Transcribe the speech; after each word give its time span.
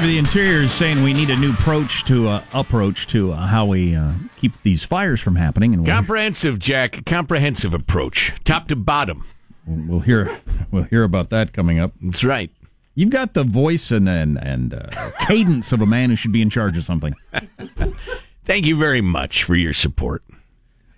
Secretary 0.00 0.18
of 0.18 0.24
the 0.24 0.30
Interior 0.30 0.62
is 0.62 0.72
saying 0.72 1.02
we 1.02 1.12
need 1.12 1.28
a 1.28 1.36
new 1.36 1.52
approach 1.52 2.04
to 2.04 2.26
uh, 2.26 2.42
approach 2.54 3.06
to 3.08 3.32
uh, 3.32 3.36
how 3.46 3.66
we 3.66 3.94
uh, 3.94 4.12
keep 4.38 4.54
these 4.62 4.82
fires 4.82 5.20
from 5.20 5.36
happening. 5.36 5.74
And 5.74 5.84
Comprehensive, 5.84 6.58
Jack. 6.58 7.04
Comprehensive 7.04 7.74
approach, 7.74 8.32
top 8.44 8.68
to 8.68 8.76
bottom. 8.76 9.26
we'll 9.66 10.00
hear 10.00 10.40
we'll 10.70 10.84
hear 10.84 11.02
about 11.02 11.28
that 11.30 11.52
coming 11.52 11.78
up. 11.78 11.92
That's 12.00 12.24
right. 12.24 12.50
You've 12.94 13.10
got 13.10 13.34
the 13.34 13.44
voice 13.44 13.90
and 13.90 14.08
and, 14.08 14.42
and 14.42 14.72
uh, 14.72 15.10
cadence 15.26 15.70
of 15.70 15.82
a 15.82 15.86
man 15.86 16.08
who 16.08 16.16
should 16.16 16.32
be 16.32 16.40
in 16.40 16.48
charge 16.48 16.78
of 16.78 16.84
something. 16.84 17.14
Thank 18.46 18.64
you 18.64 18.78
very 18.78 19.02
much 19.02 19.44
for 19.44 19.54
your 19.54 19.74
support. 19.74 20.22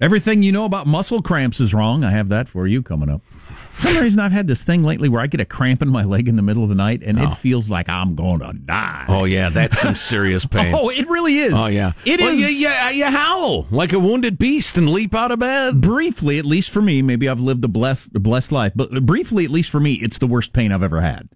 Everything 0.01 0.45
you 0.45 0.53
know 0.53 0.65
about 0.65 0.87
muscle 0.87 1.23
cramps 1.23 1.59
is 1.59 1.75
wrong. 1.75 2.05
I 2.05 2.13
have 2.13 2.29
that 2.29 2.49
for 2.49 2.69
you 2.69 2.83
coming 2.85 3.09
up. 3.09 3.23
For 3.73 3.89
some 3.89 4.03
reason, 4.03 4.21
I've 4.21 4.33
had 4.33 4.47
this 4.47 4.63
thing 4.63 4.83
lately 4.85 5.09
where 5.09 5.21
I 5.21 5.27
get 5.27 5.41
a 5.41 5.45
cramp 5.45 5.83
in 5.83 5.89
my 5.89 6.05
leg 6.05 6.29
in 6.29 6.37
the 6.37 6.43
middle 6.43 6.63
of 6.63 6.69
the 6.69 6.75
night, 6.75 7.03
and 7.05 7.19
it 7.19 7.29
oh. 7.31 7.35
feels 7.35 7.69
like 7.69 7.89
I'm 7.89 8.15
going 8.15 8.41
to 8.41 8.53
die. 8.53 9.07
Oh 9.09 9.25
yeah, 9.25 9.49
that's 9.49 9.81
some 9.81 9.95
serious 9.95 10.47
pain. 10.53 10.75
Oh, 10.75 10.89
it 10.89 11.09
really 11.09 11.39
is. 11.39 11.53
Oh 11.55 11.67
yeah, 11.67 11.93
it 12.05 12.21
is. 12.21 12.27
well, 12.27 12.35
You, 12.35 12.47
you, 12.47 12.69
you 12.69 13.05
howl 13.07 13.67
like 13.71 13.93
a 13.93 13.99
wounded 13.99 14.39
beast 14.39 14.79
and 14.79 14.89
leap 14.89 15.15
out 15.15 15.33
of 15.33 15.39
bed. 15.39 15.81
briefly, 15.81 16.39
at 16.39 16.45
least 16.45 16.71
for 16.71 16.83
me, 16.83 17.03
maybe 17.03 17.29
I've 17.29 17.41
lived 17.41 17.65
a 17.65 17.69
blessed, 17.69 18.15
a 18.15 18.21
blessed 18.21 18.53
life, 18.53 18.73
but 18.77 19.05
briefly, 19.05 19.45
at 19.45 19.51
least 19.51 19.71
for 19.71 19.81
me, 19.81 19.95
it's 19.95 20.19
the 20.19 20.27
worst 20.27 20.53
pain 20.53 20.73
I've 20.73 20.83
ever 20.83 21.01
had 21.01 21.29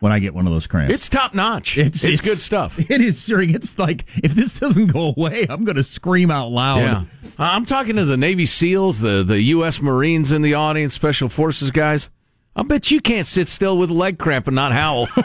when 0.00 0.12
I 0.12 0.18
get 0.18 0.34
one 0.34 0.46
of 0.46 0.52
those 0.52 0.66
cramps. 0.66 0.94
It's 0.94 1.08
top 1.08 1.34
notch. 1.34 1.78
It's, 1.78 2.20
good 2.20 2.40
stuff. 2.40 2.78
It 2.94 3.00
is, 3.00 3.22
sir. 3.22 3.40
It's 3.40 3.78
like 3.78 4.04
if 4.22 4.34
this 4.34 4.60
doesn't 4.60 4.86
go 4.86 5.14
away, 5.16 5.46
I'm 5.48 5.64
going 5.64 5.76
to 5.76 5.82
scream 5.82 6.30
out 6.30 6.48
loud. 6.48 6.78
Yeah, 6.78 7.04
I'm 7.38 7.66
talking 7.66 7.96
to 7.96 8.04
the 8.04 8.16
Navy 8.16 8.46
SEALs, 8.46 9.00
the 9.00 9.24
the 9.24 9.40
U.S. 9.42 9.80
Marines 9.80 10.32
in 10.32 10.42
the 10.42 10.54
audience, 10.54 10.94
Special 10.94 11.28
Forces 11.28 11.70
guys. 11.70 12.10
I 12.56 12.62
bet 12.62 12.90
you 12.90 13.00
can't 13.00 13.26
sit 13.26 13.48
still 13.48 13.76
with 13.76 13.90
a 13.90 13.94
leg 13.94 14.18
cramp 14.18 14.46
and 14.46 14.54
not 14.54 14.72
howl. 14.72 15.08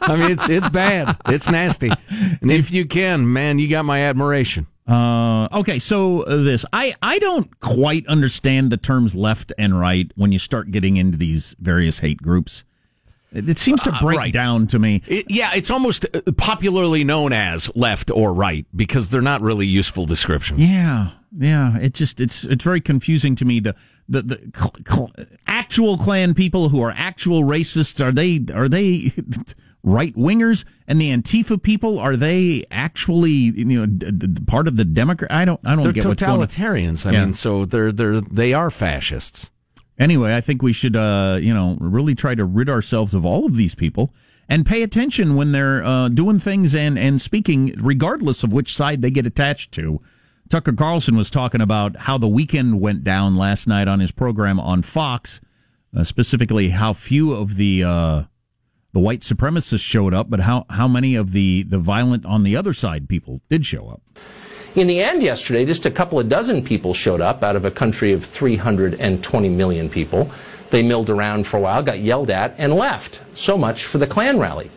I 0.00 0.16
mean, 0.16 0.30
it's 0.30 0.48
it's 0.48 0.68
bad. 0.68 1.16
It's 1.26 1.50
nasty. 1.50 1.90
And 2.40 2.50
if 2.50 2.70
you 2.70 2.86
can, 2.86 3.30
man, 3.30 3.58
you 3.58 3.68
got 3.68 3.84
my 3.84 4.00
admiration. 4.00 4.66
Uh, 4.88 5.48
okay, 5.52 5.78
so 5.78 6.22
this 6.24 6.64
I 6.72 6.94
I 7.02 7.18
don't 7.18 7.58
quite 7.60 8.06
understand 8.06 8.70
the 8.70 8.76
terms 8.76 9.14
left 9.14 9.52
and 9.58 9.78
right 9.78 10.10
when 10.14 10.32
you 10.32 10.38
start 10.38 10.70
getting 10.70 10.96
into 10.96 11.18
these 11.18 11.56
various 11.58 11.98
hate 11.98 12.22
groups. 12.22 12.64
It, 13.36 13.58
seems 13.58 13.82
to 13.82 13.92
Uh, 13.92 14.00
break 14.00 14.18
right. 14.18 14.32
down 14.32 14.66
to 14.68 14.78
me. 14.78 15.02
It, 15.06 15.26
yeah, 15.30 15.50
it's 15.54 15.70
almost 15.70 16.06
uh, 16.14 16.20
popularly 16.36 17.04
known 17.04 17.32
as 17.32 17.70
left 17.76 18.10
or 18.10 18.32
right 18.32 18.66
because 18.74 19.10
they're 19.10 19.20
not 19.20 19.42
really 19.42 19.66
useful 19.66 20.06
descriptions. 20.06 20.66
Yeah, 20.68 21.10
yeah. 21.38 21.76
It 21.78 21.94
just 21.94 22.20
it's 22.20 22.44
it's 22.44 22.64
very 22.64 22.80
confusing 22.80 23.34
to 23.36 23.44
me. 23.44 23.60
The 23.60 23.74
the 24.08 24.22
the 24.22 24.50
cl- 24.56 24.74
cl- 24.88 25.12
actual 25.46 25.98
Klan 25.98 26.32
people 26.34 26.68
who 26.70 26.80
are 26.80 26.94
actual 26.96 27.42
racists 27.42 28.04
are 28.04 28.12
they 28.12 28.40
are 28.54 28.68
they 28.68 29.12
right 29.82 30.14
wingers, 30.16 30.64
and 30.88 31.00
the 31.00 31.10
Antifa 31.12 31.62
people 31.62 31.98
are 31.98 32.16
they 32.16 32.64
actually 32.70 33.30
you 33.30 33.64
know 33.64 33.86
d- 33.86 34.10
d- 34.12 34.42
part 34.46 34.66
of 34.68 34.76
the 34.76 34.84
Democrat? 34.84 35.30
I 35.32 35.44
don't 35.44 35.60
I 35.64 35.74
don't 35.74 35.84
They're 35.84 35.92
get 35.92 36.06
what's 36.06 36.22
going 36.22 36.40
on. 36.40 36.46
totalitarians. 36.46 37.04
I 37.06 37.12
Yeah. 37.12 37.24
mean, 37.26 37.34
so 37.34 37.64
they're 37.64 37.92
they're 37.92 38.20
they 38.20 38.52
are 38.52 38.70
fascists. 38.70 39.50
Anyway, 39.98 40.34
I 40.34 40.40
think 40.40 40.62
we 40.62 40.72
should, 40.72 40.94
uh, 40.94 41.38
you 41.40 41.54
know, 41.54 41.76
really 41.80 42.14
try 42.14 42.34
to 42.34 42.44
rid 42.44 42.68
ourselves 42.68 43.14
of 43.14 43.24
all 43.24 43.46
of 43.46 43.56
these 43.56 43.74
people 43.74 44.12
and 44.48 44.66
pay 44.66 44.82
attention 44.82 45.34
when 45.36 45.52
they're 45.52 45.82
uh, 45.84 46.08
doing 46.08 46.38
things 46.38 46.74
and, 46.74 46.98
and 46.98 47.20
speaking, 47.20 47.74
regardless 47.78 48.44
of 48.44 48.52
which 48.52 48.74
side 48.74 49.02
they 49.02 49.10
get 49.10 49.26
attached 49.26 49.72
to. 49.72 50.00
Tucker 50.48 50.72
Carlson 50.72 51.16
was 51.16 51.30
talking 51.30 51.60
about 51.60 51.96
how 51.96 52.18
the 52.18 52.28
weekend 52.28 52.80
went 52.80 53.02
down 53.02 53.36
last 53.36 53.66
night 53.66 53.88
on 53.88 54.00
his 54.00 54.12
program 54.12 54.60
on 54.60 54.82
Fox, 54.82 55.40
uh, 55.96 56.04
specifically 56.04 56.68
how 56.68 56.92
few 56.92 57.32
of 57.32 57.56
the 57.56 57.82
uh, 57.82 58.22
the 58.96 59.00
white 59.00 59.20
supremacists 59.20 59.84
showed 59.84 60.14
up, 60.14 60.30
but 60.30 60.40
how, 60.40 60.64
how 60.70 60.88
many 60.88 61.16
of 61.16 61.32
the, 61.32 61.64
the 61.64 61.78
violent 61.78 62.24
on 62.24 62.44
the 62.44 62.56
other 62.56 62.72
side 62.72 63.10
people 63.10 63.42
did 63.50 63.66
show 63.66 63.88
up. 63.88 64.00
In 64.76 64.88
the 64.88 65.02
end, 65.02 65.22
yesterday, 65.22 65.64
just 65.64 65.86
a 65.86 65.90
couple 65.90 66.18
of 66.20 66.28
dozen 66.28 66.62
people 66.62 66.92
showed 66.92 67.22
up 67.22 67.42
out 67.42 67.56
of 67.56 67.64
a 67.64 67.70
country 67.70 68.12
of 68.12 68.22
320 68.22 69.48
million 69.48 69.88
people. 69.88 70.30
They 70.68 70.82
milled 70.82 71.08
around 71.08 71.46
for 71.46 71.56
a 71.56 71.60
while, 71.60 71.82
got 71.82 72.00
yelled 72.00 72.28
at, 72.28 72.54
and 72.58 72.74
left. 72.74 73.22
So 73.32 73.56
much 73.56 73.86
for 73.86 73.96
the 73.96 74.06
Klan 74.06 74.38
rally. 74.38 74.70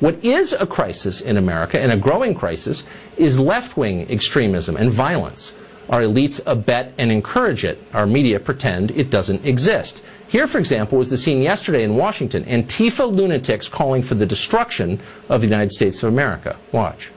What 0.00 0.22
is 0.22 0.52
a 0.52 0.66
crisis 0.66 1.22
in 1.22 1.38
America, 1.38 1.80
and 1.80 1.90
a 1.90 1.96
growing 1.96 2.34
crisis, 2.34 2.84
is 3.16 3.40
left 3.40 3.78
wing 3.78 4.10
extremism 4.10 4.76
and 4.76 4.90
violence. 4.90 5.54
Our 5.88 6.02
elites 6.02 6.42
abet 6.46 6.92
and 6.98 7.10
encourage 7.10 7.64
it. 7.64 7.82
Our 7.94 8.06
media 8.06 8.40
pretend 8.40 8.90
it 8.90 9.08
doesn't 9.08 9.46
exist. 9.46 10.02
Here, 10.28 10.46
for 10.46 10.58
example, 10.58 10.98
was 10.98 11.08
the 11.08 11.16
scene 11.16 11.40
yesterday 11.40 11.82
in 11.82 11.96
Washington 11.96 12.44
Antifa 12.44 13.10
lunatics 13.10 13.68
calling 13.68 14.02
for 14.02 14.16
the 14.16 14.26
destruction 14.26 15.00
of 15.30 15.40
the 15.40 15.46
United 15.46 15.72
States 15.72 16.02
of 16.02 16.12
America. 16.12 16.58
Watch. 16.72 17.10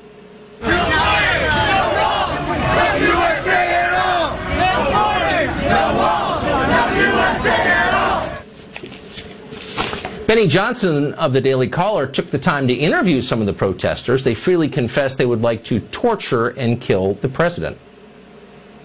Benny 10.33 10.47
Johnson 10.47 11.13
of 11.13 11.31
the 11.31 11.41
Daily 11.41 11.67
Caller 11.69 12.07
took 12.07 12.31
the 12.31 12.39
time 12.39 12.67
to 12.67 12.73
interview 12.73 13.21
some 13.21 13.39
of 13.39 13.45
the 13.45 13.53
protesters. 13.53 14.23
They 14.23 14.33
freely 14.33 14.67
confessed 14.67 15.19
they 15.19 15.27
would 15.27 15.43
like 15.43 15.63
to 15.65 15.79
torture 15.79 16.47
and 16.47 16.81
kill 16.81 17.13
the 17.13 17.29
president. 17.29 17.77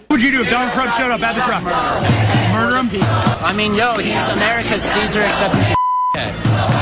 What 0.08 0.16
would 0.16 0.22
you 0.22 0.30
do 0.30 0.42
if 0.42 0.50
Donald 0.50 0.74
Trump 0.74 0.90
showed 0.92 1.10
up 1.10 1.22
at 1.22 1.34
the 1.34 1.40
truck? 1.40 1.64
Murder 1.64 2.76
him? 2.76 3.02
I 3.42 3.54
mean, 3.56 3.74
yo, 3.74 3.96
he's 3.96 4.28
America's 4.28 4.82
Caesar, 4.82 5.22
except 5.22 5.54
he's 5.54 5.70
a 5.70 5.74
head. 6.18 6.34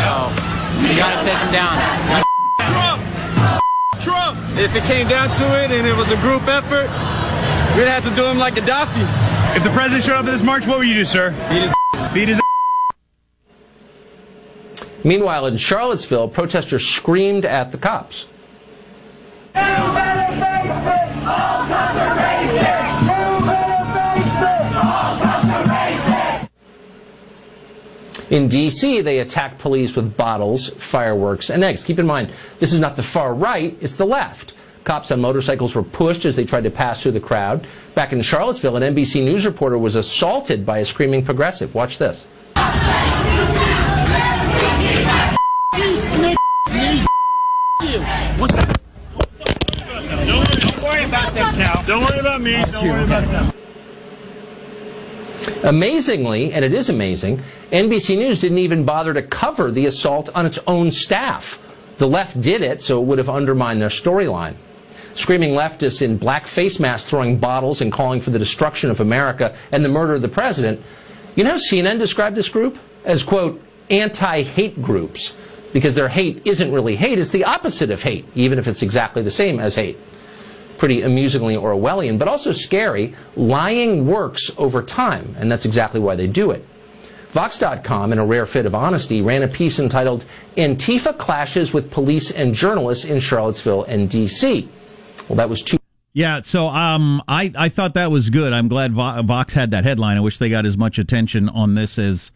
So, 0.03 0.89
you 0.91 0.97
gotta 0.97 1.25
take 1.25 1.39
him 1.39 1.53
down. 1.53 2.26
Trump! 4.07 4.39
Trump! 4.39 4.59
If 4.59 4.75
it 4.77 4.85
came 4.85 5.09
down 5.09 5.35
to 5.37 5.65
it 5.65 5.73
and 5.73 5.85
it 5.85 5.97
was 5.97 6.11
a 6.13 6.17
group 6.17 6.47
effort, 6.47 6.89
we'd 7.77 7.89
have 7.89 8.05
to 8.05 8.15
do 8.15 8.27
him 8.27 8.39
like 8.39 8.55
Gaddafi. 8.55 9.57
If 9.57 9.65
the 9.65 9.71
president 9.71 10.05
showed 10.05 10.15
up 10.15 10.27
at 10.27 10.31
this 10.31 10.43
march, 10.43 10.65
what 10.65 10.79
would 10.79 10.87
you 10.87 10.95
do, 10.95 11.05
sir? 11.05 11.31
Beat 11.51 11.63
his 11.63 11.73
Beat 12.15 12.29
his 12.29 12.41
Meanwhile, 15.03 15.47
in 15.47 15.57
Charlottesville, 15.57 16.29
protesters 16.29 16.87
screamed 16.87 17.45
at 17.45 17.73
the 17.73 17.79
cops. 17.79 18.27
In 28.29 28.49
D.C., 28.49 29.03
they 29.03 29.21
attacked 29.21 29.61
police 29.61 29.95
with 29.95 30.17
bottles, 30.17 30.69
fireworks, 30.71 31.49
and 31.49 31.63
eggs. 31.63 31.85
Keep 31.85 32.01
in 32.01 32.07
mind, 32.07 32.33
this 32.59 32.73
is 32.73 32.81
not 32.81 32.97
the 32.97 33.03
far 33.03 33.35
right, 33.35 33.77
it's 33.81 33.97
the 33.97 34.07
left. 34.07 34.55
Cops 34.85 35.11
on 35.11 35.21
motorcycles 35.21 35.75
were 35.75 35.83
pushed 35.83 36.25
as 36.25 36.37
they 36.37 36.45
tried 36.45 36.63
to 36.63 36.71
pass 36.71 37.03
through 37.03 37.13
the 37.13 37.21
crowd. 37.21 37.67
Back 37.97 38.13
in 38.13 38.23
Charlottesville, 38.23 38.77
an 38.77 38.95
NBC 38.95 39.25
News 39.25 39.45
reporter 39.45 39.77
was 39.77 39.97
assaulted 39.97 40.65
by 40.65 40.79
a 40.79 40.85
screaming 40.85 41.25
progressive. 41.25 41.75
Watch 41.75 41.99
this. 41.99 42.25
Don't 42.55 42.73
worry 50.83 51.05
about 51.05 51.35
them 51.35 51.59
now. 51.59 51.83
Don't 51.83 52.05
worry 52.05 52.21
about 52.21 52.41
me. 52.41 52.65
Don't 52.71 52.89
worry 52.89 53.05
about 53.05 53.25
them. 53.25 53.53
Amazingly, 55.65 56.53
and 56.53 56.65
it 56.65 56.73
is 56.73 56.89
amazing, 56.89 57.43
NBC 57.73 58.17
News 58.17 58.39
didn't 58.39 58.59
even 58.59 58.85
bother 58.85 59.13
to 59.13 59.23
cover 59.23 59.73
the 59.73 59.87
assault 59.87 60.29
on 60.35 60.47
its 60.47 60.59
own 60.67 60.93
staff. 60.93 61.59
The 61.99 62.07
left 62.07 62.41
did 62.41 62.63
it, 62.63 62.83
so 62.83 63.01
it 63.01 63.07
would 63.07 63.19
have 63.19 63.29
undermined 63.29 63.81
their 63.81 63.89
storyline. 63.89 64.55
Screaming 65.15 65.53
leftists 65.53 66.03
in 66.03 66.19
black 66.19 66.47
face 66.47 66.79
masks 66.79 67.09
throwing 67.09 67.39
bottles 67.39 67.81
and 67.81 67.91
calling 67.91 68.21
for 68.21 68.31
the 68.31 68.39
destruction 68.39 68.91
of 68.91 69.01
America 69.01 69.57
and 69.73 69.85
the 69.85 69.89
murder 69.89 70.15
of 70.15 70.23
the 70.23 70.29
president. 70.29 70.83
You 71.37 71.45
know 71.45 71.55
CNN 71.55 71.99
described 71.99 72.37
this 72.37 72.51
group? 72.51 72.79
As, 73.05 73.23
quote, 73.23 73.63
anti 73.89 74.43
hate 74.43 74.83
groups. 74.83 75.35
Because 75.73 75.95
their 75.95 76.09
hate 76.09 76.43
isn't 76.45 76.73
really 76.73 76.97
hate, 76.97 77.19
it's 77.19 77.31
the 77.31 77.45
opposite 77.45 77.91
of 77.91 78.03
hate, 78.03 78.27
even 78.35 78.59
if 78.59 78.67
it's 78.67 78.83
exactly 78.83 79.23
the 79.23 79.31
same 79.31 79.61
as 79.61 79.75
hate 79.75 79.99
pretty 80.79 81.03
amusingly 81.03 81.57
Orwellian, 81.57 82.19
but 82.19 82.29
also 82.29 82.53
scary. 82.53 83.15
Lying 83.35 84.07
works 84.07 84.51
over 84.59 84.83
time, 84.83 85.35
and 85.39 85.51
that's 85.51 85.65
exactly 85.65 86.01
why 86.01 86.17
they 86.17 86.27
do 86.27 86.51
it. 86.51 86.65
Vox.com, 87.37 88.15
in 88.15 88.19
a 88.19 88.25
rare 88.25 88.47
fit 88.47 88.65
of 88.65 88.75
honesty, 88.75 89.21
ran 89.21 89.43
a 89.43 89.47
piece 89.47 89.79
entitled 89.79 90.25
Antifa 90.57 91.15
Clashes 91.19 91.75
with 91.75 91.91
Police 91.91 92.31
and 92.31 92.55
Journalists 92.55 93.05
in 93.05 93.21
Charlottesville 93.21 93.85
and 93.85 94.09
D.C. 94.09 94.67
Well, 95.29 95.37
that 95.37 95.51
was 95.51 95.63
two 95.63 95.77
Yeah, 96.15 96.41
so 96.41 96.69
um, 96.69 97.23
I 97.29 97.53
I 97.55 97.69
thought 97.69 97.93
that 97.93 98.11
was 98.11 98.31
good. 98.31 98.55
I'm 98.55 98.69
glad 98.69 98.95
Vox 98.95 99.53
had 99.53 99.71
that 99.73 99.85
headline. 99.85 100.17
I 100.17 100.21
wish 100.21 100.39
they 100.39 100.49
got 100.49 100.65
as 100.65 100.79
much 100.79 100.99
attention 100.99 101.51
on 101.51 101.75
this 101.75 101.99
as 101.99 102.33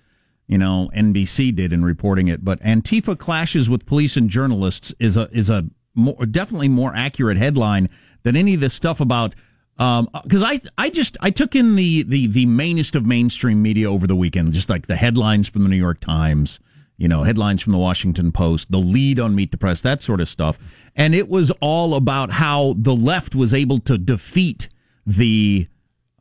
you 0.46 0.58
know 0.58 0.90
NBC 0.94 1.56
did 1.56 1.72
in 1.72 1.82
reporting 1.82 2.28
it. 2.28 2.44
But 2.44 2.60
Antifa 2.60 3.18
clashes 3.18 3.70
with 3.70 3.86
police 3.86 4.18
and 4.18 4.28
journalists 4.28 4.92
is 4.98 5.16
a 5.16 5.30
is 5.32 5.48
a 5.48 5.64
more, 5.94 6.26
definitely 6.26 6.68
more 6.68 6.94
accurate 6.94 7.38
headline 7.38 7.88
than 8.22 8.36
any 8.36 8.52
of 8.52 8.60
this 8.60 8.74
stuff 8.74 9.00
about. 9.00 9.34
Because 9.80 10.42
I 10.42 10.60
I 10.76 10.90
just 10.90 11.16
I 11.22 11.30
took 11.30 11.56
in 11.56 11.74
the 11.74 12.02
the 12.02 12.26
the 12.26 12.44
mainest 12.44 12.94
of 12.94 13.06
mainstream 13.06 13.62
media 13.62 13.90
over 13.90 14.06
the 14.06 14.14
weekend, 14.14 14.52
just 14.52 14.68
like 14.68 14.88
the 14.88 14.96
headlines 14.96 15.48
from 15.48 15.62
the 15.62 15.70
New 15.70 15.76
York 15.76 16.00
Times, 16.00 16.60
you 16.98 17.08
know, 17.08 17.22
headlines 17.22 17.62
from 17.62 17.72
the 17.72 17.78
Washington 17.78 18.30
Post, 18.30 18.70
the 18.70 18.78
lead 18.78 19.18
on 19.18 19.34
Meet 19.34 19.52
the 19.52 19.56
Press, 19.56 19.80
that 19.80 20.02
sort 20.02 20.20
of 20.20 20.28
stuff. 20.28 20.58
And 20.94 21.14
it 21.14 21.30
was 21.30 21.50
all 21.62 21.94
about 21.94 22.32
how 22.32 22.74
the 22.76 22.94
left 22.94 23.34
was 23.34 23.54
able 23.54 23.78
to 23.80 23.96
defeat 23.96 24.68
the 25.06 25.66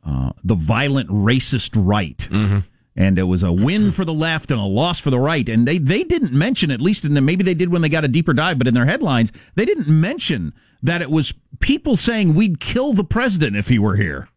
uh, 0.06 0.30
the 0.42 0.54
violent 0.54 1.10
racist 1.10 1.72
right. 1.76 2.16
Mm-hmm. 2.30 2.60
And 2.96 3.18
it 3.18 3.24
was 3.24 3.42
a 3.42 3.52
win 3.52 3.92
for 3.92 4.06
the 4.06 4.14
left 4.14 4.50
and 4.50 4.58
a 4.58 4.64
loss 4.64 4.98
for 5.00 5.10
the 5.10 5.18
right. 5.18 5.46
And 5.48 5.68
they, 5.68 5.78
they 5.78 6.02
didn't 6.02 6.32
mention, 6.32 6.70
at 6.70 6.80
least 6.80 7.04
in 7.04 7.14
the, 7.14 7.20
maybe 7.20 7.44
they 7.44 7.54
did 7.54 7.70
when 7.70 7.82
they 7.82 7.88
got 7.88 8.04
a 8.04 8.08
deeper 8.08 8.32
dive, 8.32 8.58
but 8.58 8.66
in 8.66 8.74
their 8.74 8.86
headlines, 8.86 9.32
they 9.54 9.64
didn't 9.64 9.88
mention 9.88 10.52
that 10.82 11.02
it 11.02 11.10
was 11.10 11.34
people 11.58 11.96
saying 11.96 12.34
we'd 12.34 12.60
kill 12.60 12.92
the 12.92 13.04
president 13.04 13.56
if 13.56 13.68
he 13.68 13.78
were 13.78 13.96
here. 13.96 14.28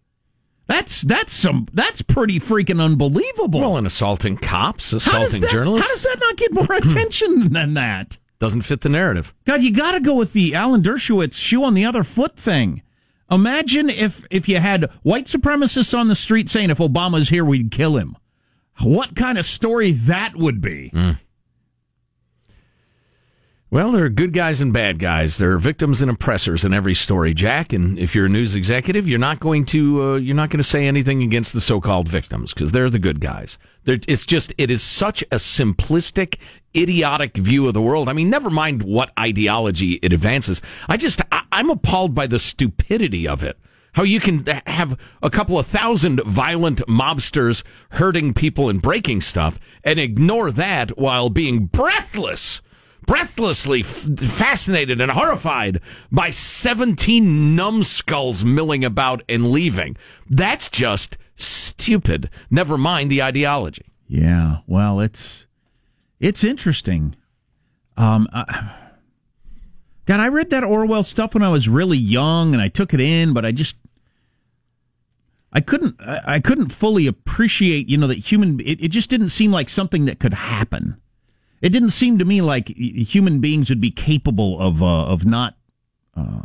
That's 0.68 1.02
that's 1.02 1.34
some 1.34 1.68
that's 1.74 2.02
pretty 2.02 2.40
freaking 2.40 2.82
unbelievable. 2.82 3.60
Well, 3.60 3.78
and 3.78 3.86
assaulting 3.86 4.38
cops, 4.38 4.94
assaulting 4.94 5.42
that, 5.42 5.52
journalists. 5.52 5.90
How 5.90 5.94
does 5.94 6.04
that 6.04 6.26
not 6.26 6.38
get 6.38 6.54
more 6.54 6.72
attention 6.78 7.52
than 7.52 7.74
that? 7.74 8.18
Doesn't 8.40 8.62
fit 8.62 8.82
the 8.82 8.90
narrative. 8.90 9.34
God, 9.46 9.62
you 9.62 9.72
got 9.72 9.92
to 9.94 10.00
go 10.00 10.16
with 10.16 10.34
the 10.34 10.56
Alan 10.56 10.82
Dershowitz 10.82 11.36
shoe 11.36 11.64
on 11.64 11.74
the 11.74 11.86
other 11.86 12.04
foot 12.04 12.36
thing. 12.36 12.82
Imagine 13.30 13.90
if 13.90 14.26
if 14.30 14.48
you 14.48 14.60
had 14.60 14.90
white 15.02 15.26
supremacists 15.26 15.98
on 15.98 16.08
the 16.08 16.16
street 16.16 16.50
saying 16.50 16.70
if 16.70 16.78
Obama's 16.78 17.30
here 17.30 17.46
we'd 17.46 17.72
kill 17.72 17.98
him. 17.98 18.16
What 18.82 19.16
kind 19.16 19.38
of 19.38 19.46
story 19.46 19.92
that 19.92 20.36
would 20.36 20.62
be? 20.62 20.92
Mm. 20.94 21.20
Well, 23.74 23.92
there 23.92 24.06
are 24.06 24.10
good 24.10 24.34
guys 24.34 24.62
and 24.62 24.72
bad 24.72 25.00
guys. 25.00 25.40
There 25.40 25.54
are 25.54 25.58
victims 25.58 26.00
and 26.00 26.12
oppressors 26.12 26.64
in 26.64 26.76
every 26.76 26.94
story, 26.94 27.34
Jack. 27.34 27.74
And 27.74 27.98
if 27.98 28.14
you're 28.14 28.28
a 28.28 28.30
news 28.30 28.54
executive, 28.54 29.10
you're 29.10 29.18
not 29.18 29.40
going 29.40 29.66
to 29.66 30.04
uh, 30.04 30.16
you're 30.18 30.36
not 30.36 30.52
going 30.52 30.60
to 30.60 30.64
say 30.64 30.86
anything 30.86 31.24
against 31.24 31.54
the 31.54 31.60
so-called 31.60 32.08
victims 32.08 32.54
because 32.54 32.72
they're 32.72 32.92
the 32.92 33.00
good 33.00 33.20
guys. 33.20 33.58
They're, 33.86 33.98
it's 34.08 34.28
just 34.28 34.54
it 34.60 34.70
is 34.70 34.84
such 34.84 35.24
a 35.24 35.38
simplistic, 35.38 36.38
idiotic 36.78 37.36
view 37.36 37.68
of 37.68 37.74
the 37.74 37.82
world. 37.82 38.10
I 38.10 38.14
mean, 38.14 38.30
never 38.30 38.52
mind 38.52 38.84
what 38.84 39.12
ideology 39.20 39.94
it 40.04 40.14
advances. 40.14 40.62
I 40.88 40.96
just 40.96 41.22
I, 41.32 41.42
I'm 41.52 41.72
appalled 41.72 42.14
by 42.14 42.28
the 42.28 42.38
stupidity 42.38 43.28
of 43.28 43.42
it 43.42 43.58
how 43.94 44.04
you 44.04 44.20
can 44.20 44.46
have 44.68 45.00
a 45.24 45.32
couple 45.32 45.58
of 45.58 45.66
thousand 45.66 46.22
violent 46.28 46.84
mobsters 46.88 47.64
hurting 47.94 48.36
people 48.36 48.70
and 48.70 48.84
breaking 48.84 49.22
stuff 49.22 49.60
and 49.84 49.98
ignore 49.98 50.52
that 50.52 50.96
while 50.96 51.32
being 51.32 51.66
breathless 51.66 52.62
breathlessly 53.06 53.84
fascinated 53.84 55.02
and 55.02 55.12
horrified 55.12 55.82
by 56.12 56.30
17 56.30 57.56
numbskulls 57.56 58.44
milling 58.44 58.84
about 58.84 59.22
and 59.28 59.48
leaving. 59.48 59.98
That's 60.30 60.70
just 60.70 61.18
stupid. 61.36 62.30
Never 62.50 62.78
mind 62.78 63.12
the 63.12 63.22
ideology. 63.22 63.86
Yeah, 64.08 64.58
well, 64.68 65.00
it's 65.00 65.46
it's 66.20 66.44
interesting. 66.44 67.16
Um, 67.98 68.28
I, 68.32 68.76
God, 70.06 70.20
I 70.20 70.28
read 70.28 70.50
that 70.50 70.64
Orwell 70.64 71.04
stuff 71.04 71.34
when 71.34 71.44
I 71.44 71.50
was 71.50 71.68
really 71.70 71.98
young, 71.98 72.54
and 72.54 72.62
I 72.62 72.68
took 72.68 72.94
it 72.94 73.00
in, 73.00 73.34
but 73.34 73.46
I 73.46 73.52
just 73.52 73.78
I 75.52 75.62
couldn't 75.62 75.96
I 76.02 76.40
couldn't 76.40 76.70
fully 76.70 77.08
appreciate, 77.08 77.88
you 77.88 77.98
know, 77.98 78.08
that 78.08 78.18
human. 78.18 78.60
It, 78.60 78.84
it 78.84 78.88
just 78.90 79.10
didn't 79.10 79.30
seem 79.30 79.52
like 79.52 79.70
something 79.70 80.06
that 80.06 80.20
could 80.20 80.34
happen. 80.34 80.98
It 81.64 81.70
didn't 81.70 81.92
seem 81.92 82.18
to 82.18 82.26
me 82.26 82.42
like 82.42 82.68
human 82.68 83.40
beings 83.40 83.70
would 83.70 83.80
be 83.80 83.90
capable 83.90 84.60
of 84.60 84.84
uh, 84.84 85.06
of 85.06 85.26
not 85.26 85.56
uh, 86.14 86.42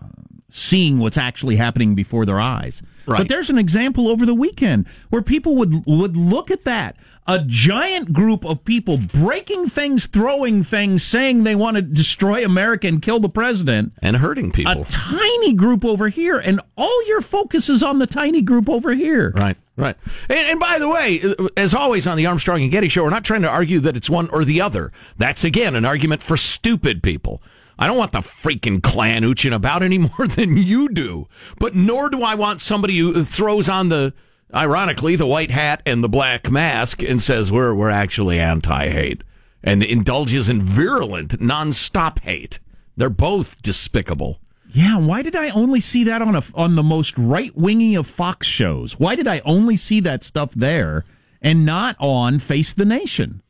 seeing 0.49 1.01
what's 1.01 1.19
actually 1.19 1.57
happening 1.57 1.97
before 1.97 2.25
their 2.25 2.39
eyes. 2.39 2.83
Right. 3.05 3.19
But 3.19 3.29
there's 3.29 3.51
an 3.51 3.59
example 3.59 4.07
over 4.07 4.25
the 4.25 4.35
weekend 4.35 4.87
where 5.11 5.21
people 5.21 5.57
would 5.57 5.85
would 5.87 6.17
look 6.17 6.53
at 6.53 6.63
that 6.65 6.97
a 7.29 7.45
giant 7.47 8.15
group 8.15 8.45
of 8.45 8.65
people 8.65 8.97
breaking 8.97 9.69
things, 9.69 10.07
throwing 10.07 10.65
things, 10.65 11.05
saying 11.05 11.45
they 11.45 11.55
want 11.55 11.77
to 11.77 11.83
destroy 11.83 12.43
America 12.43 12.89
and 12.89 13.03
kill 13.03 13.21
the 13.21 13.29
president, 13.29 13.93
and 14.01 14.17
hurting 14.17 14.51
people. 14.51 14.83
A 14.83 14.85
tiny 14.87 15.53
group 15.53 15.85
over 15.85 16.09
here, 16.09 16.39
and 16.39 16.61
all 16.77 17.07
your 17.07 17.21
focus 17.21 17.69
is 17.69 17.83
on 17.83 17.99
the 17.99 18.07
tiny 18.07 18.41
group 18.41 18.69
over 18.69 18.95
here. 18.95 19.33
Right. 19.37 19.57
Right. 19.77 19.97
And, 20.29 20.39
and, 20.41 20.59
by 20.59 20.81
the 20.81 20.89
way, 20.89 21.23
as 21.57 21.73
always 21.73 22.09
on 22.09 22.17
the 22.17 22.27
Armstrong 22.27 22.63
and 22.63 22.71
Getty 22.71 22.89
show, 22.89 23.05
we're 23.05 23.11
not 23.11 23.25
trying 23.25 23.43
to 23.43 23.49
argue 23.49 23.79
that 23.81 23.97
it's 23.97 24.11
one 24.11 24.29
or 24.31 24.45
the 24.45 24.61
other. 24.61 24.91
That's, 25.19 25.45
again, 25.45 25.77
an 25.77 25.85
argument 25.85 26.21
for 26.21 26.37
stupid 26.37 27.01
people. 27.01 27.41
I 27.79 27.87
don't 27.87 27.97
want 27.97 28.11
the 28.11 28.19
freaking 28.19 28.83
Klan 28.83 29.23
ooching 29.23 29.55
about 29.55 29.85
any 29.85 29.99
more 29.99 30.27
than 30.27 30.57
you 30.57 30.89
do. 30.89 31.29
But 31.61 31.77
nor 31.77 32.11
do 32.11 32.23
I 32.23 32.35
want 32.35 32.61
somebody 32.61 32.99
who 32.99 33.23
throws 33.23 33.69
on 33.69 33.89
the, 33.89 34.15
ironically, 34.55 35.17
the 35.17 35.27
white 35.27 35.51
hat 35.51 35.83
and 35.85 36.03
the 36.03 36.09
black 36.09 36.51
mask 36.51 37.03
and 37.03 37.21
says, 37.23 37.53
we're, 37.53 37.75
we're 37.75 37.91
actually 37.91 38.39
anti 38.39 38.89
hate 38.89 39.25
and 39.63 39.83
indulges 39.83 40.49
in 40.49 40.63
virulent, 40.63 41.39
nonstop 41.41 42.21
hate. 42.21 42.61
They're 42.97 43.11
both 43.11 43.63
despicable. 43.63 44.41
Yeah, 44.71 44.99
why 44.99 45.23
did 45.23 45.35
I 45.35 45.49
only 45.51 45.81
see 45.81 46.05
that 46.05 46.21
on 46.21 46.35
a 46.35 46.43
on 46.55 46.75
the 46.75 46.83
most 46.83 47.17
right 47.17 47.57
wingy 47.57 47.95
of 47.95 48.07
Fox 48.07 48.47
shows? 48.47 48.99
Why 48.99 49.15
did 49.15 49.27
I 49.27 49.41
only 49.41 49.77
see 49.77 50.01
that 50.01 50.23
stuff 50.23 50.53
there 50.53 51.05
and 51.41 51.65
not 51.65 51.97
on 51.99 52.39
Face 52.39 52.75
the 52.75 52.85
Nation? 52.85 53.43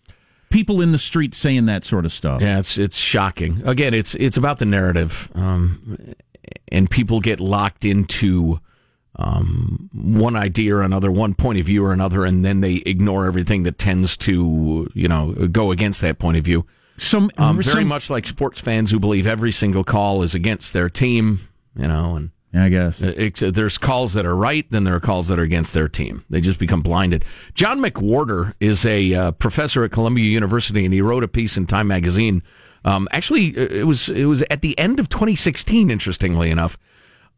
People 0.51 0.81
in 0.81 0.93
the 0.93 0.99
street 0.99 1.35
saying 1.35 1.67
that 1.67 1.85
sort 1.85 2.05
of 2.05 2.13
stuff. 2.13 2.41
Yeah, 2.41 2.59
it's 2.59 2.79
it's 2.79 2.99
shocking. 2.99 3.63
Again, 3.67 3.95
it's 3.95 4.15
it's 4.15 4.37
about 4.37 4.59
the 4.59 4.65
narrative, 4.65 5.31
um, 5.35 6.15
and 6.69 6.89
people 6.89 7.21
get 7.21 7.41
locked 7.41 7.85
into 7.85 8.61
um, 9.19 9.91
one 9.93 10.37
idea 10.37 10.77
or 10.77 10.83
another, 10.83 11.11
one 11.11 11.35
point 11.35 11.59
of 11.59 11.67
view 11.67 11.85
or 11.85 11.93
another, 11.93 12.25
and 12.25 12.45
then 12.45 12.61
they 12.61 12.75
ignore 12.87 13.27
everything 13.27 13.65
that 13.65 13.79
tends 13.79 14.17
to 14.19 14.89
you 14.95 15.09
know 15.09 15.33
go 15.49 15.71
against 15.71 16.01
that 16.03 16.19
point 16.19 16.37
of 16.37 16.45
view. 16.45 16.67
Some 16.97 17.31
um, 17.37 17.61
very 17.61 17.83
some, 17.83 17.89
much 17.89 18.11
like 18.11 18.27
sports 18.27 18.61
fans 18.61 18.91
who 18.91 18.99
believe 18.99 19.27
every 19.27 19.53
single 19.53 19.85
call 19.85 20.23
is 20.23 20.35
against 20.35 20.73
their 20.73 20.89
team, 20.89 21.49
you 21.77 21.89
know, 21.89 22.17
and 22.17 22.31
I 22.55 22.69
guess 22.69 23.01
it, 23.03 23.43
it, 23.43 23.55
there's 23.55 23.77
calls 23.77 24.15
that 24.15 24.25
are 24.25 24.37
right, 24.37 24.67
then 24.71 24.85
there 24.85 24.95
are 24.95 25.01
calls 25.01 25.29
that 25.29 25.39
are 25.39 25.43
against 25.43 25.75
their 25.75 25.89
team. 25.89 26.25
They 26.31 26.41
just 26.41 26.59
become 26.59 26.81
blinded. 26.81 27.25
John 27.55 27.81
McWhorter 27.81 28.55
is 28.59 28.87
a 28.87 29.15
uh, 29.15 29.31
professor 29.33 29.85
at 29.85 29.91
Columbia 29.91 30.25
University, 30.25 30.85
and 30.85 30.95
he 30.95 31.03
wrote 31.03 31.25
a 31.25 31.29
piece 31.29 31.57
in 31.57 31.67
Time 31.67 31.89
Magazine. 31.89 32.43
Um, 32.85 33.07
actually, 33.13 33.57
uh, 33.57 33.63
it 33.63 33.87
was 33.87 34.09
it 34.09 34.25
was 34.25 34.43
at 34.51 34.63
the 34.63 34.79
end 34.79 34.99
of 34.99 35.09
2016. 35.09 35.91
Interestingly 35.91 36.51
enough, 36.51 36.79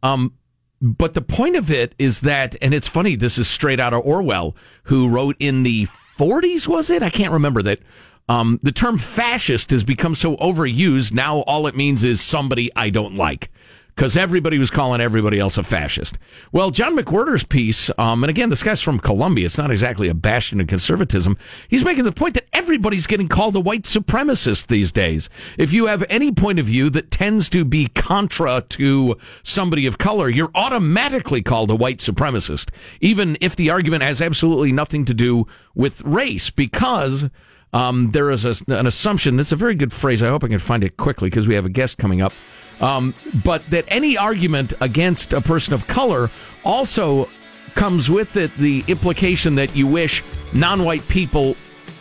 um, 0.01 0.33
but 0.81 1.13
the 1.13 1.21
point 1.21 1.55
of 1.55 1.69
it 1.69 1.93
is 1.99 2.21
that, 2.21 2.55
and 2.61 2.73
it's 2.73 2.87
funny. 2.87 3.15
This 3.15 3.37
is 3.37 3.47
straight 3.47 3.79
out 3.79 3.93
of 3.93 4.05
Orwell, 4.05 4.55
who 4.85 5.07
wrote 5.09 5.35
in 5.39 5.63
the 5.63 5.85
40s. 5.85 6.67
Was 6.67 6.89
it? 6.89 7.03
I 7.03 7.09
can't 7.09 7.31
remember 7.31 7.61
that 7.61 7.79
um, 8.27 8.59
the 8.63 8.71
term 8.71 8.97
fascist 8.97 9.69
has 9.71 9.83
become 9.83 10.15
so 10.15 10.37
overused. 10.37 11.13
Now 11.13 11.39
all 11.41 11.67
it 11.67 11.75
means 11.75 12.03
is 12.03 12.21
somebody 12.21 12.71
I 12.75 12.89
don't 12.89 13.15
like 13.15 13.51
because 13.95 14.17
everybody 14.17 14.57
was 14.57 14.69
calling 14.69 15.01
everybody 15.01 15.39
else 15.39 15.57
a 15.57 15.63
fascist. 15.63 16.17
Well, 16.51 16.71
John 16.71 16.97
McWhorter's 16.97 17.43
piece, 17.43 17.91
um, 17.97 18.23
and 18.23 18.29
again, 18.29 18.49
this 18.49 18.63
guy's 18.63 18.81
from 18.81 18.99
Columbia. 18.99 19.45
It's 19.45 19.57
not 19.57 19.71
exactly 19.71 20.07
a 20.07 20.13
bastion 20.13 20.59
of 20.59 20.67
conservatism. 20.67 21.37
He's 21.67 21.85
making 21.85 22.05
the 22.05 22.11
point 22.11 22.35
that 22.35 22.47
everybody's 22.53 23.07
getting 23.07 23.27
called 23.27 23.55
a 23.55 23.59
white 23.59 23.83
supremacist 23.83 24.67
these 24.67 24.91
days. 24.91 25.29
If 25.57 25.73
you 25.73 25.87
have 25.87 26.03
any 26.09 26.31
point 26.31 26.59
of 26.59 26.65
view 26.65 26.89
that 26.91 27.11
tends 27.11 27.49
to 27.49 27.65
be 27.65 27.87
contra 27.87 28.61
to 28.69 29.17
somebody 29.43 29.85
of 29.85 29.97
color, 29.97 30.29
you're 30.29 30.51
automatically 30.55 31.41
called 31.41 31.69
a 31.69 31.75
white 31.75 31.99
supremacist, 31.99 32.69
even 33.01 33.37
if 33.41 33.55
the 33.55 33.69
argument 33.69 34.03
has 34.03 34.21
absolutely 34.21 34.71
nothing 34.71 35.05
to 35.05 35.13
do 35.13 35.45
with 35.75 36.01
race, 36.03 36.49
because 36.49 37.29
um, 37.73 38.11
there 38.11 38.29
is 38.31 38.45
a, 38.45 38.73
an 38.73 38.87
assumption. 38.87 39.39
It's 39.39 39.51
a 39.51 39.55
very 39.55 39.75
good 39.75 39.93
phrase. 39.93 40.21
I 40.23 40.29
hope 40.29 40.43
I 40.43 40.47
can 40.47 40.59
find 40.59 40.83
it 40.83 40.97
quickly 40.97 41.29
because 41.29 41.47
we 41.47 41.55
have 41.55 41.65
a 41.65 41.69
guest 41.69 41.97
coming 41.97 42.21
up. 42.21 42.33
Um, 42.81 43.13
but 43.43 43.69
that 43.69 43.85
any 43.87 44.17
argument 44.17 44.73
against 44.81 45.33
a 45.33 45.41
person 45.41 45.73
of 45.73 45.87
color 45.87 46.29
also 46.65 47.29
comes 47.75 48.09
with 48.09 48.35
it 48.35 48.55
the 48.57 48.83
implication 48.87 49.55
that 49.55 49.75
you 49.75 49.87
wish 49.87 50.23
non-white 50.51 51.07
people 51.07 51.55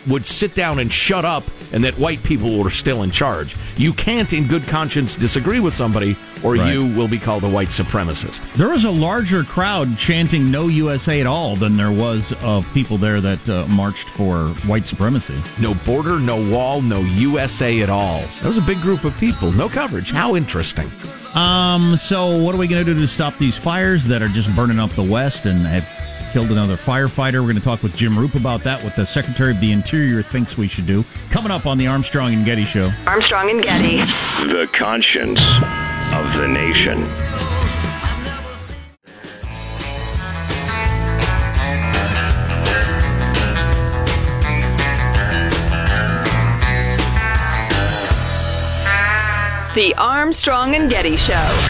would 0.08 0.26
sit 0.26 0.54
down 0.54 0.78
and 0.78 0.92
shut 0.92 1.24
up 1.24 1.44
and 1.72 1.84
that 1.84 1.98
white 1.98 2.22
people 2.22 2.58
were 2.58 2.70
still 2.70 3.02
in 3.02 3.10
charge. 3.10 3.56
You 3.76 3.92
can't, 3.92 4.32
in 4.32 4.46
good 4.46 4.66
conscience, 4.66 5.16
disagree 5.16 5.60
with 5.60 5.74
somebody 5.74 6.16
or 6.42 6.54
right. 6.54 6.72
you 6.72 6.86
will 6.96 7.08
be 7.08 7.18
called 7.18 7.44
a 7.44 7.48
white 7.48 7.68
supremacist. 7.68 8.52
There 8.54 8.70
was 8.70 8.84
a 8.84 8.90
larger 8.90 9.44
crowd 9.44 9.96
chanting 9.98 10.50
no 10.50 10.68
USA 10.68 11.20
at 11.20 11.26
all 11.26 11.56
than 11.56 11.76
there 11.76 11.92
was 11.92 12.32
of 12.42 12.66
people 12.72 12.96
there 12.96 13.20
that 13.20 13.48
uh, 13.48 13.66
marched 13.66 14.08
for 14.10 14.48
white 14.66 14.86
supremacy. 14.86 15.40
No 15.60 15.74
border, 15.74 16.18
no 16.18 16.50
wall, 16.50 16.80
no 16.80 17.00
USA 17.00 17.82
at 17.82 17.90
all. 17.90 18.20
That 18.20 18.44
was 18.44 18.58
a 18.58 18.62
big 18.62 18.80
group 18.80 19.04
of 19.04 19.16
people. 19.18 19.52
No 19.52 19.68
coverage. 19.68 20.10
How 20.10 20.36
interesting. 20.36 20.90
Um, 21.34 21.96
so 21.96 22.42
what 22.42 22.54
are 22.54 22.58
we 22.58 22.66
going 22.66 22.84
to 22.84 22.94
do 22.94 22.98
to 22.98 23.06
stop 23.06 23.38
these 23.38 23.56
fires 23.56 24.04
that 24.06 24.20
are 24.20 24.28
just 24.28 24.54
burning 24.56 24.80
up 24.80 24.90
the 24.90 25.02
West 25.02 25.46
and 25.46 25.60
have 25.60 25.88
killed 26.30 26.50
another 26.50 26.76
firefighter. 26.76 27.34
We're 27.34 27.52
going 27.52 27.56
to 27.56 27.60
talk 27.60 27.82
with 27.82 27.96
Jim 27.96 28.18
Roop 28.18 28.34
about 28.34 28.62
that, 28.62 28.82
what 28.84 28.94
the 28.94 29.04
Secretary 29.04 29.50
of 29.52 29.60
the 29.60 29.72
Interior 29.72 30.22
thinks 30.22 30.56
we 30.56 30.68
should 30.68 30.86
do. 30.86 31.04
Coming 31.28 31.50
up 31.50 31.66
on 31.66 31.76
the 31.76 31.88
Armstrong 31.88 32.32
and 32.34 32.44
Getty 32.44 32.64
Show. 32.64 32.90
Armstrong 33.06 33.50
and 33.50 33.62
Getty. 33.62 33.98
The 34.46 34.68
conscience 34.72 35.40
of 36.14 36.40
the 36.40 36.46
nation. 36.46 37.00
The 49.74 49.94
Armstrong 49.96 50.74
and 50.74 50.90
Getty 50.90 51.16
Show. 51.16 51.66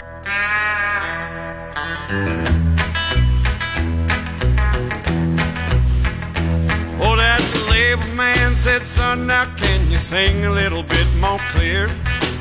Label 7.71 8.07
man 8.15 8.55
said, 8.55 8.85
son, 8.85 9.27
now 9.27 9.45
can 9.55 9.89
you 9.89 9.97
sing 9.97 10.45
a 10.45 10.51
little 10.51 10.83
bit 10.83 11.07
more 11.19 11.39
clear? 11.51 11.87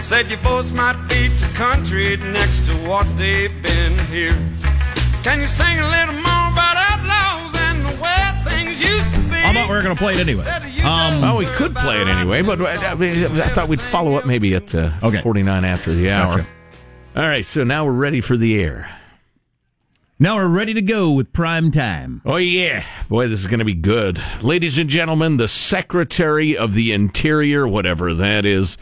Said 0.02 0.28
your 0.28 0.38
voice 0.40 0.70
might 0.72 0.98
be 1.08 1.28
too 1.38 1.46
country 1.54 2.16
next 2.16 2.66
to 2.66 2.72
what 2.88 3.06
they've 3.16 3.54
been 3.62 3.96
here. 4.08 4.36
Can 5.22 5.40
you 5.40 5.46
sing 5.46 5.78
a 5.78 5.88
little 5.88 6.14
more 6.14 6.46
about 6.52 6.76
outlaws 6.90 7.54
and 7.66 7.84
the 7.84 8.02
way 8.02 8.22
things 8.48 8.80
used 8.80 9.12
to 9.14 9.20
be? 9.30 9.36
I 9.36 9.52
thought 9.52 9.68
we 9.68 9.76
were 9.76 9.82
going 9.82 9.94
to 9.96 10.02
play 10.02 10.14
it 10.14 10.20
anyway. 10.20 10.44
Um, 10.82 11.20
Well, 11.20 11.36
we 11.36 11.46
could 11.46 11.74
play 11.76 12.00
it 12.00 12.08
anyway, 12.08 12.40
but 12.42 12.60
I, 12.60 12.92
I 12.92 12.94
mean, 12.94 13.24
I 13.24 13.48
thought 13.48 13.68
we'd 13.68 13.80
follow 13.82 14.14
up 14.14 14.24
maybe 14.26 14.54
at 14.54 14.74
uh, 14.74 14.90
Okay. 15.02 15.20
49 15.20 15.64
after 15.64 15.92
the 15.92 16.10
hour. 16.10 16.38
Gotcha. 16.38 16.48
All 17.16 17.22
right, 17.24 17.44
so 17.44 17.64
now 17.64 17.84
we're 17.84 17.92
ready 17.92 18.20
for 18.22 18.36
the 18.36 18.62
air. 18.62 18.96
Now 20.20 20.36
we're 20.36 20.48
ready 20.48 20.74
to 20.74 20.82
go 20.82 21.10
with 21.10 21.32
prime 21.32 21.70
time. 21.70 22.20
Oh, 22.26 22.36
yeah. 22.36 22.84
Boy, 23.08 23.26
this 23.26 23.40
is 23.40 23.46
going 23.46 23.60
to 23.60 23.64
be 23.64 23.74
good. 23.74 24.22
Ladies 24.42 24.76
and 24.76 24.90
gentlemen, 24.90 25.38
the 25.38 25.48
Secretary 25.48 26.56
of 26.56 26.74
the 26.74 26.92
Interior, 26.92 27.66
whatever 27.66 28.12
that 28.12 28.44
is, 28.44 28.76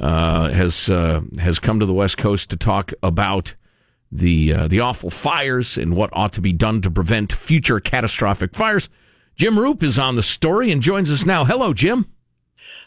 uh, 0.00 0.50
has 0.50 0.88
uh, 0.88 1.22
has 1.40 1.58
come 1.58 1.80
to 1.80 1.86
the 1.86 1.92
West 1.92 2.16
Coast 2.16 2.48
to 2.50 2.56
talk 2.56 2.92
about 3.02 3.54
the 4.10 4.52
uh, 4.52 4.68
the 4.68 4.78
awful 4.78 5.10
fires 5.10 5.76
and 5.76 5.96
what 5.96 6.10
ought 6.12 6.32
to 6.34 6.40
be 6.40 6.52
done 6.52 6.80
to 6.82 6.90
prevent 6.90 7.32
future 7.32 7.80
catastrophic 7.80 8.54
fires. 8.54 8.88
Jim 9.34 9.58
Roop 9.58 9.82
is 9.82 9.98
on 9.98 10.14
the 10.14 10.22
story 10.22 10.70
and 10.70 10.80
joins 10.80 11.10
us 11.10 11.26
now. 11.26 11.44
Hello, 11.44 11.74
Jim. 11.74 12.06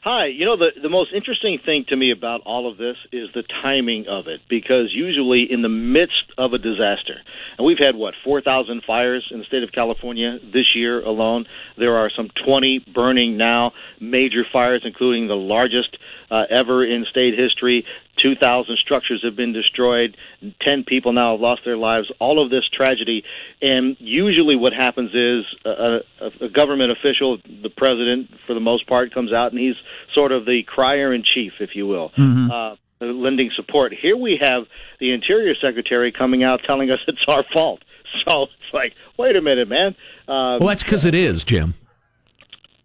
Hi. 0.09 0.27
You 0.27 0.45
know, 0.45 0.55
the, 0.55 0.69
the 0.81 0.87
most 0.87 1.11
interesting 1.13 1.59
thing 1.65 1.83
to 1.89 1.97
me 1.97 2.11
about 2.11 2.39
all 2.45 2.71
of 2.71 2.77
this 2.77 2.95
is 3.11 3.27
the 3.35 3.43
timing 3.61 4.05
of 4.07 4.27
it, 4.27 4.39
because 4.49 4.93
usually 4.93 5.45
in 5.51 5.63
the 5.63 5.67
midst 5.67 6.31
of 6.37 6.53
a 6.53 6.57
disaster, 6.57 7.19
and 7.57 7.67
we've 7.67 7.77
had, 7.77 7.93
what, 7.93 8.13
4,000 8.23 8.83
fires 8.87 9.27
in 9.31 9.39
the 9.39 9.43
state 9.43 9.63
of 9.63 9.73
California 9.73 10.39
this 10.41 10.75
year 10.75 11.03
alone. 11.03 11.43
There 11.77 11.97
are 11.97 12.09
some 12.15 12.29
20 12.45 12.85
burning 12.93 13.35
now, 13.35 13.73
major 13.99 14.45
fires, 14.49 14.83
including 14.85 15.27
the 15.27 15.35
largest 15.35 15.97
uh, 16.31 16.43
ever 16.49 16.85
in 16.85 17.05
state 17.11 17.33
history. 17.37 17.83
2,000 18.21 18.77
structures 18.77 19.21
have 19.23 19.35
been 19.35 19.53
destroyed. 19.53 20.17
10 20.61 20.83
people 20.85 21.13
now 21.13 21.33
have 21.33 21.41
lost 21.41 21.61
their 21.65 21.77
lives. 21.77 22.11
All 22.19 22.43
of 22.43 22.49
this 22.49 22.67
tragedy. 22.71 23.23
And 23.61 23.95
usually, 23.99 24.55
what 24.55 24.73
happens 24.73 25.11
is 25.13 25.45
a, 25.65 25.99
a, 26.21 26.45
a 26.45 26.49
government 26.49 26.91
official, 26.91 27.37
the 27.45 27.69
president, 27.69 28.29
for 28.45 28.53
the 28.53 28.59
most 28.59 28.87
part, 28.87 29.13
comes 29.13 29.31
out 29.33 29.51
and 29.51 29.59
he's 29.59 29.75
sort 30.13 30.31
of 30.31 30.45
the 30.45 30.63
crier 30.65 31.13
in 31.13 31.23
chief, 31.23 31.53
if 31.59 31.75
you 31.75 31.87
will. 31.87 32.11
Uh, 32.51 32.75
lending 32.99 33.51
support. 33.55 33.93
Here 33.93 34.17
we 34.17 34.39
have 34.41 34.63
the 34.99 35.11
Interior 35.11 35.53
Secretary 35.55 36.11
coming 36.11 36.43
out 36.43 36.61
telling 36.65 36.89
us 36.89 36.99
it's 37.07 37.23
our 37.27 37.43
fault. 37.53 37.81
So 38.27 38.43
it's 38.43 38.73
like, 38.73 38.93
wait 39.17 39.35
a 39.35 39.41
minute, 39.41 39.67
man. 39.67 39.95
Um, 40.27 40.59
Well, 40.59 40.67
that's 40.69 40.83
because 40.83 41.05
it 41.05 41.13
is, 41.13 41.43
Jim. 41.43 41.75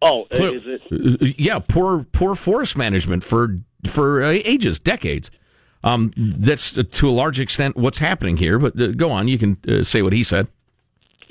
Oh, 0.02 0.26
Clear- 0.30 0.56
is 0.56 0.62
it? 0.66 0.82
Uh, 1.22 1.26
yeah, 1.38 1.58
poor 1.58 2.04
poor 2.12 2.34
forest 2.34 2.76
management 2.76 3.24
for 3.24 3.58
for 3.86 4.22
uh, 4.22 4.28
ages, 4.44 4.78
decades. 4.78 5.30
Um, 5.84 6.12
that's 6.16 6.76
uh, 6.78 6.84
to 6.92 7.08
a 7.08 7.12
large 7.12 7.40
extent 7.40 7.76
what's 7.76 7.98
happening 7.98 8.36
here. 8.36 8.58
But 8.58 8.80
uh, 8.80 8.88
go 8.88 9.10
on, 9.10 9.28
you 9.28 9.38
can 9.38 9.56
uh, 9.66 9.82
say 9.82 10.02
what 10.02 10.12
he 10.12 10.22
said. 10.22 10.48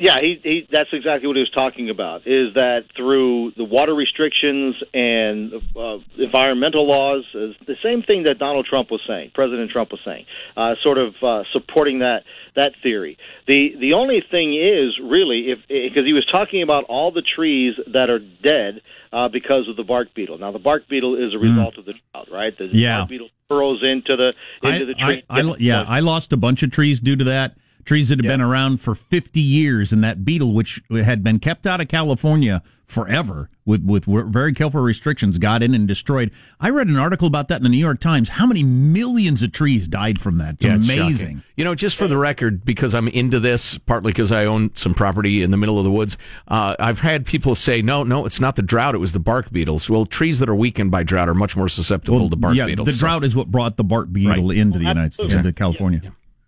Yeah, 0.01 0.17
he, 0.19 0.39
he 0.41 0.67
that's 0.71 0.89
exactly 0.93 1.27
what 1.27 1.35
he 1.35 1.41
was 1.41 1.51
talking 1.51 1.91
about. 1.91 2.25
Is 2.25 2.55
that 2.55 2.85
through 2.97 3.51
the 3.55 3.63
water 3.63 3.93
restrictions 3.93 4.75
and 4.95 5.53
uh, 5.75 5.97
environmental 6.17 6.87
laws, 6.87 7.23
is 7.35 7.55
the 7.67 7.75
same 7.83 8.01
thing 8.01 8.23
that 8.23 8.39
Donald 8.39 8.65
Trump 8.65 8.89
was 8.89 9.01
saying, 9.07 9.29
President 9.35 9.69
Trump 9.69 9.91
was 9.91 10.01
saying, 10.03 10.25
uh, 10.57 10.73
sort 10.81 10.97
of 10.97 11.13
uh, 11.21 11.43
supporting 11.53 11.99
that 11.99 12.23
that 12.55 12.73
theory. 12.81 13.19
The 13.45 13.75
the 13.79 13.93
only 13.93 14.23
thing 14.31 14.55
is 14.55 14.99
really 14.99 15.51
if 15.51 15.59
because 15.67 16.05
he 16.05 16.13
was 16.13 16.25
talking 16.25 16.63
about 16.63 16.85
all 16.85 17.11
the 17.11 17.21
trees 17.21 17.75
that 17.93 18.09
are 18.09 18.19
dead 18.19 18.81
uh, 19.13 19.27
because 19.27 19.69
of 19.69 19.75
the 19.75 19.83
bark 19.83 20.15
beetle. 20.15 20.39
Now 20.39 20.51
the 20.51 20.57
bark 20.59 20.87
beetle 20.87 21.15
is 21.15 21.35
a 21.35 21.37
result 21.37 21.77
of 21.77 21.85
the 21.85 21.93
drought, 21.93 22.27
right? 22.31 22.57
The 22.57 22.69
Yeah. 22.71 22.99
bark 23.01 23.09
beetle 23.09 23.29
burrows 23.47 23.83
into 23.83 24.15
the 24.15 24.33
into 24.63 24.85
the 24.85 24.95
tree. 24.95 25.23
I, 25.29 25.41
I, 25.41 25.55
yeah, 25.59 25.83
I 25.87 25.99
lost 25.99 26.33
a 26.33 26.37
bunch 26.37 26.63
of 26.63 26.71
trees 26.71 26.99
due 26.99 27.15
to 27.17 27.25
that. 27.25 27.55
Trees 27.85 28.09
that 28.09 28.19
have 28.19 28.27
been 28.27 28.41
around 28.41 28.81
for 28.81 28.95
50 28.95 29.39
years, 29.39 29.91
and 29.91 30.03
that 30.03 30.23
beetle, 30.25 30.53
which 30.53 30.81
had 30.91 31.23
been 31.23 31.39
kept 31.39 31.65
out 31.67 31.81
of 31.81 31.87
California 31.87 32.61
forever 32.85 33.49
with, 33.65 33.85
with 33.85 34.03
very 34.05 34.53
careful 34.53 34.81
restrictions, 34.81 35.37
got 35.37 35.63
in 35.63 35.73
and 35.73 35.87
destroyed. 35.87 36.29
I 36.59 36.69
read 36.69 36.87
an 36.87 36.97
article 36.97 37.25
about 37.25 37.47
that 37.47 37.57
in 37.57 37.63
the 37.63 37.69
New 37.69 37.77
York 37.77 38.01
Times. 38.01 38.27
How 38.29 38.45
many 38.45 38.63
millions 38.63 39.41
of 39.43 39.53
trees 39.53 39.87
died 39.87 40.19
from 40.19 40.39
that? 40.39 40.55
It's 40.55 40.65
Yeah, 40.65 40.73
amazing. 40.75 41.17
shocking. 41.17 41.43
You 41.55 41.63
know, 41.63 41.73
just 41.73 41.95
for 41.95 42.07
the 42.09 42.17
record, 42.17 42.65
because 42.65 42.93
I'm 42.93 43.07
into 43.07 43.39
this, 43.39 43.77
partly 43.77 44.11
because 44.11 44.31
I 44.31 44.45
own 44.45 44.75
some 44.75 44.93
property 44.93 45.41
in 45.41 45.51
the 45.51 45.57
middle 45.57 45.77
of 45.77 45.85
the 45.85 45.91
woods, 45.91 46.17
uh, 46.49 46.75
I've 46.79 46.99
had 46.99 47.25
people 47.25 47.55
say, 47.55 47.81
no, 47.81 48.03
no, 48.03 48.25
it's 48.25 48.41
not 48.41 48.57
the 48.57 48.61
drought, 48.61 48.93
it 48.93 48.97
was 48.97 49.13
the 49.13 49.19
bark 49.19 49.51
beetles. 49.51 49.89
Well, 49.89 50.05
trees 50.05 50.39
that 50.39 50.49
are 50.49 50.55
weakened 50.55 50.91
by 50.91 51.03
drought 51.03 51.29
are 51.29 51.33
much 51.35 51.55
more 51.55 51.69
susceptible 51.69 52.29
to 52.29 52.35
bark 52.35 52.55
yeah, 52.55 52.65
beetles. 52.65 52.87
the 52.87 52.91
so- 52.93 52.99
drought 52.99 53.23
is 53.23 53.35
what 53.35 53.49
brought 53.51 53.77
the 53.77 53.85
bark 53.85 54.11
beetle 54.11 54.49
Right. 54.49 54.57
into 54.57 54.79
the 54.79 54.85
United 54.85 55.13
States, 55.13 55.33
into 55.33 55.53
California. 55.53 56.01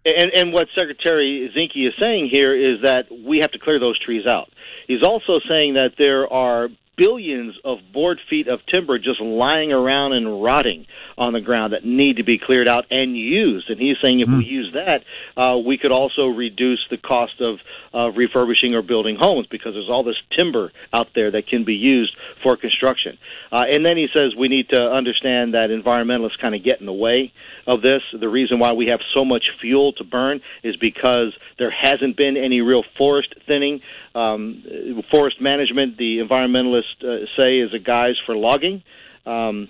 And, 0.06 0.32
and 0.36 0.54
what 0.54 0.68
Secretary 0.78 1.50
Zinke 1.56 1.88
is 1.88 1.94
saying 2.00 2.30
here 2.30 2.54
is 2.54 2.82
that 2.84 3.06
we 3.10 3.40
have 3.40 3.52
to 3.52 3.60
clear 3.60 3.80
those 3.80 3.98
trees 4.00 4.26
out. 4.26 4.50
He's 4.88 5.04
also 5.04 5.40
saying 5.48 5.76
that 5.76 5.92
there 5.98 6.32
are 6.32 6.70
billions 6.96 7.56
of 7.66 7.80
board 7.92 8.20
feet 8.30 8.48
of 8.48 8.60
timber 8.68 8.98
just 9.00 9.20
lying 9.20 9.72
around 9.72 10.14
and 10.14 10.44
rotting 10.44 10.86
on 11.18 11.34
the 11.34 11.42
ground 11.42 11.74
that 11.74 11.86
need 11.86 12.18
to 12.18 12.24
be 12.24 12.40
cleared 12.40 12.68
out 12.68 12.86
and 12.90 13.18
used. 13.18 13.70
And 13.70 13.80
he's 13.80 13.98
saying 14.02 14.20
if 14.20 14.30
we 14.30 14.46
use 14.46 14.74
that, 14.74 15.04
uh, 15.40 15.58
we 15.58 15.78
could 15.78 15.92
also 15.92 16.28
reduce 16.28 16.86
the 16.90 16.98
cost 16.98 17.40
of 17.40 17.60
uh, 17.94 18.12
refurbishing 18.12 18.74
or 18.74 18.82
building 18.82 19.16
homes 19.20 19.48
because 19.50 19.74
there's 19.74 19.90
all 19.90 20.04
this 20.04 20.22
timber 20.36 20.72
out 20.92 21.08
there 21.16 21.32
that 21.32 21.48
can 21.48 21.64
be 21.64 21.76
used 21.76 22.16
for 22.42 22.58
construction. 22.58 23.18
Uh, 23.52 23.66
and 23.70 23.86
then 23.86 23.98
he 23.98 24.08
says 24.14 24.36
we 24.38 24.48
need 24.48 24.70
to 24.70 24.82
understand 24.82 25.54
that 25.54 25.70
environmentalists 25.70 26.40
kind 26.42 26.56
of 26.56 26.64
get 26.64 26.80
in 26.80 26.86
the 26.86 26.94
way 26.94 27.32
of 27.68 27.82
this. 27.82 28.02
The 28.20 28.30
reason 28.30 28.60
why 28.60 28.74
we 28.74 28.88
have 28.88 29.00
so 29.14 29.24
much 29.24 29.44
fuel 29.62 29.94
to 29.94 30.04
burn 30.04 30.42
is 30.64 30.76
because 30.76 31.36
there 31.58 31.72
hasn't 31.72 32.18
been 32.18 32.38
any 32.38 32.62
real 32.62 32.84
forest 32.98 33.34
thinning. 33.48 33.82
Um, 34.16 35.04
forest 35.12 35.42
management, 35.42 35.98
the 35.98 36.20
environmentalists 36.20 36.83
uh, 37.02 37.26
say, 37.38 37.60
is 37.60 37.74
a 37.74 37.80
guise 37.80 38.16
for 38.26 38.36
logging. 38.36 38.84
Um, 39.26 39.70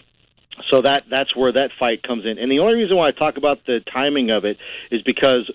so 0.70 0.82
that 0.82 1.04
that's 1.10 1.36
where 1.36 1.52
that 1.52 1.72
fight 1.80 2.04
comes 2.04 2.26
in. 2.26 2.38
And 2.38 2.52
the 2.52 2.60
only 2.60 2.76
reason 2.76 2.96
why 2.98 3.08
I 3.08 3.12
talk 3.12 3.38
about 3.38 3.66
the 3.66 3.80
timing 3.92 4.30
of 4.30 4.46
it 4.46 4.58
is 4.92 5.02
because 5.02 5.52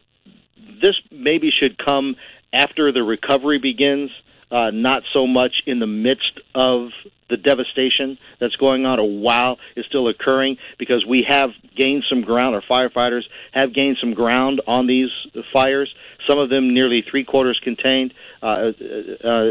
this 0.83 0.95
maybe 1.11 1.51
should 1.51 1.79
come 1.79 2.17
after 2.53 2.93
the 2.93 3.03
recovery 3.03 3.59
begins, 3.59 4.11
uh, 4.51 4.71
not 4.73 5.03
so 5.13 5.27
much 5.27 5.63
in 5.67 5.79
the 5.79 5.87
midst 5.87 6.41
of 6.55 6.89
the 7.29 7.37
devastation 7.37 8.17
that's 8.41 8.57
going 8.57 8.87
on 8.87 8.99
or 8.99 9.21
while 9.21 9.59
it's 9.77 9.87
still 9.87 10.09
occurring, 10.09 10.57
because 10.79 11.05
we 11.07 11.27
have 11.29 11.51
gained 11.77 12.03
some 12.09 12.23
ground, 12.23 12.55
our 12.55 12.63
firefighters 12.63 13.23
have 13.53 13.75
gained 13.75 13.99
some 14.01 14.15
ground 14.15 14.63
on 14.67 14.87
these 14.87 15.11
fires. 15.53 15.93
Some 16.27 16.39
of 16.39 16.49
them 16.49 16.73
nearly 16.73 17.05
three 17.09 17.25
quarters 17.25 17.61
contained. 17.63 18.15
Uh, 18.43 18.47
uh, 18.47 18.73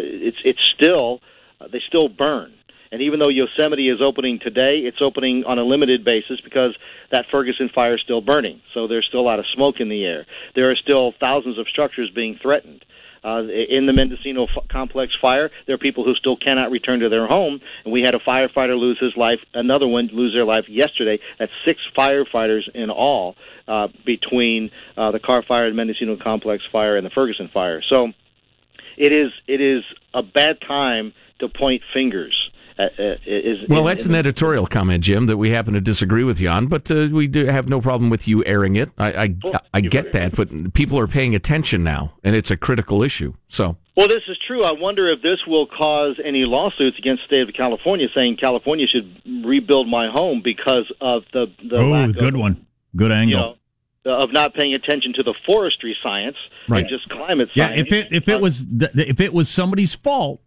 it's 0.01 0.37
it's 0.43 0.59
still 0.75 1.21
uh, 1.61 1.67
they 1.71 1.81
still 1.87 2.09
burn. 2.09 2.53
And 2.91 3.01
even 3.01 3.19
though 3.19 3.29
Yosemite 3.29 3.89
is 3.89 3.99
opening 4.01 4.39
today, 4.41 4.79
it's 4.85 5.01
opening 5.01 5.43
on 5.45 5.59
a 5.59 5.63
limited 5.63 6.05
basis 6.05 6.39
because 6.41 6.75
that 7.11 7.25
Ferguson 7.29 7.69
fire 7.73 7.95
is 7.95 8.01
still 8.01 8.21
burning. 8.21 8.61
So 8.73 8.87
there's 8.87 9.05
still 9.07 9.19
a 9.19 9.27
lot 9.27 9.39
of 9.39 9.45
smoke 9.53 9.75
in 9.79 9.89
the 9.89 10.05
air. 10.05 10.25
There 10.55 10.71
are 10.71 10.75
still 10.75 11.13
thousands 11.19 11.59
of 11.59 11.67
structures 11.67 12.09
being 12.13 12.39
threatened. 12.41 12.85
Uh, 13.23 13.41
in 13.41 13.87
the 13.87 13.93
Mendocino 13.93 14.43
f- 14.43 14.69
complex 14.71 15.11
fire, 15.19 15.49
there 15.65 15.75
are 15.75 15.79
people 15.79 16.05
who 16.05 16.13
still 16.13 16.37
cannot 16.37 16.71
return 16.71 16.99
to 17.01 17.09
their 17.09 17.27
home, 17.27 17.59
and 17.83 17.91
we 17.91 18.01
had 18.01 18.15
a 18.15 18.19
firefighter 18.19 18.79
lose 18.79 18.97
his 19.01 19.11
life, 19.17 19.39
another 19.53 19.87
one 19.87 20.07
lose 20.13 20.33
their 20.33 20.45
life 20.45 20.65
yesterday. 20.69 21.19
That's 21.39 21.51
six 21.65 21.81
firefighters 21.97 22.69
in 22.73 22.89
all 22.89 23.35
uh, 23.67 23.87
between 24.05 24.69
uh, 24.95 25.11
the 25.11 25.19
Carr 25.19 25.43
Fire, 25.45 25.69
the 25.69 25.75
Mendocino 25.75 26.15
complex 26.15 26.63
fire, 26.71 26.95
and 26.95 27.05
the 27.05 27.09
Ferguson 27.09 27.49
fire. 27.51 27.81
So 27.89 28.13
it 28.97 29.11
is 29.11 29.31
it 29.47 29.61
is 29.61 29.83
a 30.13 30.23
bad 30.23 30.61
time 30.61 31.11
to 31.39 31.49
point 31.49 31.81
fingers. 31.93 32.35
Uh, 32.79 32.83
uh, 32.99 33.15
is, 33.25 33.57
Well, 33.67 33.79
in- 33.81 33.85
that's 33.87 34.05
in 34.05 34.11
an 34.11 34.13
the- 34.13 34.19
editorial 34.19 34.67
comment, 34.67 35.03
Jim, 35.03 35.25
that 35.25 35.37
we 35.37 35.49
happen 35.49 35.73
to 35.73 35.81
disagree 35.81 36.23
with 36.23 36.39
you 36.39 36.47
on, 36.49 36.67
but 36.67 36.91
uh, 36.91 37.07
we 37.11 37.25
do 37.25 37.45
have 37.45 37.67
no 37.67 37.81
problem 37.81 38.11
with 38.11 38.27
you 38.27 38.43
airing 38.45 38.75
it. 38.75 38.91
I 38.99 39.07
I, 39.23 39.35
I 39.73 39.81
get 39.81 40.11
that, 40.11 40.35
but 40.35 40.73
people 40.75 40.99
are 40.99 41.07
paying 41.07 41.33
attention 41.33 41.83
now, 41.83 42.13
and 42.23 42.35
it's 42.35 42.51
a 42.51 42.57
critical 42.57 43.01
issue. 43.01 43.33
So, 43.47 43.77
Well, 43.95 44.07
this 44.07 44.21
is 44.29 44.37
true. 44.45 44.63
I 44.63 44.73
wonder 44.73 45.11
if 45.11 45.23
this 45.23 45.39
will 45.47 45.65
cause 45.65 46.17
any 46.23 46.45
lawsuits 46.45 46.99
against 46.99 47.23
the 47.23 47.27
state 47.37 47.49
of 47.49 47.55
California, 47.55 48.09
saying 48.13 48.37
California 48.39 48.85
should 48.85 49.11
rebuild 49.43 49.87
my 49.87 50.09
home 50.13 50.41
because 50.43 50.85
of 51.01 51.23
the 51.33 51.47
the 51.67 51.77
Oh, 51.77 51.89
lack 51.89 52.11
good 52.15 52.35
of, 52.35 52.39
one. 52.39 52.67
Good 52.95 53.09
you 53.09 53.17
angle. 53.17 53.57
know, 54.05 54.13
of 54.21 54.31
not 54.31 54.53
paying 54.53 54.75
attention 54.75 55.13
to 55.13 55.23
the 55.23 55.33
forestry 55.47 55.97
science 56.03 56.37
Right. 56.69 56.81
and 56.81 56.89
just 56.89 57.09
climate 57.09 57.49
yeah, 57.55 57.69
science. 57.69 57.87
if 57.87 57.91
it 57.91 58.07
if 58.11 58.29
it 58.29 58.39
was 58.39 58.67
th- 58.67 58.91
if 58.95 59.19
it 59.19 59.33
was 59.33 59.49
somebody's 59.49 59.95
fault, 59.95 60.41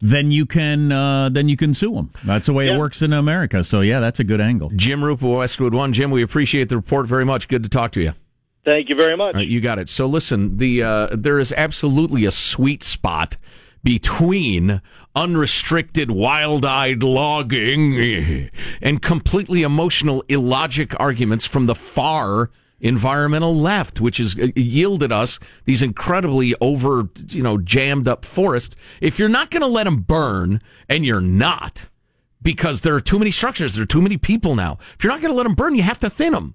then 0.00 0.30
you 0.30 0.46
can 0.46 0.92
uh, 0.92 1.28
then 1.28 1.48
you 1.48 1.56
can 1.56 1.74
sue 1.74 1.94
them. 1.94 2.10
That's 2.24 2.46
the 2.46 2.52
way 2.52 2.66
Yeah. 2.66 2.74
it 2.74 2.78
works 2.78 3.02
in 3.02 3.12
America. 3.12 3.64
So 3.64 3.80
yeah, 3.80 4.00
that's 4.00 4.20
a 4.20 4.24
good 4.24 4.40
angle. 4.40 4.70
Jim 4.76 5.02
Roop 5.02 5.22
of 5.22 5.30
Westwood 5.30 5.74
One. 5.74 5.92
Jim, 5.92 6.10
we 6.10 6.22
appreciate 6.22 6.68
the 6.68 6.76
report 6.76 7.06
very 7.06 7.24
much. 7.24 7.48
Good 7.48 7.62
to 7.64 7.68
talk 7.68 7.92
to 7.92 8.00
you. 8.00 8.14
Thank 8.64 8.88
you 8.90 8.96
very 8.96 9.16
much. 9.16 9.34
All 9.34 9.40
right, 9.40 9.48
you 9.48 9.60
got 9.60 9.78
it. 9.78 9.88
So 9.88 10.06
listen, 10.06 10.58
the 10.58 10.82
uh, 10.82 11.08
there 11.12 11.38
is 11.38 11.52
absolutely 11.52 12.24
a 12.26 12.30
sweet 12.30 12.82
spot 12.82 13.36
between 13.82 14.82
unrestricted, 15.14 16.10
wild-eyed 16.10 17.02
logging 17.02 18.50
and 18.82 19.00
completely 19.00 19.62
emotional, 19.62 20.22
illogic 20.28 20.98
arguments 21.00 21.46
from 21.46 21.66
the 21.66 21.74
far 21.74 22.50
environmental 22.80 23.54
left, 23.54 24.00
which 24.00 24.18
has 24.18 24.38
uh, 24.38 24.48
yielded 24.54 25.12
us 25.12 25.38
these 25.64 25.82
incredibly 25.82 26.54
over, 26.60 27.08
you 27.28 27.42
know, 27.42 27.58
jammed 27.58 28.08
up 28.08 28.24
forests. 28.24 28.76
If 29.00 29.18
you're 29.18 29.28
not 29.28 29.50
going 29.50 29.62
to 29.62 29.66
let 29.66 29.84
them 29.84 30.02
burn, 30.02 30.60
and 30.88 31.04
you're 31.04 31.20
not, 31.20 31.88
because 32.42 32.82
there 32.82 32.94
are 32.94 33.00
too 33.00 33.18
many 33.18 33.30
structures, 33.30 33.74
there 33.74 33.82
are 33.82 33.86
too 33.86 34.02
many 34.02 34.16
people 34.16 34.54
now. 34.54 34.78
If 34.94 35.04
you're 35.04 35.12
not 35.12 35.20
going 35.20 35.32
to 35.32 35.36
let 35.36 35.44
them 35.44 35.54
burn, 35.54 35.74
you 35.74 35.82
have 35.82 36.00
to 36.00 36.10
thin 36.10 36.32
them. 36.32 36.54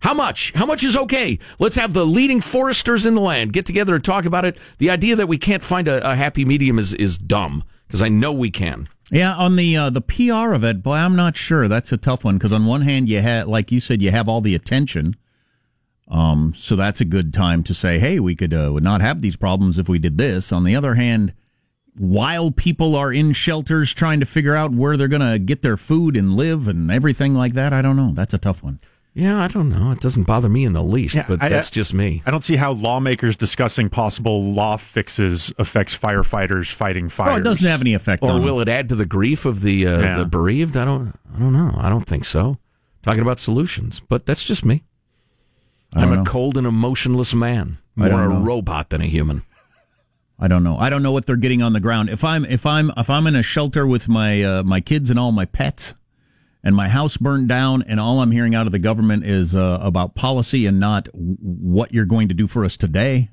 How 0.00 0.12
much? 0.12 0.52
How 0.54 0.66
much 0.66 0.84
is 0.84 0.96
okay? 0.96 1.38
Let's 1.58 1.76
have 1.76 1.94
the 1.94 2.04
leading 2.04 2.42
foresters 2.42 3.06
in 3.06 3.14
the 3.14 3.22
land 3.22 3.54
get 3.54 3.64
together 3.64 3.94
and 3.94 4.04
talk 4.04 4.26
about 4.26 4.44
it. 4.44 4.58
The 4.76 4.90
idea 4.90 5.16
that 5.16 5.28
we 5.28 5.38
can't 5.38 5.62
find 5.62 5.88
a, 5.88 6.10
a 6.10 6.14
happy 6.14 6.44
medium 6.44 6.78
is, 6.78 6.92
is 6.92 7.16
dumb 7.16 7.64
because 7.86 8.02
I 8.02 8.10
know 8.10 8.30
we 8.30 8.50
can. 8.50 8.86
Yeah, 9.10 9.34
on 9.34 9.56
the 9.56 9.76
uh, 9.76 9.90
the 9.90 10.00
PR 10.00 10.52
of 10.52 10.64
it, 10.64 10.82
boy, 10.82 10.96
I'm 10.96 11.16
not 11.16 11.36
sure. 11.36 11.68
That's 11.68 11.92
a 11.92 11.96
tough 11.96 12.24
one 12.24 12.36
because 12.36 12.52
on 12.52 12.66
one 12.66 12.82
hand, 12.82 13.08
you 13.08 13.20
had, 13.20 13.46
like 13.46 13.70
you 13.70 13.80
said, 13.80 14.02
you 14.02 14.10
have 14.10 14.28
all 14.28 14.40
the 14.40 14.54
attention. 14.54 15.16
Um, 16.08 16.52
so 16.56 16.76
that's 16.76 17.00
a 17.00 17.04
good 17.04 17.32
time 17.32 17.62
to 17.64 17.74
say, 17.74 17.98
hey, 17.98 18.20
we 18.20 18.34
could 18.36 18.52
uh, 18.52 18.70
would 18.72 18.82
not 18.84 19.00
have 19.00 19.22
these 19.22 19.36
problems 19.36 19.78
if 19.78 19.88
we 19.88 19.98
did 19.98 20.18
this. 20.18 20.52
On 20.52 20.64
the 20.64 20.76
other 20.76 20.94
hand, 20.96 21.32
while 21.96 22.50
people 22.50 22.94
are 22.96 23.12
in 23.12 23.32
shelters 23.32 23.92
trying 23.94 24.20
to 24.20 24.26
figure 24.26 24.54
out 24.54 24.72
where 24.72 24.96
they're 24.96 25.08
going 25.08 25.22
to 25.32 25.38
get 25.38 25.62
their 25.62 25.76
food 25.76 26.16
and 26.16 26.34
live 26.34 26.68
and 26.68 26.90
everything 26.90 27.34
like 27.34 27.54
that, 27.54 27.72
I 27.72 27.82
don't 27.82 27.96
know. 27.96 28.12
That's 28.14 28.34
a 28.34 28.38
tough 28.38 28.62
one. 28.62 28.80
Yeah, 29.16 29.40
I 29.40 29.46
don't 29.46 29.68
know. 29.70 29.92
It 29.92 30.00
doesn't 30.00 30.24
bother 30.24 30.48
me 30.48 30.64
in 30.64 30.72
the 30.72 30.82
least, 30.82 31.14
Yeah, 31.14 31.24
but 31.28 31.40
I- 31.40 31.48
that's 31.48 31.68
I- 31.68 31.70
just 31.70 31.94
me. 31.94 32.20
I 32.26 32.32
don't 32.32 32.42
see 32.42 32.56
how 32.56 32.72
lawmakers 32.72 33.36
discussing 33.36 33.88
possible 33.88 34.42
law 34.52 34.76
fixes 34.76 35.52
affects 35.56 35.96
firefighters 35.96 36.70
fighting 36.72 37.08
fires. 37.08 37.28
Well, 37.28 37.36
it 37.38 37.44
doesn't 37.44 37.66
have 37.66 37.80
any 37.80 37.94
effect 37.94 38.24
Or 38.24 38.30
on 38.32 38.42
will 38.42 38.60
it 38.60 38.68
add 38.68 38.88
to 38.88 38.96
the 38.96 39.06
grief 39.06 39.44
of 39.46 39.60
the 39.60 39.86
uh, 39.86 40.00
Yeah. 40.00 40.18
the 40.18 40.24
bereaved? 40.26 40.76
I 40.76 40.84
don't. 40.84 41.14
I 41.34 41.38
don't 41.38 41.52
know. 41.52 41.74
I 41.78 41.88
don't 41.88 42.04
think 42.06 42.24
so. 42.24 42.58
Talking 43.02 43.20
about 43.22 43.38
solutions, 43.38 44.00
but 44.08 44.26
that's 44.26 44.42
just 44.42 44.64
me. 44.64 44.82
I'm 45.94 46.12
a 46.12 46.16
know. 46.16 46.24
cold 46.24 46.56
and 46.56 46.66
emotionless 46.66 47.34
man, 47.34 47.78
more 47.96 48.08
a 48.24 48.28
know. 48.28 48.40
robot 48.40 48.90
than 48.90 49.00
a 49.00 49.06
human. 49.06 49.42
I 50.38 50.48
don't 50.48 50.64
know. 50.64 50.76
I 50.78 50.90
don't 50.90 51.02
know 51.02 51.12
what 51.12 51.26
they're 51.26 51.36
getting 51.36 51.62
on 51.62 51.72
the 51.72 51.80
ground. 51.80 52.08
If 52.10 52.24
I'm 52.24 52.44
if 52.44 52.66
I'm 52.66 52.90
if 52.96 53.08
I'm 53.08 53.26
in 53.26 53.36
a 53.36 53.42
shelter 53.42 53.86
with 53.86 54.08
my 54.08 54.42
uh, 54.42 54.62
my 54.64 54.80
kids 54.80 55.08
and 55.10 55.18
all 55.18 55.30
my 55.30 55.44
pets, 55.44 55.94
and 56.64 56.74
my 56.74 56.88
house 56.88 57.16
burned 57.16 57.48
down, 57.48 57.82
and 57.86 58.00
all 58.00 58.20
I'm 58.20 58.32
hearing 58.32 58.54
out 58.54 58.66
of 58.66 58.72
the 58.72 58.78
government 58.80 59.24
is 59.24 59.54
uh, 59.54 59.78
about 59.80 60.14
policy 60.16 60.66
and 60.66 60.80
not 60.80 61.04
w- 61.12 61.36
what 61.38 61.92
you're 61.94 62.04
going 62.04 62.28
to 62.28 62.34
do 62.34 62.48
for 62.48 62.64
us 62.64 62.76
today, 62.76 63.28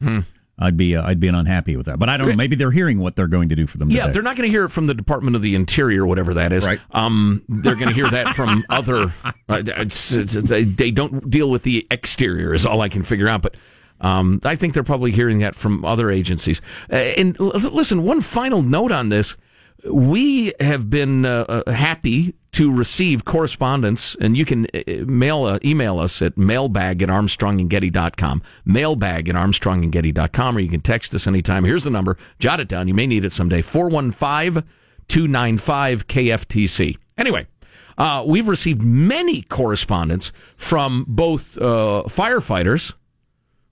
I'd 0.62 0.78
be 0.78 0.96
uh, 0.96 1.06
I'd 1.06 1.20
be 1.20 1.28
unhappy 1.28 1.76
with 1.76 1.88
that. 1.88 1.98
But 1.98 2.10
I 2.10 2.18
don't 2.18 2.30
know. 2.30 2.36
Maybe 2.36 2.56
they're 2.56 2.72
hearing 2.72 3.00
what 3.00 3.16
they're 3.16 3.28
going 3.28 3.50
to 3.50 3.56
do 3.56 3.66
for 3.66 3.80
them. 3.80 3.90
Yeah, 3.90 4.04
today. 4.04 4.14
they're 4.14 4.22
not 4.22 4.36
going 4.38 4.48
to 4.48 4.52
hear 4.52 4.66
it 4.66 4.70
from 4.70 4.86
the 4.86 4.94
Department 4.94 5.36
of 5.36 5.42
the 5.42 5.56
Interior, 5.56 6.06
whatever 6.06 6.36
that 6.36 6.54
is. 6.54 6.66
Right. 6.66 6.80
Um, 6.92 7.44
they're 7.50 7.76
going 7.76 7.88
to 7.90 7.94
hear 7.96 8.10
that 8.10 8.36
from 8.36 8.64
other. 8.70 9.12
Uh, 9.24 9.32
it's, 9.50 10.12
it's, 10.12 10.34
they, 10.34 10.64
they 10.64 10.92
don't 10.92 11.30
deal 11.30 11.50
with 11.50 11.64
the 11.64 11.88
exterior, 11.90 12.54
is 12.54 12.66
all 12.66 12.82
I 12.82 12.90
can 12.90 13.04
figure 13.04 13.28
out. 13.28 13.42
But 13.42 13.56
um, 14.02 14.40
I 14.44 14.56
think 14.56 14.74
they're 14.74 14.84
probably 14.84 15.12
hearing 15.12 15.40
that 15.40 15.56
from 15.56 15.84
other 15.84 16.12
agencies. 16.12 16.62
Uh, 16.92 16.96
and 16.96 17.40
l- 17.40 17.48
listen, 17.50 18.04
one 18.04 18.22
final 18.22 18.62
note 18.62 18.92
on 18.92 19.10
this: 19.10 19.38
we 19.90 20.54
have 20.60 20.90
been 20.90 21.26
uh, 21.26 21.46
uh, 21.66 21.72
happy 21.72 22.36
to 22.54 22.74
receive 22.76 23.24
correspondence, 23.24 24.16
and 24.20 24.36
you 24.36 24.44
can 24.44 24.68
uh, 24.74 25.06
mail 25.06 25.46
uh, 25.46 25.60
email 25.64 26.00
us 26.00 26.22
at 26.22 26.38
mailbag 26.38 27.02
at 27.02 27.10
armstrongandgetty.com, 27.10 28.42
mailbag 28.66 29.30
at 29.30 29.36
armstrongandgetty.com, 29.36 30.58
or 30.58 30.60
you 30.60 30.70
can 30.70 30.82
text 30.82 31.16
us 31.16 31.28
anytime. 31.28 31.64
Here's 31.64 31.84
the 31.84 31.90
number. 31.90 32.18
Jot 32.40 32.60
it 32.60 32.68
down. 32.68 32.88
You 32.88 32.94
may 32.94 33.08
need 33.08 33.24
it 33.24 33.34
someday. 33.34 33.62
415 33.62 34.64
295 35.08 36.08
KFTC. 36.08 36.98
Anyway, 37.18 37.48
uh, 37.98 38.24
we've 38.26 38.48
received 38.48 38.82
many 38.82 39.42
correspondence 39.44 40.32
from 40.56 41.06
both 41.08 41.58
uh, 41.58 42.04
firefighters, 42.08 42.94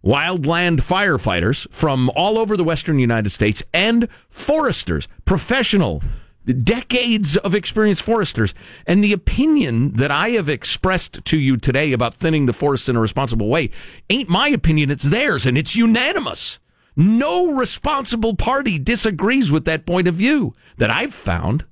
wildland 0.04 0.82
firefighters 0.82 1.68
from 1.72 2.10
all 2.12 2.38
over 2.38 2.56
the 2.56 2.64
western 2.64 3.00
United 3.00 3.30
States 3.30 3.64
and 3.74 4.08
foresters, 4.30 5.08
professional, 5.26 6.04
decades 6.54 7.38
of 7.38 7.56
experienced 7.56 8.04
foresters. 8.04 8.54
And 8.86 9.04
the 9.04 9.14
opinion 9.14 9.94
that 9.94 10.12
I 10.12 10.32
have 10.32 10.50
expressed 10.50 11.24
to 11.26 11.38
you 11.38 11.58
today 11.58 11.92
about 11.94 12.14
thinning 12.14 12.46
the 12.46 12.54
forests 12.54 12.90
in 12.90 12.96
a 12.96 13.02
responsible 13.02 13.50
way 13.50 13.70
ain't 14.10 14.30
my 14.30 14.50
opinion, 14.50 14.90
it's 14.90 15.06
theirs, 15.06 15.46
and 15.46 15.58
it's 15.58 15.76
unanimous. 15.76 16.60
No 16.96 17.54
responsible 17.54 18.36
party 18.36 18.78
disagrees 18.78 19.52
with 19.52 19.66
that 19.66 19.86
point 19.86 20.08
of 20.08 20.16
view 20.16 20.54
that 20.78 20.90
I've 20.90 21.14
found. 21.14 21.66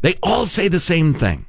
They 0.00 0.18
all 0.22 0.46
say 0.46 0.68
the 0.68 0.80
same 0.80 1.14
thing. 1.14 1.46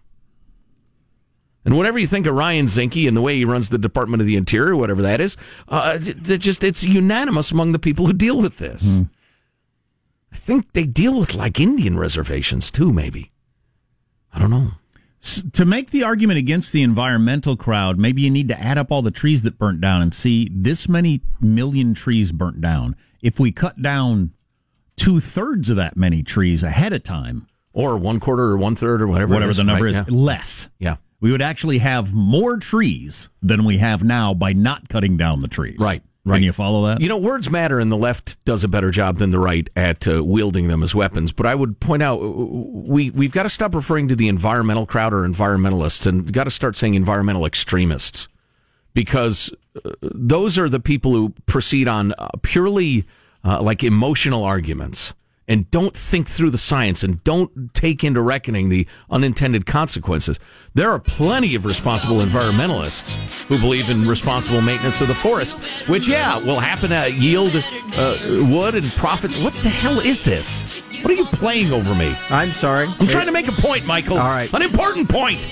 And 1.65 1.77
whatever 1.77 1.97
you 1.97 2.07
think 2.07 2.27
of 2.27 2.35
Ryan 2.35 2.65
Zinke 2.65 3.07
and 3.07 3.15
the 3.15 3.21
way 3.21 3.37
he 3.37 3.45
runs 3.45 3.69
the 3.69 3.77
Department 3.77 4.21
of 4.21 4.27
the 4.27 4.35
Interior, 4.35 4.75
whatever 4.75 5.01
that 5.01 5.21
is, 5.21 5.37
uh, 5.69 5.97
just 5.97 6.63
it's 6.63 6.83
unanimous 6.83 7.51
among 7.51 7.71
the 7.71 7.79
people 7.79 8.05
who 8.05 8.13
deal 8.13 8.39
with 8.39 8.57
this. 8.57 8.83
I 10.33 10.35
think 10.35 10.73
they 10.73 10.85
deal 10.85 11.19
with 11.19 11.35
like 11.35 11.59
Indian 11.59 11.97
reservations 11.97 12.71
too, 12.71 12.91
maybe. 12.91 13.31
I 14.33 14.39
don't 14.39 14.49
know. 14.49 14.71
S- 15.21 15.43
to 15.53 15.63
make 15.63 15.91
the 15.91 16.03
argument 16.03 16.39
against 16.39 16.71
the 16.73 16.81
environmental 16.81 17.55
crowd, 17.55 17.97
maybe 17.99 18.23
you 18.23 18.31
need 18.31 18.47
to 18.49 18.59
add 18.59 18.77
up 18.77 18.91
all 18.91 19.01
the 19.01 19.11
trees 19.11 19.43
that 19.43 19.57
burnt 19.59 19.79
down 19.79 20.01
and 20.01 20.13
see 20.13 20.49
this 20.51 20.89
many 20.89 21.21
million 21.39 21.93
trees 21.93 22.31
burnt 22.31 22.59
down. 22.61 22.95
If 23.21 23.39
we 23.39 23.51
cut 23.51 23.81
down 23.81 24.31
two 24.97 25.19
thirds 25.19 25.69
of 25.69 25.75
that 25.77 25.95
many 25.95 26.23
trees 26.23 26.63
ahead 26.63 26.93
of 26.93 27.03
time, 27.03 27.47
Or 27.71 27.95
one 27.97 28.19
quarter 28.19 28.43
or 28.43 28.57
one 28.57 28.75
third 28.75 29.01
or 29.01 29.07
whatever. 29.07 29.33
whatever 29.33 29.51
is, 29.51 29.57
the 29.57 29.63
number 29.63 29.85
right? 29.85 29.95
is, 29.95 30.09
less. 30.09 30.67
Yeah. 30.79 30.97
We 31.21 31.31
would 31.31 31.41
actually 31.41 31.77
have 31.77 32.13
more 32.13 32.57
trees 32.57 33.29
than 33.41 33.63
we 33.63 33.77
have 33.77 34.03
now 34.03 34.33
by 34.33 34.51
not 34.51 34.89
cutting 34.89 35.15
down 35.15 35.39
the 35.39 35.47
trees. 35.47 35.77
Right, 35.79 36.03
right. 36.25 36.37
Can 36.37 36.43
you 36.43 36.53
follow 36.53 36.87
that? 36.87 37.01
You 37.01 37.09
know, 37.09 37.17
words 37.17 37.49
matter, 37.49 37.79
and 37.79 37.91
the 37.91 37.97
left 37.97 38.43
does 38.45 38.63
a 38.63 38.67
better 38.67 38.91
job 38.91 39.17
than 39.17 39.31
the 39.31 39.39
right 39.39 39.69
at 39.75 40.07
uh, 40.07 40.23
wielding 40.23 40.67
them 40.67 40.83
as 40.83 40.95
weapons. 40.95 41.31
But 41.31 41.45
I 41.45 41.55
would 41.55 41.79
point 41.79 42.03
out 42.03 42.17
we 42.17 43.09
we've 43.09 43.31
got 43.31 43.43
to 43.43 43.49
stop 43.49 43.75
referring 43.75 44.07
to 44.09 44.15
the 44.15 44.27
environmental 44.27 44.85
crowd 44.85 45.13
or 45.13 45.27
environmentalists, 45.27 46.07
and 46.07 46.31
got 46.31 46.45
to 46.45 46.51
start 46.51 46.75
saying 46.75 46.95
environmental 46.95 47.45
extremists, 47.45 48.27
because 48.93 49.51
uh, 49.83 49.91
those 50.01 50.57
are 50.57 50.69
the 50.69 50.79
people 50.79 51.11
who 51.13 51.33
proceed 51.45 51.87
on 51.87 52.13
uh, 52.17 52.29
purely 52.41 53.05
uh, 53.43 53.61
like 53.61 53.83
emotional 53.83 54.43
arguments 54.43 55.13
and 55.47 55.69
don't 55.71 55.95
think 55.95 56.27
through 56.27 56.49
the 56.49 56.57
science 56.57 57.03
and 57.03 57.23
don't 57.23 57.73
take 57.73 58.03
into 58.03 58.21
reckoning 58.21 58.69
the 58.69 58.87
unintended 59.09 59.65
consequences. 59.65 60.39
There 60.73 60.89
are 60.89 60.99
plenty 60.99 61.55
of 61.55 61.65
responsible 61.65 62.17
environmentalists 62.17 63.15
who 63.47 63.59
believe 63.59 63.89
in 63.89 64.07
responsible 64.07 64.61
maintenance 64.61 65.01
of 65.01 65.07
the 65.07 65.15
forest, 65.15 65.59
which, 65.87 66.07
yeah, 66.07 66.37
will 66.37 66.59
happen 66.59 66.89
to 66.89 67.11
yield 67.11 67.51
uh, 67.95 68.17
wood 68.49 68.75
and 68.75 68.91
profits. 68.93 69.37
What 69.37 69.53
the 69.53 69.69
hell 69.69 69.99
is 69.99 70.23
this? 70.23 70.63
What 71.01 71.11
are 71.11 71.15
you 71.15 71.25
playing 71.25 71.73
over 71.73 71.93
me? 71.93 72.15
I'm 72.29 72.53
sorry. 72.53 72.87
I'm 72.99 73.07
trying 73.07 73.25
to 73.25 73.31
make 73.31 73.47
a 73.47 73.51
point, 73.51 73.85
Michael. 73.85 74.17
All 74.17 74.29
right. 74.29 74.51
An 74.53 74.61
important 74.61 75.09
point. 75.09 75.47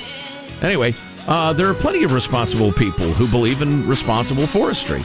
Anyway, 0.62 0.96
uh, 1.28 1.54
there 1.54 1.68
are 1.68 1.74
plenty 1.74 2.04
of 2.04 2.14
responsible 2.14 2.72
people 2.72 3.12
who 3.14 3.28
believe 3.28 3.62
in 3.62 3.88
responsible 3.88 4.48
forestry. 4.48 5.04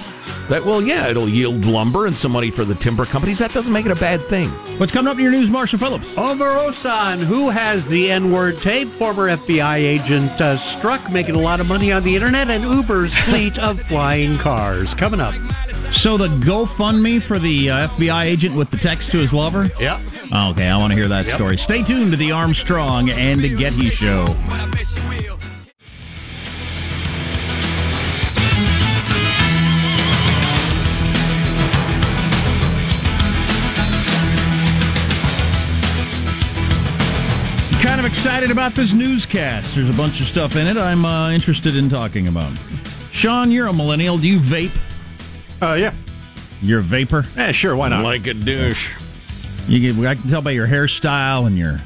That, 0.49 0.65
well, 0.65 0.81
yeah, 0.81 1.09
it'll 1.09 1.29
yield 1.29 1.65
lumber 1.67 2.07
and 2.07 2.17
some 2.17 2.33
money 2.33 2.51
for 2.51 2.65
the 2.65 2.75
timber 2.75 3.05
companies. 3.05 3.41
That 3.41 3.53
doesn't 3.53 3.73
make 3.73 3.85
it 3.85 3.93
a 3.93 3.97
bad 3.97 4.23
thing. 4.23 4.49
What's 4.79 4.93
coming 4.93 5.11
up 5.11 5.17
in 5.17 5.23
your 5.25 5.33
news, 5.33 5.51
Marshall 5.51 5.79
Phillips? 5.79 6.15
Omarosa, 6.15 7.19
who 7.19 7.51
has 7.51 7.89
the 7.89 8.11
N 8.11 8.31
word 8.31 8.59
tape, 8.59 8.89
former 8.89 9.29
FBI 9.29 9.77
agent 9.77 10.31
uh, 10.41 10.57
Strzok 10.57 11.13
making 11.13 11.35
a 11.35 11.41
lot 11.41 11.61
of 11.61 11.69
money 11.69 11.91
on 11.93 12.03
the 12.05 12.15
internet, 12.15 12.49
and 12.49 12.63
Uber's 12.63 13.15
fleet 13.25 13.59
of 13.59 13.81
flying 13.81 14.37
cars. 14.39 14.95
Coming 14.95 15.21
up. 15.21 15.35
So 15.93 16.17
the 16.17 16.29
GoFundMe 16.29 17.23
for 17.23 17.39
the 17.39 17.71
uh, 17.71 17.89
FBI 17.89 18.25
agent 18.25 18.55
with 18.55 18.71
the 18.71 18.77
text 18.77 19.11
to 19.13 19.19
his 19.19 19.33
lover? 19.33 19.69
Yep. 19.81 20.01
Okay, 20.33 20.69
I 20.69 20.77
want 20.77 20.93
to 20.93 20.97
hear 20.97 21.09
that 21.09 21.27
story. 21.27 21.57
Stay 21.57 21.83
tuned 21.83 22.11
to 22.13 22.17
the 22.17 22.33
Armstrong 22.33 23.11
and 23.11 23.41
Getty 23.41 23.91
Show. 23.91 24.27
Kind 37.87 38.01
of 38.01 38.05
excited 38.05 38.51
about 38.51 38.75
this 38.75 38.93
newscast. 38.93 39.77
There's 39.77 39.89
a 39.89 39.93
bunch 39.93 40.21
of 40.21 40.27
stuff 40.27 40.57
in 40.57 40.67
it 40.67 40.77
I'm 40.77 41.05
uh, 41.05 41.31
interested 41.31 41.77
in 41.77 41.89
talking 41.89 42.27
about. 42.27 42.53
Sean, 43.13 43.53
you're 43.53 43.69
a 43.69 43.73
millennial. 43.73 44.19
Do 44.19 44.27
you 44.27 44.39
vape? 44.39 44.77
Uh, 45.63 45.75
yeah. 45.75 45.95
You're 46.61 46.81
a 46.81 46.83
vapor? 46.83 47.25
Yeah, 47.37 47.53
sure. 47.53 47.77
Why 47.77 47.89
not? 47.89 48.03
Like 48.03 48.27
a 48.27 48.35
douche. 48.35 48.93
You 49.69 49.93
get, 49.93 50.05
I 50.05 50.17
can 50.17 50.29
tell 50.29 50.43
by 50.43 50.51
your 50.51 50.67
hairstyle 50.67 51.47
and 51.47 51.57
your 51.57 51.81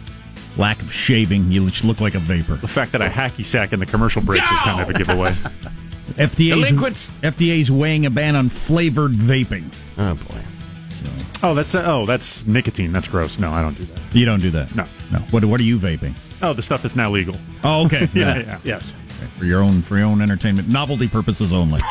lack 0.56 0.80
of 0.80 0.90
shaving, 0.90 1.52
you 1.52 1.68
just 1.68 1.84
look 1.84 2.00
like 2.00 2.14
a 2.14 2.18
vapor. 2.18 2.54
The 2.54 2.66
fact 2.66 2.92
that 2.92 3.02
I 3.02 3.10
hacky 3.10 3.44
sack 3.44 3.74
in 3.74 3.78
the 3.78 3.86
commercial 3.86 4.22
breaks 4.22 4.50
is 4.50 4.58
kind 4.60 4.80
of 4.80 4.88
a 4.88 4.94
giveaway. 4.94 5.30
FDA's, 6.16 6.36
Delinquents. 6.36 7.10
FDA's 7.20 7.70
weighing 7.70 8.06
a 8.06 8.10
ban 8.10 8.36
on 8.36 8.48
flavored 8.48 9.12
vaping. 9.12 9.70
Oh 9.98 10.14
boy. 10.14 10.40
Oh, 11.42 11.54
that's 11.54 11.74
oh, 11.74 12.06
that's 12.06 12.46
nicotine. 12.46 12.90
That's 12.90 13.06
gross. 13.06 13.38
No, 13.38 13.50
I 13.50 13.60
don't 13.60 13.76
do 13.76 13.84
that. 13.84 14.00
You 14.14 14.24
don't 14.24 14.40
do 14.40 14.50
that. 14.50 14.74
No. 14.74 14.86
No. 15.12 15.18
What 15.30 15.44
What 15.44 15.60
are 15.60 15.64
you 15.64 15.78
vaping? 15.78 16.14
Oh, 16.42 16.52
the 16.52 16.62
stuff 16.62 16.82
that's 16.82 16.96
now 16.96 17.10
legal. 17.10 17.36
Oh, 17.64 17.84
okay. 17.86 18.08
Yeah, 18.14 18.38
yeah, 18.38 18.58
yes. 18.64 18.94
For 19.38 19.44
your 19.44 19.60
own 19.62 19.82
for 19.82 19.98
your 19.98 20.06
own 20.06 20.22
entertainment, 20.22 20.68
novelty 20.68 21.06
purposes 21.08 21.52
only. 21.52 21.80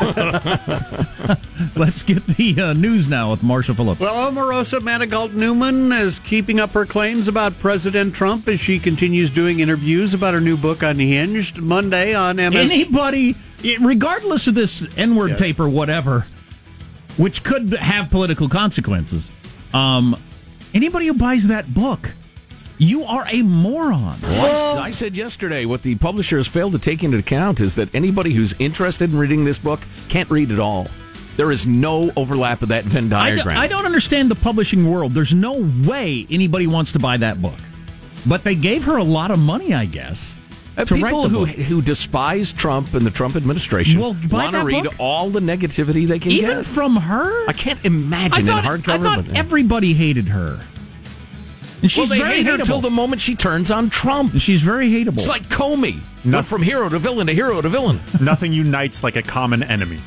Let's 1.76 2.02
get 2.02 2.24
the 2.26 2.56
uh, 2.60 2.72
news 2.72 3.08
now 3.08 3.30
with 3.30 3.42
Marshall 3.42 3.74
Phillips. 3.76 4.00
Well, 4.00 4.30
Omarosa 4.32 4.80
Manigault 4.80 5.32
Newman 5.32 5.92
is 5.92 6.18
keeping 6.20 6.58
up 6.58 6.70
her 6.70 6.84
claims 6.84 7.28
about 7.28 7.56
President 7.60 8.14
Trump 8.14 8.48
as 8.48 8.58
she 8.58 8.78
continues 8.80 9.30
doing 9.30 9.60
interviews 9.60 10.14
about 10.14 10.34
her 10.34 10.40
new 10.40 10.56
book 10.56 10.82
Unhinged. 10.82 11.58
Monday 11.58 12.14
on 12.14 12.36
MS. 12.36 12.72
Anybody, 12.72 13.36
regardless 13.80 14.46
of 14.48 14.54
this 14.54 14.84
N 14.96 15.14
word 15.14 15.36
tape 15.38 15.60
or 15.60 15.68
whatever, 15.68 16.26
which 17.16 17.44
could 17.44 17.70
have 17.74 18.10
political 18.10 18.48
consequences, 18.48 19.30
um, 19.72 20.16
anybody 20.74 21.06
who 21.06 21.14
buys 21.14 21.46
that 21.48 21.72
book, 21.72 22.10
you 22.80 23.04
are 23.04 23.26
a 23.30 23.42
moron. 23.42 24.18
Well, 24.22 24.78
I, 24.78 24.86
I 24.88 24.90
said 24.90 25.14
yesterday 25.14 25.66
what 25.66 25.82
the 25.82 25.96
publisher 25.96 26.38
has 26.38 26.48
failed 26.48 26.72
to 26.72 26.78
take 26.78 27.04
into 27.04 27.18
account 27.18 27.60
is 27.60 27.74
that 27.74 27.94
anybody 27.94 28.32
who's 28.32 28.54
interested 28.58 29.12
in 29.12 29.18
reading 29.18 29.44
this 29.44 29.58
book 29.58 29.80
can't 30.08 30.30
read 30.30 30.50
it 30.50 30.58
all. 30.58 30.86
There 31.36 31.52
is 31.52 31.66
no 31.66 32.10
overlap 32.16 32.62
of 32.62 32.68
that 32.68 32.84
Venn 32.84 33.12
I, 33.12 33.30
do, 33.30 33.36
diagram. 33.36 33.58
I 33.58 33.66
don't 33.66 33.84
understand 33.84 34.30
the 34.30 34.34
publishing 34.34 34.90
world. 34.90 35.12
There's 35.12 35.34
no 35.34 35.70
way 35.86 36.26
anybody 36.30 36.66
wants 36.66 36.92
to 36.92 36.98
buy 36.98 37.18
that 37.18 37.40
book. 37.40 37.58
But 38.26 38.44
they 38.44 38.54
gave 38.54 38.84
her 38.84 38.96
a 38.96 39.04
lot 39.04 39.30
of 39.30 39.38
money, 39.38 39.74
I 39.74 39.84
guess. 39.84 40.38
Uh, 40.76 40.84
people 40.86 41.28
who 41.28 41.46
book. 41.46 41.54
who 41.56 41.82
despise 41.82 42.52
Trump 42.52 42.94
and 42.94 43.04
the 43.04 43.10
Trump 43.10 43.36
administration 43.36 44.00
Well, 44.00 44.16
want 44.30 44.54
to 44.54 44.64
read 44.64 44.84
book. 44.84 44.94
all 44.98 45.28
the 45.28 45.40
negativity 45.40 46.06
they 46.06 46.18
can 46.18 46.32
Even 46.32 46.58
get. 46.58 46.66
from 46.66 46.96
her? 46.96 47.48
I 47.48 47.52
can't 47.52 47.84
imagine 47.84 48.48
I 48.48 48.62
thought, 48.62 48.64
in 48.64 48.80
hardcover. 48.82 48.92
I 48.92 48.98
thought 49.16 49.26
but, 49.26 49.36
everybody 49.36 49.92
hated 49.92 50.28
her. 50.28 50.60
And 51.82 51.90
she's 51.90 52.08
well, 52.08 52.18
they 52.18 52.18
very 52.18 52.36
hate 52.36 52.46
her 52.46 52.58
hateable. 52.58 52.66
till 52.66 52.80
the 52.80 52.90
moment 52.90 53.22
she 53.22 53.34
turns 53.34 53.70
on 53.70 53.90
Trump. 53.90 54.32
She's 54.38 54.60
very 54.62 54.88
hateable. 54.90 55.14
It's 55.14 55.26
like 55.28 55.48
Comey. 55.48 56.00
Went 56.24 56.46
from 56.46 56.62
hero 56.62 56.88
to 56.88 56.98
villain 56.98 57.26
to 57.28 57.34
hero 57.34 57.60
to 57.60 57.68
villain. 57.68 58.00
Nothing 58.20 58.52
unites 58.52 59.02
like 59.02 59.16
a 59.16 59.22
common 59.22 59.62
enemy. 59.62 60.00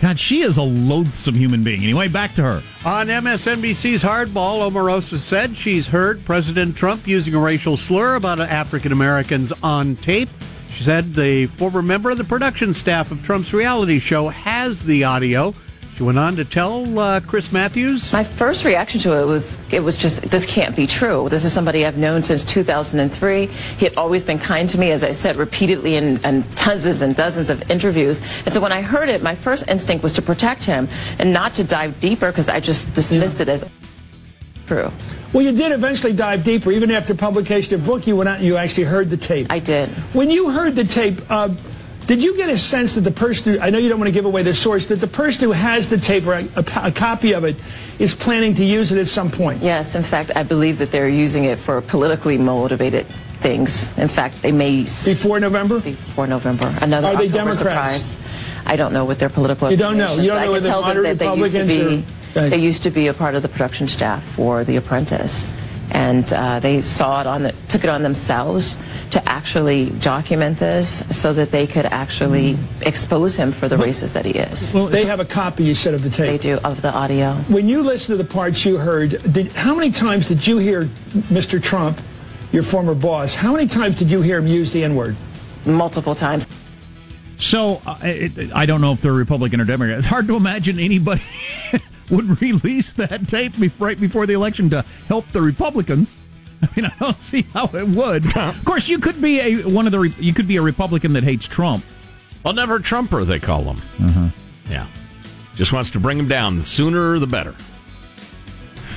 God, 0.00 0.18
she 0.18 0.42
is 0.42 0.58
a 0.58 0.62
loathsome 0.62 1.34
human 1.34 1.64
being. 1.64 1.82
Anyway, 1.82 2.08
back 2.08 2.34
to 2.34 2.42
her. 2.42 2.62
On 2.84 3.06
MSNBC's 3.06 4.04
Hardball, 4.04 4.70
Omarosa 4.70 5.18
said 5.18 5.56
she's 5.56 5.86
heard 5.86 6.22
President 6.24 6.76
Trump 6.76 7.06
using 7.08 7.34
a 7.34 7.38
racial 7.38 7.76
slur 7.78 8.14
about 8.16 8.38
African 8.38 8.92
Americans 8.92 9.52
on 9.62 9.96
tape. 9.96 10.28
She 10.70 10.82
said 10.84 11.14
the 11.14 11.46
former 11.46 11.80
member 11.80 12.10
of 12.10 12.18
the 12.18 12.24
production 12.24 12.74
staff 12.74 13.10
of 13.10 13.22
Trump's 13.22 13.54
reality 13.54 13.98
show 13.98 14.28
has 14.28 14.84
the 14.84 15.04
audio. 15.04 15.54
She 15.96 16.02
went 16.02 16.18
on 16.18 16.36
to 16.36 16.44
tell 16.44 16.98
uh, 16.98 17.20
Chris 17.20 17.52
Matthews. 17.52 18.12
My 18.12 18.22
first 18.22 18.66
reaction 18.66 19.00
to 19.00 19.18
it 19.18 19.24
was 19.24 19.58
it 19.70 19.80
was 19.80 19.96
just 19.96 20.20
this 20.24 20.44
can't 20.44 20.76
be 20.76 20.86
true. 20.86 21.30
This 21.30 21.46
is 21.46 21.54
somebody 21.54 21.86
I've 21.86 21.96
known 21.96 22.22
since 22.22 22.44
2003. 22.44 23.46
He 23.46 23.84
had 23.86 23.96
always 23.96 24.22
been 24.22 24.38
kind 24.38 24.68
to 24.68 24.76
me, 24.76 24.90
as 24.90 25.02
I 25.02 25.12
said 25.12 25.36
repeatedly 25.36 25.96
in, 25.96 26.22
in 26.22 26.44
dozens 26.54 27.00
and 27.00 27.16
dozens 27.16 27.48
of 27.48 27.70
interviews. 27.70 28.20
And 28.44 28.52
so 28.52 28.60
when 28.60 28.72
I 28.72 28.82
heard 28.82 29.08
it, 29.08 29.22
my 29.22 29.34
first 29.34 29.68
instinct 29.68 30.02
was 30.02 30.12
to 30.12 30.22
protect 30.22 30.64
him 30.64 30.86
and 31.18 31.32
not 31.32 31.54
to 31.54 31.64
dive 31.64 31.98
deeper 31.98 32.30
because 32.30 32.50
I 32.50 32.60
just 32.60 32.92
dismissed 32.92 33.40
it 33.40 33.48
as 33.48 33.64
true. 34.66 34.92
Well, 35.32 35.44
you 35.44 35.52
did 35.52 35.72
eventually 35.72 36.12
dive 36.12 36.44
deeper. 36.44 36.72
Even 36.72 36.90
after 36.90 37.14
publication 37.14 37.72
of 37.72 37.80
the 37.80 37.86
book, 37.86 38.06
you 38.06 38.16
went 38.16 38.28
out 38.28 38.36
and 38.36 38.44
you 38.44 38.58
actually 38.58 38.84
heard 38.84 39.08
the 39.08 39.16
tape. 39.16 39.46
I 39.48 39.60
did. 39.60 39.88
When 40.12 40.30
you 40.30 40.50
heard 40.50 40.76
the 40.76 40.84
tape, 40.84 41.22
uh, 41.30 41.48
did 42.06 42.22
you 42.22 42.36
get 42.36 42.48
a 42.48 42.56
sense 42.56 42.94
that 42.94 43.00
the 43.02 43.10
person 43.10 43.54
who, 43.54 43.60
I 43.60 43.70
know 43.70 43.78
you 43.78 43.88
don't 43.88 43.98
want 43.98 44.08
to 44.08 44.12
give 44.12 44.24
away 44.26 44.42
the 44.42 44.54
source, 44.54 44.86
that 44.86 45.00
the 45.00 45.06
person 45.08 45.44
who 45.44 45.52
has 45.52 45.88
the 45.88 45.98
tape 45.98 46.26
or 46.26 46.34
a, 46.34 46.44
a, 46.56 46.64
a 46.88 46.92
copy 46.92 47.32
of 47.32 47.44
it 47.44 47.56
is 47.98 48.14
planning 48.14 48.54
to 48.54 48.64
use 48.64 48.92
it 48.92 48.98
at 48.98 49.06
some 49.08 49.30
point? 49.30 49.62
Yes, 49.62 49.94
in 49.94 50.02
fact, 50.04 50.30
I 50.36 50.42
believe 50.42 50.78
that 50.78 50.90
they're 50.92 51.08
using 51.08 51.44
it 51.44 51.58
for 51.58 51.80
politically 51.80 52.38
motivated 52.38 53.06
things. 53.40 53.96
In 53.98 54.08
fact, 54.08 54.40
they 54.42 54.52
may 54.52 54.82
before 54.82 55.40
November. 55.40 55.80
Before 55.80 56.26
November, 56.26 56.72
another 56.80 57.08
Are 57.08 57.16
they 57.16 57.26
October 57.26 57.50
Democrats? 57.54 58.02
surprise. 58.02 58.62
I 58.66 58.76
don't 58.76 58.92
know 58.92 59.04
what 59.04 59.18
their 59.18 59.28
political. 59.28 59.70
You 59.70 59.76
don't 59.76 59.98
know? 59.98 60.14
You 60.14 60.28
don't 60.28 60.42
know 60.42 60.46
I 60.46 60.48
whether 60.48 60.60
can 60.68 60.70
tell 60.70 60.80
them 60.82 60.88
moderate 60.88 61.18
that 61.18 61.34
they 61.34 61.40
used 61.40 61.54
Republicans 61.54 62.04
be. 62.34 62.40
or- 62.40 62.48
They 62.50 62.56
used 62.58 62.82
to 62.84 62.90
be 62.90 63.06
a 63.08 63.14
part 63.14 63.34
of 63.34 63.42
the 63.42 63.48
production 63.48 63.88
staff 63.88 64.22
for 64.30 64.62
The 64.64 64.76
Apprentice, 64.76 65.46
and 65.92 66.32
uh, 66.32 66.60
they 66.60 66.80
saw 66.82 67.20
it 67.20 67.26
on 67.26 67.44
the, 67.44 67.54
took 67.68 67.84
it 67.84 67.90
on 67.90 68.02
themselves 68.02 68.78
to 69.10 69.28
actually 69.28 69.90
document 69.90 70.58
this 70.58 71.04
so 71.16 71.32
that 71.32 71.50
they 71.50 71.66
could 71.66 71.86
actually 71.86 72.56
expose 72.82 73.36
him 73.36 73.52
for 73.52 73.68
the 73.68 73.76
racist 73.76 74.12
that 74.12 74.24
he 74.24 74.32
is. 74.32 74.74
Well, 74.74 74.86
they 74.86 75.04
have 75.04 75.20
a 75.20 75.24
copy, 75.24 75.64
you 75.64 75.74
said, 75.74 75.94
of 75.94 76.02
the 76.02 76.10
tape. 76.10 76.26
They 76.26 76.38
do 76.38 76.58
of 76.64 76.82
the 76.82 76.92
audio. 76.92 77.34
When 77.48 77.68
you 77.68 77.82
listened 77.82 78.18
to 78.18 78.22
the 78.22 78.28
parts 78.28 78.64
you 78.64 78.76
heard, 78.76 79.32
did, 79.32 79.52
how 79.52 79.74
many 79.74 79.90
times 79.90 80.26
did 80.26 80.46
you 80.46 80.58
hear 80.58 80.82
Mr. 81.30 81.62
Trump, 81.62 82.00
your 82.52 82.62
former 82.62 82.94
boss, 82.94 83.34
how 83.34 83.52
many 83.52 83.66
times 83.66 83.98
did 83.98 84.10
you 84.10 84.22
hear 84.22 84.38
him 84.38 84.46
use 84.46 84.72
the 84.72 84.84
N 84.84 84.96
word? 84.96 85.16
Multiple 85.64 86.14
times. 86.14 86.46
So 87.38 87.82
uh, 87.86 87.98
it, 88.02 88.52
I 88.54 88.66
don't 88.66 88.80
know 88.80 88.92
if 88.92 89.00
they're 89.00 89.12
Republican 89.12 89.60
or 89.60 89.64
Democrat. 89.64 89.98
It's 89.98 90.06
hard 90.06 90.26
to 90.28 90.36
imagine 90.36 90.78
anybody 90.78 91.22
would 92.10 92.40
release 92.40 92.92
that 92.94 93.28
tape 93.28 93.58
be- 93.58 93.70
right 93.78 94.00
before 94.00 94.26
the 94.26 94.34
election 94.34 94.70
to 94.70 94.84
help 95.08 95.28
the 95.28 95.40
Republicans. 95.42 96.16
I 96.62 96.68
mean, 96.74 96.86
I 96.86 96.94
don't 96.98 97.22
see 97.22 97.42
how 97.52 97.66
it 97.74 97.88
would. 97.88 98.24
Of 98.36 98.64
course, 98.64 98.88
you 98.88 98.98
could 98.98 99.20
be 99.20 99.40
a 99.40 99.54
one 99.68 99.86
of 99.86 99.92
the 99.92 99.98
re- 99.98 100.14
you 100.18 100.32
could 100.32 100.48
be 100.48 100.56
a 100.56 100.62
Republican 100.62 101.12
that 101.14 101.24
hates 101.24 101.46
Trump. 101.46 101.84
Well, 102.44 102.54
never 102.54 102.78
Trumper, 102.78 103.24
they 103.24 103.38
call 103.40 103.64
him. 103.64 103.76
Uh-huh. 104.00 104.28
Yeah. 104.70 104.86
Just 105.56 105.72
wants 105.72 105.90
to 105.92 106.00
bring 106.00 106.18
him 106.18 106.28
down. 106.28 106.56
The 106.56 106.62
sooner, 106.62 107.18
the 107.18 107.26
better. 107.26 107.54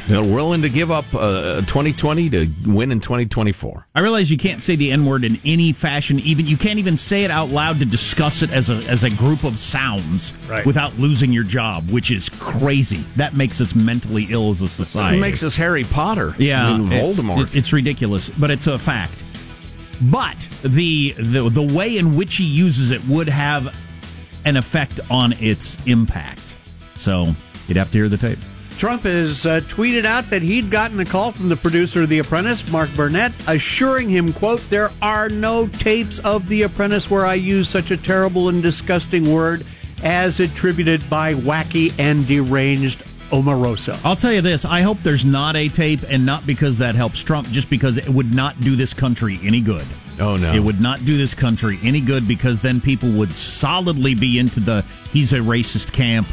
They're 0.23 0.23
willing 0.23 0.63
to 0.63 0.69
give 0.69 0.89
up 0.89 1.05
uh, 1.13 1.61
2020 1.61 2.29
to 2.31 2.47
win 2.65 2.91
in 2.91 2.99
2024. 2.99 3.85
I 3.93 4.01
realize 4.01 4.31
you 4.31 4.37
can't 4.39 4.63
say 4.63 4.75
the 4.75 4.91
N 4.91 5.05
word 5.05 5.23
in 5.23 5.39
any 5.45 5.71
fashion. 5.71 6.17
Even 6.21 6.47
you 6.47 6.57
can't 6.57 6.79
even 6.79 6.97
say 6.97 7.23
it 7.23 7.29
out 7.29 7.49
loud 7.49 7.77
to 7.77 7.85
discuss 7.85 8.41
it 8.41 8.51
as 8.51 8.71
a 8.71 8.77
as 8.89 9.03
a 9.03 9.11
group 9.11 9.43
of 9.43 9.59
sounds 9.59 10.33
Right. 10.47 10.65
without 10.65 10.97
losing 10.97 11.31
your 11.31 11.43
job, 11.43 11.91
which 11.91 12.09
is 12.09 12.27
crazy. 12.27 13.05
That 13.17 13.35
makes 13.35 13.61
us 13.61 13.75
mentally 13.75 14.25
ill 14.31 14.49
as 14.49 14.63
a 14.63 14.67
society. 14.67 15.17
It 15.17 15.21
makes 15.21 15.43
us 15.43 15.55
Harry 15.55 15.83
Potter. 15.83 16.33
Yeah, 16.39 16.67
I 16.67 16.77
mean, 16.79 16.91
it's- 16.91 17.19
Voldemort. 17.19 17.43
It's, 17.43 17.55
it's 17.55 17.71
ridiculous, 17.71 18.29
but 18.31 18.49
it's 18.49 18.65
a 18.65 18.79
fact. 18.79 19.23
But 20.01 20.39
the, 20.63 21.13
the 21.19 21.49
the 21.49 21.73
way 21.73 21.97
in 21.97 22.15
which 22.15 22.37
he 22.37 22.45
uses 22.45 22.89
it 22.89 23.05
would 23.07 23.29
have 23.29 23.75
an 24.45 24.57
effect 24.57 24.99
on 25.11 25.33
its 25.33 25.77
impact. 25.85 26.55
So 26.95 27.35
you'd 27.67 27.77
have 27.77 27.91
to 27.91 27.97
hear 27.99 28.09
the 28.09 28.17
tape. 28.17 28.39
Trump 28.79 29.03
has 29.03 29.45
uh, 29.45 29.59
tweeted 29.67 30.05
out 30.05 30.29
that 30.29 30.41
he'd 30.41 30.71
gotten 30.71 30.97
a 31.01 31.05
call 31.05 31.33
from 31.33 31.49
the 31.49 31.57
producer 31.57 32.03
of 32.03 32.07
The 32.07 32.19
Apprentice, 32.19 32.71
Mark 32.71 32.89
Burnett, 32.95 33.33
assuring 33.45 34.07
him, 34.07 34.31
quote, 34.31 34.61
there 34.69 34.89
are 35.01 35.27
no 35.27 35.67
tapes 35.67 36.19
of 36.19 36.47
The 36.47 36.61
Apprentice 36.61 37.11
where 37.11 37.25
I 37.25 37.33
use 37.33 37.67
such 37.67 37.91
a 37.91 37.97
terrible 37.97 38.47
and 38.47 38.63
disgusting 38.63 39.33
word 39.33 39.65
as 40.01 40.39
attributed 40.39 41.07
by 41.09 41.33
wacky 41.33 41.93
and 41.99 42.25
deranged 42.25 43.03
Omarosa. 43.31 43.99
I'll 44.05 44.15
tell 44.15 44.31
you 44.31 44.41
this: 44.41 44.63
I 44.63 44.79
hope 44.81 44.97
there's 45.03 45.25
not 45.25 45.57
a 45.57 45.67
tape, 45.67 45.99
and 46.09 46.25
not 46.25 46.47
because 46.47 46.77
that 46.77 46.95
helps 46.95 47.21
Trump, 47.21 47.49
just 47.49 47.69
because 47.69 47.97
it 47.97 48.07
would 48.07 48.33
not 48.33 48.59
do 48.61 48.77
this 48.77 48.93
country 48.93 49.39
any 49.43 49.59
good. 49.59 49.85
Oh 50.21 50.37
no, 50.37 50.53
It 50.53 50.59
would 50.59 50.79
not 50.81 51.03
do 51.05 51.17
this 51.17 51.33
country 51.33 51.77
any 51.83 52.01
good 52.01 52.27
because 52.27 52.61
then 52.61 52.79
people 52.81 53.11
would 53.11 53.33
solidly 53.33 54.15
be 54.15 54.39
into 54.39 54.61
the 54.61 54.83
he's 55.11 55.33
a 55.33 55.39
racist 55.39 55.91
camp. 55.91 56.27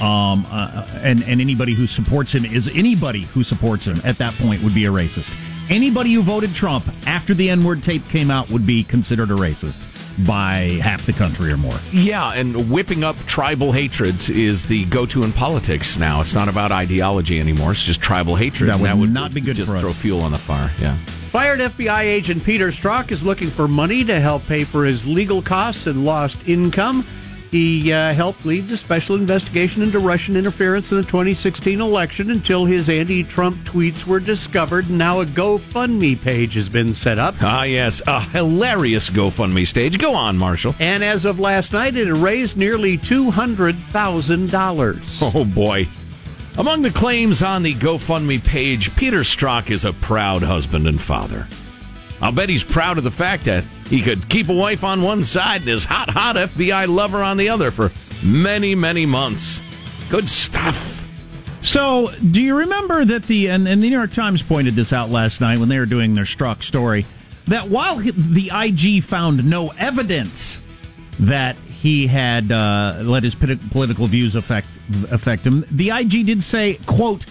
Um, 0.00 0.46
uh, 0.50 0.86
and 1.02 1.22
and 1.24 1.40
anybody 1.40 1.74
who 1.74 1.86
supports 1.86 2.32
him 2.32 2.44
is 2.44 2.68
anybody 2.74 3.22
who 3.22 3.42
supports 3.42 3.86
him 3.86 4.00
at 4.04 4.18
that 4.18 4.34
point 4.34 4.62
would 4.62 4.74
be 4.74 4.84
a 4.86 4.92
racist. 4.92 5.36
Anybody 5.70 6.14
who 6.14 6.22
voted 6.22 6.54
Trump 6.54 6.84
after 7.06 7.34
the 7.34 7.50
N 7.50 7.64
word 7.64 7.82
tape 7.82 8.08
came 8.08 8.30
out 8.30 8.48
would 8.50 8.66
be 8.66 8.84
considered 8.84 9.30
a 9.30 9.34
racist 9.34 9.86
by 10.26 10.80
half 10.82 11.04
the 11.04 11.12
country 11.12 11.52
or 11.52 11.56
more. 11.56 11.78
Yeah, 11.92 12.32
and 12.32 12.70
whipping 12.70 13.04
up 13.04 13.16
tribal 13.26 13.72
hatreds 13.72 14.30
is 14.30 14.66
the 14.66 14.84
go-to 14.86 15.22
in 15.22 15.32
politics 15.32 15.96
now. 15.96 16.20
It's 16.20 16.34
not 16.34 16.48
about 16.48 16.72
ideology 16.72 17.38
anymore. 17.38 17.72
It's 17.72 17.84
just 17.84 18.00
tribal 18.00 18.34
hatred. 18.36 18.70
That 18.70 18.78
would 18.78 18.86
that 18.86 18.96
would 18.96 19.12
not 19.12 19.34
be 19.34 19.40
good 19.40 19.56
just 19.56 19.70
for 19.70 19.76
us. 19.76 19.82
throw 19.82 19.92
fuel 19.92 20.22
on 20.22 20.32
the 20.32 20.38
fire. 20.38 20.70
Yeah. 20.80 20.96
Fired 20.96 21.60
FBI 21.60 22.04
agent 22.04 22.42
Peter 22.42 22.68
Strzok 22.68 23.10
is 23.10 23.22
looking 23.22 23.50
for 23.50 23.68
money 23.68 24.02
to 24.04 24.18
help 24.18 24.46
pay 24.46 24.64
for 24.64 24.86
his 24.86 25.06
legal 25.06 25.42
costs 25.42 25.86
and 25.86 26.04
lost 26.04 26.48
income. 26.48 27.04
He 27.50 27.90
uh, 27.92 28.12
helped 28.12 28.44
lead 28.44 28.68
the 28.68 28.76
special 28.76 29.16
investigation 29.16 29.80
into 29.82 29.98
Russian 29.98 30.36
interference 30.36 30.92
in 30.92 30.98
the 30.98 31.04
2016 31.04 31.80
election 31.80 32.30
until 32.30 32.66
his 32.66 32.90
anti 32.90 33.24
Trump 33.24 33.64
tweets 33.64 34.06
were 34.06 34.20
discovered. 34.20 34.90
Now 34.90 35.22
a 35.22 35.26
GoFundMe 35.26 36.20
page 36.20 36.52
has 36.54 36.68
been 36.68 36.92
set 36.92 37.18
up. 37.18 37.36
Ah, 37.40 37.62
yes, 37.62 38.02
a 38.06 38.20
hilarious 38.20 39.08
GoFundMe 39.08 39.66
stage. 39.66 39.98
Go 39.98 40.14
on, 40.14 40.36
Marshall. 40.36 40.74
And 40.78 41.02
as 41.02 41.24
of 41.24 41.40
last 41.40 41.72
night, 41.72 41.96
it 41.96 42.08
had 42.08 42.18
raised 42.18 42.58
nearly 42.58 42.98
$200,000. 42.98 45.32
Oh 45.38 45.44
boy. 45.44 45.86
Among 46.56 46.82
the 46.82 46.90
claims 46.90 47.42
on 47.42 47.62
the 47.62 47.74
GoFundMe 47.74 48.44
page, 48.44 48.94
Peter 48.96 49.20
Strzok 49.20 49.70
is 49.70 49.84
a 49.84 49.92
proud 49.92 50.42
husband 50.42 50.88
and 50.88 51.00
father. 51.00 51.46
I'll 52.20 52.32
bet 52.32 52.48
he's 52.48 52.64
proud 52.64 52.98
of 52.98 53.04
the 53.04 53.10
fact 53.12 53.44
that 53.44 53.62
he 53.88 54.02
could 54.02 54.28
keep 54.28 54.48
a 54.48 54.54
wife 54.54 54.84
on 54.84 55.02
one 55.02 55.22
side 55.22 55.62
and 55.62 55.70
his 55.70 55.84
hot, 55.84 56.10
hot 56.10 56.36
FBI 56.36 56.88
lover 56.88 57.22
on 57.22 57.36
the 57.36 57.48
other 57.48 57.70
for 57.70 57.90
many, 58.22 58.74
many 58.74 59.06
months. 59.06 59.62
Good 60.10 60.28
stuff. 60.28 61.04
So, 61.62 62.10
do 62.30 62.42
you 62.42 62.54
remember 62.54 63.04
that 63.04 63.24
the 63.24 63.48
and, 63.48 63.66
and 63.66 63.82
the 63.82 63.88
New 63.90 63.96
York 63.96 64.12
Times 64.12 64.42
pointed 64.42 64.74
this 64.74 64.92
out 64.92 65.10
last 65.10 65.40
night 65.40 65.58
when 65.58 65.68
they 65.68 65.78
were 65.78 65.86
doing 65.86 66.14
their 66.14 66.24
Strzok 66.24 66.62
story 66.62 67.04
that 67.46 67.68
while 67.68 67.96
the 67.96 68.50
IG 68.54 69.02
found 69.02 69.44
no 69.44 69.72
evidence 69.78 70.60
that 71.18 71.56
he 71.56 72.06
had 72.06 72.52
uh, 72.52 72.98
let 73.02 73.22
his 73.22 73.34
polit- 73.34 73.70
political 73.70 74.06
views 74.06 74.34
affect 74.34 74.68
affect 75.10 75.46
him, 75.46 75.64
the 75.70 75.90
IG 75.90 76.26
did 76.26 76.42
say, 76.42 76.78
"quote." 76.86 77.26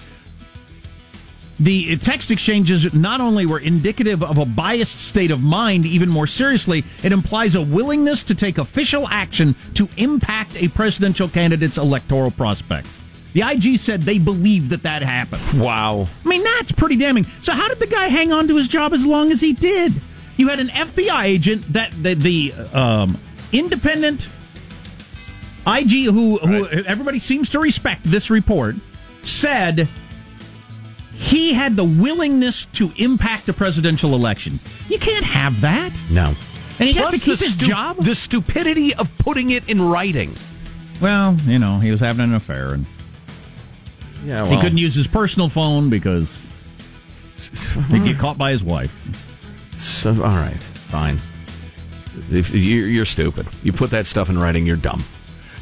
The 1.59 1.97
text 1.97 2.29
exchanges 2.29 2.93
not 2.93 3.19
only 3.19 3.45
were 3.45 3.59
indicative 3.59 4.23
of 4.23 4.37
a 4.37 4.45
biased 4.45 4.99
state 4.99 5.31
of 5.31 5.41
mind, 5.41 5.85
even 5.85 6.09
more 6.09 6.27
seriously, 6.27 6.83
it 7.03 7.11
implies 7.11 7.55
a 7.55 7.61
willingness 7.61 8.23
to 8.25 8.35
take 8.35 8.59
official 8.59 9.07
action 9.09 9.55
to 9.73 9.89
impact 9.97 10.61
a 10.61 10.67
presidential 10.67 11.27
candidate's 11.27 11.77
electoral 11.77 12.29
prospects. 12.29 13.01
The 13.33 13.41
IG 13.41 13.79
said 13.79 14.01
they 14.01 14.19
believe 14.19 14.69
that 14.69 14.83
that 14.83 15.01
happened. 15.01 15.61
Wow. 15.61 16.07
I 16.25 16.27
mean, 16.27 16.43
that's 16.43 16.71
pretty 16.71 16.95
damning. 16.95 17.25
So, 17.41 17.53
how 17.53 17.67
did 17.67 17.79
the 17.79 17.87
guy 17.87 18.07
hang 18.07 18.31
on 18.31 18.47
to 18.47 18.55
his 18.55 18.67
job 18.67 18.93
as 18.93 19.05
long 19.05 19.31
as 19.31 19.41
he 19.41 19.53
did? 19.53 19.93
You 20.37 20.49
had 20.49 20.59
an 20.59 20.69
FBI 20.69 21.23
agent 21.23 21.73
that 21.73 21.91
the, 21.91 22.13
the 22.13 22.53
um, 22.71 23.19
independent 23.51 24.29
IG, 25.65 26.05
who, 26.05 26.37
who 26.37 26.67
everybody 26.67 27.19
seems 27.19 27.49
to 27.49 27.59
respect 27.59 28.03
this 28.03 28.29
report, 28.29 28.75
said 29.23 29.87
he 31.17 31.53
had 31.53 31.75
the 31.75 31.83
willingness 31.83 32.65
to 32.67 32.91
impact 32.97 33.49
a 33.49 33.53
presidential 33.53 34.13
election. 34.13 34.59
You 34.87 34.99
can't 34.99 35.25
have 35.25 35.59
that. 35.61 35.91
No. 36.09 36.33
And 36.79 36.87
he 36.87 36.93
got 36.93 37.09
Plus 37.09 37.19
to 37.19 37.25
keep 37.25 37.39
his 37.39 37.53
stu- 37.55 37.65
job? 37.65 37.97
The 37.97 38.13
stupidity 38.15 38.93
of 38.93 39.15
putting 39.17 39.49
it 39.49 39.67
in 39.67 39.81
writing. 39.81 40.35
Well, 41.01 41.35
you 41.45 41.57
know, 41.59 41.79
he 41.79 41.89
was 41.91 41.99
having 41.99 42.25
an 42.25 42.35
affair 42.35 42.73
and 42.73 42.85
Yeah, 44.25 44.45
he 44.47 44.59
couldn't 44.61 44.77
use 44.77 44.93
his 44.95 45.07
personal 45.07 45.49
phone 45.49 45.89
because 45.89 46.39
he'd 47.89 48.03
get 48.03 48.17
caught 48.19 48.37
by 48.37 48.51
his 48.51 48.63
wife. 48.63 48.95
So, 49.73 50.11
all 50.11 50.29
right, 50.29 50.55
fine. 50.89 51.19
If 52.31 52.51
you're, 52.51 52.87
you're 52.87 53.05
stupid, 53.05 53.47
you 53.63 53.73
put 53.73 53.89
that 53.91 54.05
stuff 54.07 54.29
in 54.29 54.39
writing, 54.39 54.65
you're 54.65 54.75
dumb. 54.77 55.03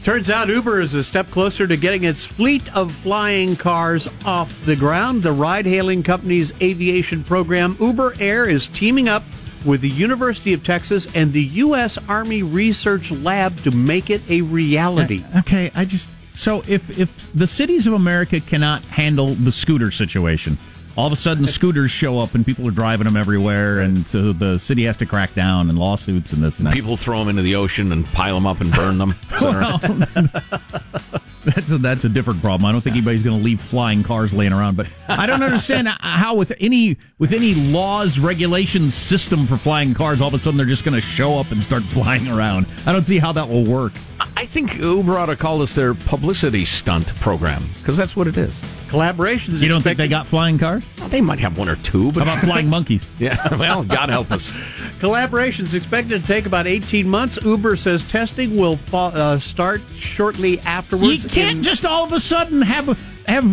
Turns 0.05 0.29
out 0.29 0.49
Uber 0.49 0.81
is 0.81 0.93
a 0.93 1.03
step 1.03 1.31
closer 1.31 1.65
to 1.65 1.75
getting 1.75 2.03
its 2.03 2.23
fleet 2.23 2.71
of 2.75 2.91
flying 2.91 3.55
cars 3.55 4.07
off 4.23 4.63
the 4.63 4.75
ground. 4.75 5.23
The 5.23 5.31
ride 5.31 5.65
hailing 5.65 6.03
company's 6.03 6.53
aviation 6.61 7.23
program, 7.23 7.75
Uber 7.79 8.13
Air, 8.19 8.47
is 8.47 8.67
teaming 8.67 9.09
up 9.09 9.23
with 9.65 9.81
the 9.81 9.89
University 9.89 10.53
of 10.53 10.63
Texas 10.63 11.07
and 11.15 11.33
the 11.33 11.41
U.S. 11.41 11.97
Army 12.07 12.43
Research 12.43 13.09
Lab 13.11 13.57
to 13.63 13.71
make 13.71 14.11
it 14.11 14.21
a 14.29 14.41
reality. 14.41 15.23
Uh, 15.33 15.39
okay, 15.39 15.71
I 15.73 15.85
just 15.85 16.11
so 16.35 16.61
if 16.67 16.99
if 16.99 17.33
the 17.33 17.47
cities 17.47 17.87
of 17.87 17.93
America 17.93 18.39
cannot 18.39 18.83
handle 18.83 19.33
the 19.33 19.51
scooter 19.51 19.89
situation, 19.89 20.59
all 20.97 21.07
of 21.07 21.13
a 21.13 21.15
sudden 21.15 21.45
scooters 21.45 21.91
show 21.91 22.19
up 22.19 22.35
and 22.35 22.45
people 22.45 22.67
are 22.67 22.71
driving 22.71 23.05
them 23.05 23.17
everywhere, 23.17 23.79
and 23.79 24.07
so 24.07 24.33
the 24.33 24.57
city 24.57 24.83
has 24.85 24.97
to 24.97 25.05
crack 25.05 25.33
down 25.33 25.69
and 25.69 25.77
lawsuits 25.77 26.31
and 26.33 26.41
this 26.41 26.57
and 26.57 26.67
that. 26.67 26.73
People 26.73 26.97
throw 26.97 27.19
them 27.19 27.29
into 27.29 27.41
the 27.41 27.55
ocean 27.55 27.91
and 27.91 28.05
pile 28.05 28.35
them 28.35 28.47
up 28.47 28.61
and 28.61 28.71
burn 28.71 28.97
them. 28.97 29.15
Well, 29.41 29.77
that's 31.45 31.71
a, 31.71 31.77
that's 31.77 32.03
a 32.03 32.09
different 32.09 32.41
problem. 32.41 32.65
I 32.65 32.71
don't 32.71 32.81
think 32.81 32.95
anybody's 32.95 33.21
going 33.21 33.37
to 33.37 33.43
leave 33.43 33.61
flying 33.61 34.01
cars 34.01 34.33
laying 34.33 34.53
around. 34.53 34.75
But 34.75 34.89
I 35.07 35.25
don't 35.25 35.43
understand 35.43 35.87
how 35.99 36.35
with 36.35 36.53
any 36.59 36.97
with 37.19 37.31
any 37.31 37.53
laws, 37.53 38.17
regulations, 38.17 38.95
system 38.95 39.45
for 39.45 39.57
flying 39.57 39.93
cars, 39.93 40.21
all 40.21 40.29
of 40.29 40.33
a 40.33 40.39
sudden 40.39 40.57
they're 40.57 40.65
just 40.65 40.83
going 40.83 40.95
to 40.95 41.05
show 41.05 41.37
up 41.37 41.51
and 41.51 41.63
start 41.63 41.83
flying 41.83 42.27
around. 42.27 42.65
I 42.85 42.91
don't 42.93 43.05
see 43.05 43.19
how 43.19 43.31
that 43.33 43.47
will 43.47 43.63
work. 43.63 43.93
I 44.37 44.45
think 44.45 44.77
Uber 44.77 45.17
ought 45.17 45.27
to 45.27 45.35
call 45.35 45.59
this 45.59 45.73
their 45.73 45.93
publicity 45.93 46.65
stunt 46.65 47.07
program 47.19 47.63
because 47.79 47.95
that's 47.97 48.15
what 48.15 48.27
it 48.27 48.37
is. 48.37 48.61
Collaborations. 48.87 49.61
You 49.61 49.69
don't 49.69 49.81
think 49.81 49.97
they 49.97 50.07
got 50.07 50.27
flying 50.27 50.57
cars? 50.57 50.89
They 51.09 51.21
might 51.21 51.39
have 51.39 51.57
one 51.57 51.69
or 51.69 51.75
two, 51.77 52.11
but 52.11 52.25
How 52.27 52.33
about 52.33 52.45
flying 52.45 52.69
monkeys? 52.69 53.09
Yeah, 53.19 53.35
well, 53.57 53.83
God 53.83 54.09
help 54.09 54.31
us. 54.31 54.51
Collaborations 54.99 55.73
expected 55.73 56.21
to 56.21 56.27
take 56.27 56.45
about 56.45 56.67
18 56.67 57.07
months. 57.07 57.37
Uber 57.43 57.75
says 57.75 58.07
testing 58.09 58.55
will 58.57 58.79
uh, 58.93 59.37
start 59.39 59.81
shortly 59.95 60.59
afterwards. 60.61 61.23
You 61.23 61.29
can't 61.29 61.57
in- 61.57 61.63
just 61.63 61.85
all 61.85 62.03
of 62.05 62.13
a 62.13 62.19
sudden 62.19 62.61
have 62.61 62.87
have 63.27 63.45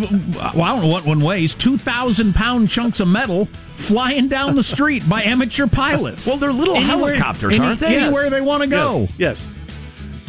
well, 0.55 0.63
I 0.63 0.69
don't 0.75 0.83
know 0.83 0.89
what 0.89 1.07
one 1.07 1.21
weighs 1.21 1.55
two 1.55 1.79
thousand 1.79 2.35
pound 2.35 2.69
chunks 2.69 3.01
of 3.01 3.09
metal 3.09 3.47
flying 3.75 4.29
down 4.29 4.55
the 4.55 4.63
street 4.63 5.09
by 5.09 5.23
amateur 5.23 5.67
pilots. 5.67 6.27
Well, 6.27 6.37
they're 6.37 6.53
little 6.53 6.77
helicopters, 6.77 7.59
aren't 7.59 7.81
they? 7.81 7.97
Anywhere 7.97 8.29
they 8.31 8.43
want 8.43 8.63
to 8.63 8.69
go. 8.69 9.09
Yes. 9.17 9.49
yes. 9.49 9.51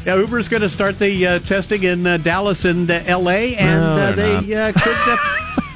Yeah, 0.06 0.16
Uber's 0.16 0.50
going 0.50 0.62
to 0.62 0.70
start 0.70 1.00
the 1.00 1.26
uh, 1.26 1.39
testing 1.39 1.84
in 1.84 2.06
uh, 2.06 2.18
Dallas 2.18 2.66
and 2.66 2.92
uh, 2.92 3.02
L.A. 3.06 3.56
and 3.56 3.80
No, 3.82 3.94
uh, 3.94 4.12
they're 4.12 4.42
they 4.42 4.54
uh, 4.56 4.72
could 4.74 4.98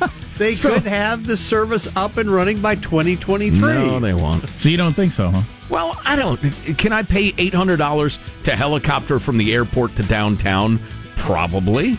uh, 0.01 0.07
they 0.37 0.53
So- 0.53 0.73
could 0.73 0.83
have 0.83 1.25
the 1.25 1.37
service 1.37 1.87
up 1.95 2.17
and 2.17 2.29
running 2.29 2.59
by 2.61 2.75
2023. 2.75 3.59
No, 3.59 3.99
they 3.99 4.13
won't. 4.13 4.47
So 4.49 4.67
you 4.67 4.75
don't 4.77 4.93
think 4.93 5.13
so, 5.13 5.29
huh? 5.29 5.41
Well, 5.69 5.99
I 6.05 6.15
don't. 6.17 6.37
Can 6.77 6.91
I 6.93 7.03
pay 7.03 7.33
eight 7.37 7.53
hundred 7.53 7.77
dollars 7.77 8.19
to 8.43 8.55
helicopter 8.55 9.19
from 9.19 9.37
the 9.37 9.53
airport 9.53 9.95
to 9.97 10.03
downtown? 10.03 10.79
Probably. 11.15 11.97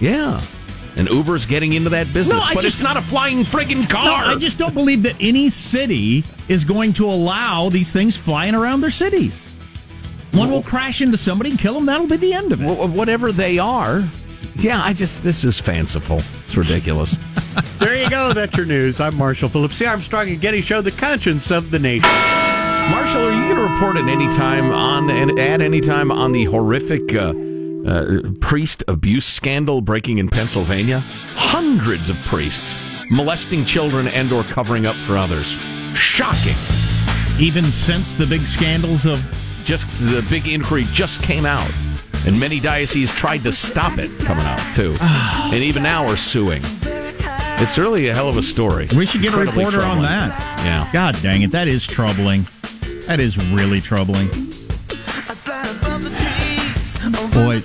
Yeah. 0.00 0.40
And 0.96 1.08
Uber's 1.08 1.46
getting 1.46 1.72
into 1.72 1.90
that 1.90 2.12
business, 2.12 2.44
No, 2.44 2.50
I 2.50 2.54
but 2.54 2.62
just- 2.62 2.76
it's 2.78 2.82
not 2.82 2.96
a 2.96 3.02
flying 3.02 3.44
friggin' 3.44 3.80
No, 3.82 3.86
car. 3.88 4.24
I 4.26 4.34
just 4.36 4.58
don't 4.58 4.74
believe 4.74 5.02
that 5.04 5.14
any 5.20 5.48
city 5.48 6.24
is 6.48 6.64
going 6.64 6.92
to 6.94 7.06
allow 7.06 7.68
these 7.68 7.90
things 7.92 8.16
flying 8.16 8.54
around 8.54 8.80
their 8.80 8.90
cities. 8.90 9.48
One 10.32 10.50
will 10.50 10.62
crash 10.62 11.00
into 11.00 11.16
somebody 11.16 11.50
and 11.50 11.58
kill 11.58 11.74
them. 11.74 11.86
That'll 11.86 12.06
be 12.06 12.16
the 12.16 12.32
end 12.32 12.52
of 12.52 12.62
it. 12.62 12.66
Wh- 12.66 12.94
whatever 12.94 13.32
they 13.32 13.58
are. 13.58 14.04
Yeah, 14.56 14.82
I 14.82 14.92
just 14.92 15.22
this 15.22 15.44
is 15.44 15.60
fanciful. 15.60 16.20
It's 16.46 16.56
ridiculous. 16.56 17.16
There 17.80 17.96
you 17.96 18.10
go. 18.10 18.32
That's 18.34 18.54
your 18.56 18.66
news. 18.66 19.00
I'm 19.00 19.16
Marshall 19.16 19.48
Phillips, 19.48 19.78
the 19.78 19.86
Armstrong 19.86 20.28
and 20.28 20.40
Getty 20.40 20.60
Show, 20.60 20.82
the 20.82 20.90
conscience 20.92 21.50
of 21.50 21.70
the 21.70 21.78
nation. 21.78 22.08
Marshall, 22.90 23.22
are 23.22 23.32
you 23.32 23.42
going 23.54 23.56
to 23.56 23.62
report 23.72 23.96
at 23.96 24.06
any 24.06 24.30
time 24.32 24.70
on 24.70 25.08
and 25.10 25.38
at 25.40 25.60
any 25.62 25.80
time 25.80 26.12
on 26.12 26.30
the 26.32 26.44
horrific 26.44 27.14
uh, 27.14 27.32
uh, 27.86 28.20
priest 28.40 28.84
abuse 28.86 29.24
scandal 29.24 29.80
breaking 29.80 30.18
in 30.18 30.28
Pennsylvania? 30.28 31.00
Hundreds 31.34 32.10
of 32.10 32.16
priests 32.18 32.76
molesting 33.10 33.64
children 33.64 34.06
and 34.08 34.30
or 34.30 34.44
covering 34.44 34.84
up 34.86 34.94
for 34.96 35.16
others. 35.16 35.56
Shocking. 35.94 36.54
Even 37.40 37.64
since 37.64 38.14
the 38.14 38.26
big 38.26 38.42
scandals 38.42 39.06
of 39.06 39.18
Just 39.70 39.86
the 40.00 40.26
big 40.28 40.48
inquiry 40.48 40.84
just 40.90 41.22
came 41.22 41.46
out, 41.46 41.70
and 42.26 42.40
many 42.40 42.58
dioceses 42.58 43.12
tried 43.12 43.44
to 43.44 43.52
stop 43.52 43.98
it 43.98 44.10
coming 44.24 44.44
out 44.44 44.58
too, 44.74 44.96
and 45.00 45.54
even 45.54 45.84
now 45.84 46.04
are 46.08 46.16
suing. 46.16 46.60
It's 47.62 47.78
really 47.78 48.08
a 48.08 48.14
hell 48.14 48.28
of 48.28 48.36
a 48.36 48.42
story. 48.42 48.88
We 48.96 49.06
should 49.06 49.22
get 49.22 49.32
a 49.32 49.38
Incredibly 49.38 49.64
reporter 49.64 49.86
on 49.86 50.02
that. 50.02 50.36
Yeah. 50.64 50.90
God 50.92 51.16
dang 51.22 51.42
it, 51.42 51.52
that 51.52 51.68
is 51.68 51.86
troubling. 51.86 52.48
That 53.06 53.20
is 53.20 53.38
really 53.52 53.80
troubling. 53.80 54.26
Boy, 57.30 57.60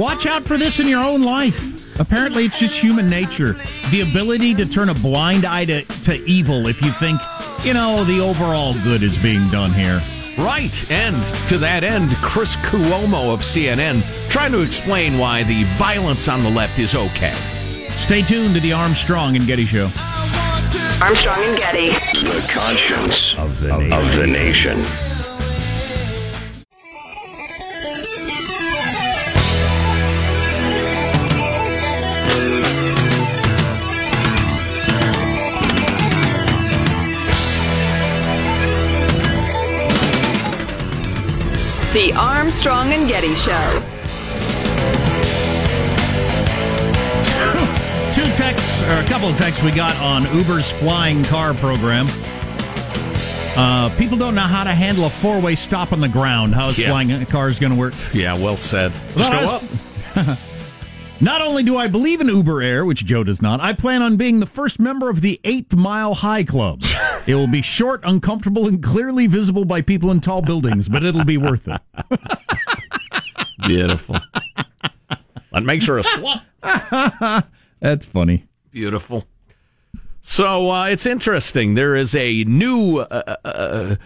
watch 0.00 0.24
out 0.24 0.44
for 0.44 0.56
this 0.56 0.80
in 0.80 0.88
your 0.88 1.04
own 1.04 1.20
life. 1.20 2.00
Apparently, 2.00 2.46
it's 2.46 2.58
just 2.58 2.80
human 2.80 3.10
nature. 3.10 3.60
The 3.90 4.00
ability 4.00 4.54
to 4.54 4.64
turn 4.64 4.88
a 4.88 4.94
blind 4.94 5.44
eye 5.44 5.66
to, 5.66 5.82
to 6.04 6.24
evil 6.24 6.68
if 6.68 6.80
you 6.80 6.90
think, 6.90 7.20
you 7.64 7.74
know, 7.74 8.02
the 8.04 8.18
overall 8.18 8.72
good 8.82 9.02
is 9.02 9.18
being 9.18 9.46
done 9.50 9.72
here. 9.72 10.00
Right. 10.38 10.90
And 10.90 11.16
to 11.48 11.58
that 11.58 11.82
end, 11.82 12.10
Chris 12.16 12.56
Cuomo 12.56 13.32
of 13.32 13.40
CNN 13.40 14.02
trying 14.28 14.52
to 14.52 14.60
explain 14.60 15.18
why 15.18 15.44
the 15.44 15.64
violence 15.76 16.28
on 16.28 16.42
the 16.42 16.50
left 16.50 16.78
is 16.78 16.94
okay. 16.94 17.34
Stay 17.98 18.22
tuned 18.22 18.54
to 18.54 18.60
the 18.60 18.72
Armstrong 18.72 19.36
and 19.36 19.46
Getty 19.46 19.64
Show. 19.64 19.90
Armstrong 21.02 21.38
and 21.40 21.56
Getty. 21.56 21.90
The 22.22 22.46
conscience 22.48 23.34
Of 23.38 23.60
the 23.60 23.74
of 23.74 24.16
the 24.18 24.26
nation. 24.26 24.84
Armstrong 42.50 42.92
and 42.92 43.08
Getty 43.08 43.34
Show. 43.34 43.82
Two 48.12 48.22
texts, 48.36 48.84
or 48.84 49.00
a 49.00 49.04
couple 49.08 49.28
of 49.28 49.36
texts 49.36 49.64
we 49.64 49.72
got 49.72 49.96
on 49.96 50.32
Uber's 50.32 50.70
flying 50.70 51.24
car 51.24 51.54
program. 51.54 52.06
Uh, 53.56 53.92
people 53.98 54.16
don't 54.16 54.36
know 54.36 54.42
how 54.42 54.62
to 54.62 54.70
handle 54.72 55.06
a 55.06 55.10
four 55.10 55.40
way 55.40 55.56
stop 55.56 55.92
on 55.92 56.00
the 56.00 56.08
ground. 56.08 56.54
How 56.54 56.68
is 56.68 56.78
Yeah. 56.78 56.86
flying 56.90 57.26
cars 57.26 57.58
going 57.58 57.72
to 57.72 57.78
work? 57.78 57.94
Yeah, 58.14 58.34
well 58.38 58.56
said. 58.56 58.92
Just 59.16 59.32
I 59.32 59.40
go 59.44 59.52
was- 60.14 60.28
up. 60.28 60.38
Not 61.20 61.40
only 61.40 61.62
do 61.62 61.78
I 61.78 61.88
believe 61.88 62.20
in 62.20 62.28
Uber 62.28 62.60
Air, 62.60 62.84
which 62.84 63.04
Joe 63.06 63.24
does 63.24 63.40
not, 63.40 63.58
I 63.60 63.72
plan 63.72 64.02
on 64.02 64.18
being 64.18 64.40
the 64.40 64.46
first 64.46 64.78
member 64.78 65.08
of 65.08 65.22
the 65.22 65.40
Eighth 65.44 65.74
Mile 65.74 66.14
High 66.14 66.44
Club. 66.44 66.82
it 67.26 67.34
will 67.34 67.46
be 67.46 67.62
short, 67.62 68.02
uncomfortable, 68.04 68.68
and 68.68 68.82
clearly 68.82 69.26
visible 69.26 69.64
by 69.64 69.80
people 69.80 70.10
in 70.10 70.20
tall 70.20 70.42
buildings, 70.42 70.90
but 70.90 71.02
it'll 71.02 71.24
be 71.24 71.38
worth 71.38 71.68
it. 71.68 71.80
Beautiful. 73.66 74.18
That 75.52 75.62
makes 75.62 75.86
her 75.86 75.98
a 75.98 76.02
slut. 76.02 76.42
That's 77.80 78.04
funny. 78.04 78.46
Beautiful. 78.70 79.24
So 80.20 80.70
uh, 80.70 80.84
it's 80.86 81.06
interesting. 81.06 81.74
There 81.74 81.96
is 81.96 82.14
a 82.14 82.44
new 82.44 82.98
uh, 82.98 83.36
uh, 83.42 83.96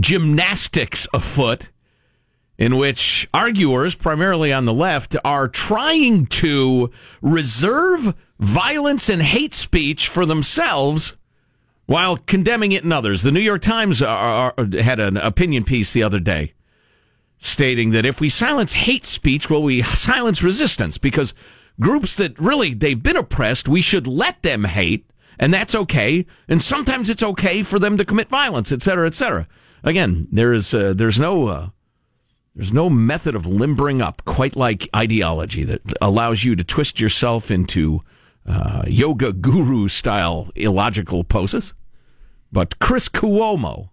gymnastics 0.00 1.08
afoot 1.14 1.70
in 2.58 2.76
which 2.76 3.28
arguers, 3.32 3.94
primarily 3.94 4.52
on 4.52 4.64
the 4.64 4.74
left, 4.74 5.16
are 5.24 5.48
trying 5.48 6.26
to 6.26 6.90
reserve 7.22 8.14
violence 8.40 9.08
and 9.08 9.22
hate 9.22 9.54
speech 9.54 10.08
for 10.08 10.26
themselves 10.26 11.16
while 11.86 12.16
condemning 12.16 12.72
it 12.72 12.84
in 12.84 12.92
others. 12.92 13.22
The 13.22 13.32
New 13.32 13.40
York 13.40 13.62
Times 13.62 14.02
are, 14.02 14.52
are, 14.58 14.68
had 14.80 15.00
an 15.00 15.16
opinion 15.16 15.64
piece 15.64 15.92
the 15.92 16.02
other 16.02 16.20
day 16.20 16.52
stating 17.38 17.90
that 17.90 18.04
if 18.04 18.20
we 18.20 18.28
silence 18.28 18.72
hate 18.72 19.04
speech, 19.04 19.48
will 19.48 19.62
we 19.62 19.82
silence 19.82 20.42
resistance? 20.42 20.98
Because 20.98 21.32
groups 21.80 22.14
that 22.16 22.38
really 22.38 22.74
they've 22.74 23.02
been 23.02 23.16
oppressed, 23.16 23.68
we 23.68 23.80
should 23.80 24.06
let 24.06 24.42
them 24.42 24.64
hate, 24.64 25.08
and 25.38 25.54
that's 25.54 25.74
okay. 25.74 26.26
And 26.48 26.60
sometimes 26.60 27.08
it's 27.08 27.22
okay 27.22 27.62
for 27.62 27.78
them 27.78 27.96
to 27.96 28.04
commit 28.04 28.28
violence, 28.28 28.72
et 28.72 28.82
cetera, 28.82 29.06
et 29.06 29.14
cetera. 29.14 29.46
Again, 29.84 30.26
there 30.32 30.52
is 30.52 30.74
uh, 30.74 30.92
there's 30.94 31.20
no 31.20 31.46
uh, 31.46 31.68
there's 32.54 32.72
no 32.72 32.90
method 32.90 33.34
of 33.34 33.46
limbering 33.46 34.02
up 34.02 34.22
quite 34.24 34.56
like 34.56 34.88
ideology 34.94 35.64
that 35.64 35.80
allows 36.00 36.44
you 36.44 36.56
to 36.56 36.64
twist 36.64 36.98
yourself 36.98 37.50
into 37.50 38.02
uh, 38.46 38.82
yoga 38.86 39.32
guru 39.32 39.88
style 39.88 40.50
illogical 40.54 41.22
poses. 41.22 41.74
But 42.50 42.78
Chris 42.78 43.08
Cuomo 43.08 43.90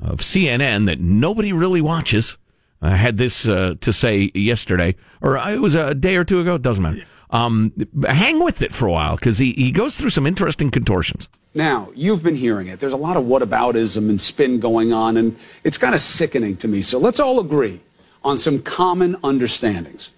of 0.00 0.20
CNN, 0.20 0.86
that 0.86 0.98
nobody 0.98 1.52
really 1.52 1.80
watches, 1.80 2.38
uh, 2.82 2.90
had 2.90 3.18
this 3.18 3.46
uh, 3.46 3.74
to 3.80 3.92
say 3.92 4.30
yesterday, 4.34 4.96
or 5.20 5.36
it 5.36 5.60
was 5.60 5.74
a 5.74 5.94
day 5.94 6.16
or 6.16 6.24
two 6.24 6.40
ago. 6.40 6.54
It 6.54 6.62
doesn't 6.62 6.82
matter. 6.82 7.02
Um, 7.30 7.72
hang 8.08 8.42
with 8.42 8.60
it 8.62 8.72
for 8.72 8.86
a 8.86 8.92
while 8.92 9.16
because 9.16 9.38
he, 9.38 9.52
he 9.52 9.70
goes 9.70 9.96
through 9.96 10.10
some 10.10 10.26
interesting 10.26 10.70
contortions. 10.70 11.28
Now, 11.54 11.90
you've 11.94 12.22
been 12.22 12.36
hearing 12.36 12.68
it. 12.68 12.80
There's 12.80 12.92
a 12.92 12.96
lot 12.96 13.16
of 13.16 13.24
whataboutism 13.24 14.08
and 14.08 14.20
spin 14.20 14.58
going 14.58 14.92
on, 14.92 15.16
and 15.16 15.36
it's 15.62 15.78
kind 15.78 15.94
of 15.94 16.00
sickening 16.00 16.56
to 16.58 16.68
me. 16.68 16.82
So 16.82 16.98
let's 16.98 17.20
all 17.20 17.38
agree 17.38 17.80
on 18.24 18.38
some 18.38 18.60
common 18.60 19.16
understandings. 19.22 20.10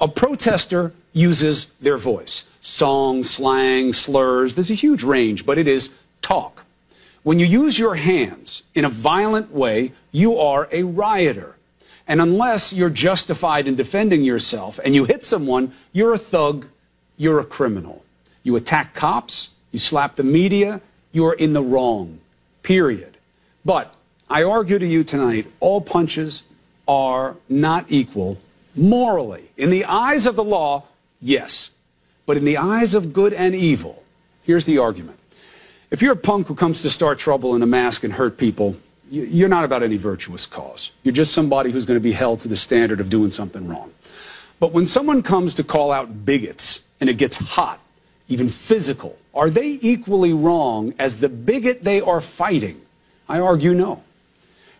A 0.00 0.08
protester 0.08 0.92
uses 1.12 1.66
their 1.80 1.96
voice 1.96 2.44
song, 2.60 3.22
slang, 3.22 3.92
slurs. 3.92 4.54
There's 4.54 4.72
a 4.72 4.74
huge 4.74 5.04
range, 5.04 5.46
but 5.46 5.56
it 5.56 5.68
is 5.68 5.94
talk. 6.20 6.64
When 7.22 7.38
you 7.38 7.46
use 7.46 7.78
your 7.78 7.94
hands 7.94 8.62
in 8.74 8.84
a 8.84 8.88
violent 8.88 9.52
way, 9.52 9.92
you 10.12 10.38
are 10.38 10.68
a 10.72 10.82
rioter. 10.82 11.56
And 12.08 12.20
unless 12.20 12.72
you're 12.72 12.90
justified 12.90 13.66
in 13.66 13.74
defending 13.74 14.22
yourself 14.22 14.78
and 14.84 14.94
you 14.94 15.04
hit 15.04 15.24
someone, 15.24 15.72
you're 15.92 16.14
a 16.14 16.18
thug, 16.18 16.66
you're 17.16 17.40
a 17.40 17.44
criminal. 17.44 18.04
You 18.42 18.54
attack 18.56 18.94
cops, 18.94 19.50
you 19.72 19.78
slap 19.78 20.16
the 20.16 20.24
media, 20.24 20.80
you're 21.12 21.34
in 21.34 21.52
the 21.52 21.62
wrong. 21.62 22.20
Period. 22.62 23.16
But 23.64 23.94
I 24.28 24.42
argue 24.42 24.78
to 24.78 24.86
you 24.86 25.02
tonight 25.02 25.50
all 25.60 25.80
punches 25.80 26.42
are 26.86 27.36
not 27.48 27.86
equal 27.88 28.38
morally. 28.74 29.50
In 29.56 29.70
the 29.70 29.84
eyes 29.84 30.26
of 30.26 30.36
the 30.36 30.44
law, 30.44 30.84
yes. 31.20 31.70
But 32.26 32.36
in 32.36 32.44
the 32.44 32.56
eyes 32.56 32.94
of 32.94 33.12
good 33.12 33.32
and 33.32 33.54
evil, 33.54 34.02
here's 34.42 34.64
the 34.64 34.78
argument. 34.78 35.18
If 35.90 36.02
you're 36.02 36.12
a 36.12 36.16
punk 36.16 36.48
who 36.48 36.54
comes 36.54 36.82
to 36.82 36.90
start 36.90 37.18
trouble 37.18 37.54
in 37.54 37.62
a 37.62 37.66
mask 37.66 38.04
and 38.04 38.12
hurt 38.12 38.36
people, 38.36 38.76
you're 39.08 39.48
not 39.48 39.64
about 39.64 39.82
any 39.82 39.96
virtuous 39.96 40.46
cause. 40.46 40.90
You're 41.04 41.14
just 41.14 41.32
somebody 41.32 41.70
who's 41.70 41.84
going 41.84 41.96
to 41.96 42.02
be 42.02 42.12
held 42.12 42.40
to 42.40 42.48
the 42.48 42.56
standard 42.56 43.00
of 43.00 43.08
doing 43.08 43.30
something 43.30 43.68
wrong. 43.68 43.92
But 44.58 44.72
when 44.72 44.86
someone 44.86 45.22
comes 45.22 45.54
to 45.56 45.64
call 45.64 45.92
out 45.92 46.24
bigots 46.24 46.80
and 47.00 47.08
it 47.08 47.14
gets 47.14 47.36
hot, 47.36 47.78
even 48.28 48.48
physical, 48.48 49.16
are 49.32 49.48
they 49.48 49.78
equally 49.80 50.32
wrong 50.32 50.94
as 50.98 51.18
the 51.18 51.28
bigot 51.28 51.84
they 51.84 52.00
are 52.00 52.20
fighting? 52.20 52.80
I 53.28 53.38
argue 53.38 53.74
no. 53.74 54.02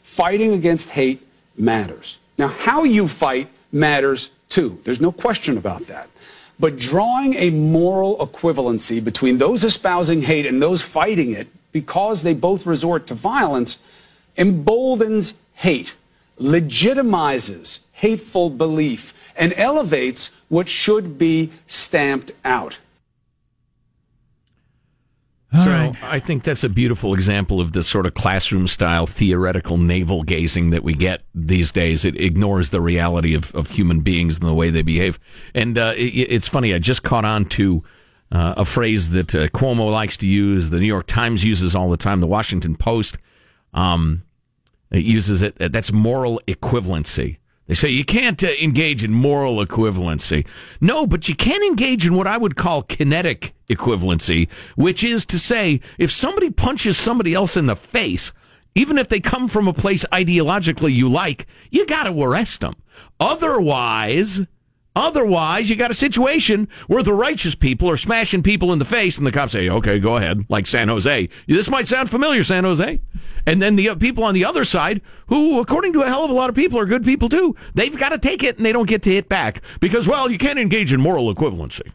Fighting 0.02 0.54
against 0.54 0.90
hate 0.90 1.25
matters. 1.58 2.18
Now, 2.38 2.48
how 2.48 2.84
you 2.84 3.08
fight 3.08 3.48
matters 3.72 4.30
too. 4.48 4.80
There's 4.84 5.00
no 5.00 5.12
question 5.12 5.56
about 5.58 5.86
that. 5.88 6.08
But 6.58 6.78
drawing 6.78 7.34
a 7.34 7.50
moral 7.50 8.16
equivalency 8.18 9.02
between 9.02 9.38
those 9.38 9.64
espousing 9.64 10.22
hate 10.22 10.46
and 10.46 10.62
those 10.62 10.82
fighting 10.82 11.32
it 11.32 11.48
because 11.72 12.22
they 12.22 12.32
both 12.34 12.64
resort 12.64 13.06
to 13.08 13.14
violence 13.14 13.78
emboldens 14.36 15.34
hate, 15.54 15.94
legitimizes 16.38 17.80
hateful 17.92 18.50
belief, 18.50 19.14
and 19.36 19.52
elevates 19.56 20.30
what 20.48 20.68
should 20.68 21.18
be 21.18 21.50
stamped 21.66 22.32
out. 22.44 22.78
so 25.64 25.85
I 26.02 26.18
think 26.18 26.44
that's 26.44 26.64
a 26.64 26.68
beautiful 26.68 27.14
example 27.14 27.60
of 27.60 27.72
the 27.72 27.82
sort 27.82 28.06
of 28.06 28.14
classroom 28.14 28.66
style 28.66 29.06
theoretical 29.06 29.76
navel 29.76 30.22
gazing 30.22 30.70
that 30.70 30.82
we 30.82 30.94
get 30.94 31.22
these 31.34 31.72
days. 31.72 32.04
It 32.04 32.18
ignores 32.18 32.70
the 32.70 32.80
reality 32.80 33.34
of, 33.34 33.54
of 33.54 33.70
human 33.70 34.00
beings 34.00 34.38
and 34.38 34.48
the 34.48 34.54
way 34.54 34.70
they 34.70 34.82
behave. 34.82 35.18
And 35.54 35.76
uh, 35.76 35.94
it, 35.96 36.12
it's 36.30 36.48
funny, 36.48 36.74
I 36.74 36.78
just 36.78 37.02
caught 37.02 37.24
on 37.24 37.46
to 37.46 37.82
uh, 38.30 38.54
a 38.56 38.64
phrase 38.64 39.10
that 39.10 39.34
uh, 39.34 39.48
Cuomo 39.48 39.90
likes 39.90 40.16
to 40.18 40.26
use, 40.26 40.70
the 40.70 40.80
New 40.80 40.86
York 40.86 41.06
Times 41.06 41.44
uses 41.44 41.74
all 41.74 41.90
the 41.90 41.96
time, 41.96 42.20
the 42.20 42.26
Washington 42.26 42.76
Post 42.76 43.18
um, 43.76 44.22
it 44.90 45.04
uses 45.04 45.42
it. 45.42 45.56
That's 45.58 45.92
moral 45.92 46.40
equivalency. 46.48 47.38
They 47.66 47.74
say 47.74 47.88
you 47.88 48.04
can't 48.04 48.42
uh, 48.42 48.48
engage 48.60 49.02
in 49.02 49.12
moral 49.12 49.56
equivalency. 49.64 50.46
No, 50.80 51.06
but 51.06 51.28
you 51.28 51.34
can 51.34 51.62
engage 51.62 52.06
in 52.06 52.14
what 52.14 52.26
I 52.26 52.36
would 52.36 52.56
call 52.56 52.82
kinetic 52.82 53.54
equivalency, 53.68 54.48
which 54.76 55.02
is 55.02 55.26
to 55.26 55.38
say, 55.38 55.80
if 55.98 56.10
somebody 56.10 56.50
punches 56.50 56.96
somebody 56.96 57.34
else 57.34 57.56
in 57.56 57.66
the 57.66 57.76
face, 57.76 58.32
even 58.74 58.98
if 58.98 59.08
they 59.08 59.20
come 59.20 59.48
from 59.48 59.66
a 59.66 59.72
place 59.72 60.04
ideologically 60.12 60.94
you 60.94 61.08
like, 61.08 61.46
you 61.70 61.86
got 61.86 62.04
to 62.04 62.22
arrest 62.22 62.60
them. 62.60 62.74
Otherwise, 63.18 64.42
Otherwise, 64.96 65.68
you 65.68 65.76
got 65.76 65.90
a 65.90 65.94
situation 65.94 66.66
where 66.86 67.02
the 67.02 67.12
righteous 67.12 67.54
people 67.54 67.88
are 67.88 67.98
smashing 67.98 68.42
people 68.42 68.72
in 68.72 68.78
the 68.78 68.84
face, 68.84 69.18
and 69.18 69.26
the 69.26 69.30
cops 69.30 69.52
say, 69.52 69.68
"Okay, 69.68 69.98
go 69.98 70.16
ahead," 70.16 70.46
like 70.48 70.66
San 70.66 70.88
Jose. 70.88 71.28
This 71.46 71.70
might 71.70 71.86
sound 71.86 72.10
familiar, 72.10 72.42
San 72.42 72.64
Jose. 72.64 73.00
And 73.46 73.62
then 73.62 73.76
the 73.76 73.94
people 73.96 74.24
on 74.24 74.34
the 74.34 74.44
other 74.44 74.64
side, 74.64 75.02
who, 75.26 75.60
according 75.60 75.92
to 75.92 76.00
a 76.00 76.06
hell 76.06 76.24
of 76.24 76.30
a 76.30 76.34
lot 76.34 76.48
of 76.48 76.56
people, 76.56 76.78
are 76.80 76.86
good 76.86 77.04
people 77.04 77.28
too, 77.28 77.54
they've 77.74 77.96
got 77.96 78.08
to 78.08 78.18
take 78.18 78.42
it, 78.42 78.56
and 78.56 78.64
they 78.64 78.72
don't 78.72 78.88
get 78.88 79.02
to 79.02 79.10
hit 79.10 79.28
back 79.28 79.60
because, 79.78 80.08
well, 80.08 80.30
you 80.30 80.38
can't 80.38 80.58
engage 80.58 80.92
in 80.92 81.00
moral 81.00 81.32
equivalency. 81.32 81.92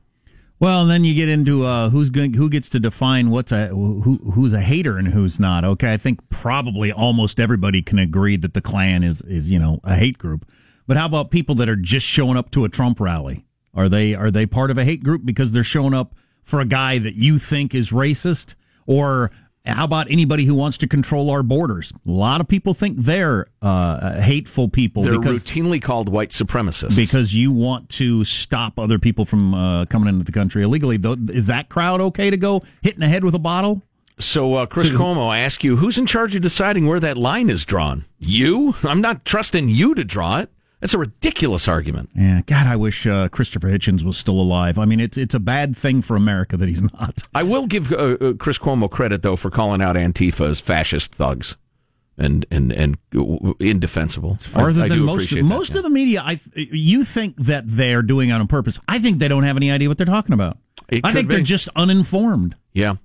Well, 0.62 0.84
and 0.84 0.92
then 0.92 1.04
you 1.04 1.16
get 1.16 1.28
into 1.28 1.66
uh, 1.66 1.90
who's 1.90 2.12
going, 2.12 2.36
who 2.36 2.48
gets 2.48 2.70
to 2.70 2.80
define 2.80 3.32
what's 3.32 3.52
a 3.52 3.70
who 3.70 4.20
who's 4.36 4.54
a 4.54 4.62
hater 4.62 5.00
and 5.00 5.08
who's 5.08 5.40
not. 5.40 5.66
Okay, 5.66 5.92
I 5.92 5.98
think 5.98 6.20
probably 6.30 6.92
almost 6.92 7.40
everybody 7.40 7.82
can 7.82 7.98
agree 7.98 8.36
that 8.38 8.54
the 8.54 8.62
Klan 8.62 9.02
is 9.02 9.22
is 9.24 9.50
you 9.50 9.58
know 9.58 9.80
a 9.84 9.96
hate 9.96 10.20
group. 10.20 10.46
But 10.88 10.98
how 10.98 11.06
about 11.06 11.32
people 11.32 11.56
that 11.56 11.70
are 11.70 11.76
just 11.76 12.06
showing 12.06 12.38
up 12.38 12.52
to 12.52 12.66
a 12.66 12.70
Trump 12.70 13.00
rally? 13.00 13.46
Are 13.74 13.88
they 13.88 14.14
are 14.14 14.32
they 14.32 14.46
part 14.46 14.72
of 14.72 14.78
a 14.78 14.84
hate 14.84 15.04
group 15.04 15.26
because 15.26 15.52
they're 15.52 15.64
showing 15.64 15.94
up 15.94 16.16
for 16.44 16.60
a 16.60 16.66
guy 16.66 17.00
that 17.00 17.16
you 17.16 17.40
think 17.40 17.74
is 17.74 17.92
racist? 17.92 18.56
Or 18.86 19.32
how 19.66 19.86
about 19.86 20.10
anybody 20.10 20.46
who 20.46 20.56
wants 20.56 20.78
to 20.80 20.88
control 20.88 21.30
our 21.30 21.44
borders? 21.44 21.94
A 22.06 22.12
lot 22.12 22.42
of 22.42 22.48
people 22.48 22.74
think 22.74 22.98
they're 22.98 23.48
uh, 23.62 24.20
hateful 24.20 24.68
people. 24.68 25.04
They're 25.04 25.20
because, 25.20 25.44
routinely 25.44 25.82
called 25.82 26.10
white 26.10 26.32
supremacists 26.32 26.96
because 26.96 27.34
you 27.34 27.52
want 27.52 27.90
to 27.90 28.24
stop 28.24 28.80
other 28.80 28.98
people 28.98 29.24
from 29.24 29.54
uh, 29.54 29.86
coming 29.86 30.10
into 30.10 30.26
the 30.26 30.32
country 30.32 30.64
illegally. 30.64 31.00
Is 31.30 31.48
that 31.48 31.70
crowd 31.70 32.02
okay 32.02 32.30
to 32.30 32.38
go 32.38 32.64
hitting 32.82 33.00
the 33.00 33.08
head 33.08 33.24
with 33.24 33.36
a 33.36 33.40
bottle? 33.40 33.84
So, 34.20 34.56
uh, 34.56 34.66
Chris 34.66 34.90
so, 34.90 34.96
Cuomo, 34.96 35.30
I 35.30 35.40
ask 35.40 35.64
you, 35.64 35.78
who's 35.78 35.98
in 35.98 36.06
charge 36.06 36.36
of 36.36 36.42
deciding 36.42 36.86
where 36.88 37.00
that 37.00 37.18
line 37.18 37.50
is 37.50 37.66
drawn? 37.66 38.06
You? 38.20 38.76
I'm 38.84 39.02
not 39.02 39.26
trusting 39.26 39.70
you 39.70 39.96
to 39.96 40.04
draw 40.04 40.40
it. 40.40 40.50
That's 40.82 40.96
a 40.96 40.98
ridiculous 40.98 41.68
argument. 41.68 42.10
Yeah, 42.16 42.42
God, 42.48 42.66
I 42.66 42.76
wish 42.76 43.06
uh, 43.06 43.30
Christopher 43.30 43.70
Hitchens 43.70 44.04
was 44.04 44.18
still 44.18 44.40
alive. 44.40 44.80
I 44.80 44.86
mean, 44.86 45.00
it's 45.00 45.18
it's 45.18 45.36
a 45.36 45.40
bad 45.40 45.78
thing 45.78 46.02
for 46.02 46.16
America 46.16 46.58
that 46.58 46.68
he's 46.68 46.82
not. 47.00 47.22
I 47.34 47.44
will 47.44 47.68
give 47.68 47.92
uh, 47.92 48.18
uh, 48.20 48.34
Chris 48.34 48.58
Cuomo 48.58 48.90
credit 48.90 49.22
though 49.22 49.36
for 49.36 49.52
calling 49.52 49.82
out 49.82 49.96
Antifa 49.96 50.50
as 50.50 50.60
fascist 50.60 51.14
thugs 51.14 51.56
and 52.18 52.46
and 52.50 52.72
and 52.72 52.98
indefensible. 53.60 54.36
Farther 54.38 54.82
I, 54.82 54.86
I 54.86 54.90
than 54.90 55.02
most 55.02 55.32
most 55.34 55.74
that, 55.74 55.80
of 55.80 55.84
the 55.84 55.90
media, 55.90 56.24
I 56.26 56.40
you 56.56 57.06
think 57.06 57.36
that 57.38 57.64
they're 57.68 58.02
doing 58.02 58.30
it 58.30 58.34
on 58.34 58.48
purpose. 58.48 58.80
I 58.88 58.98
think 58.98 59.20
they 59.20 59.28
don't 59.28 59.44
have 59.44 59.58
any 59.58 59.72
idea 59.72 59.88
what 59.88 59.98
they're 59.98 60.06
talking 60.06 60.34
about. 60.34 60.58
It 60.90 61.02
I 61.04 61.14
think 61.14 61.28
be. 61.28 61.36
they're 61.36 61.44
just 61.44 61.70
uninformed. 61.76 62.56
Yeah. 62.74 62.96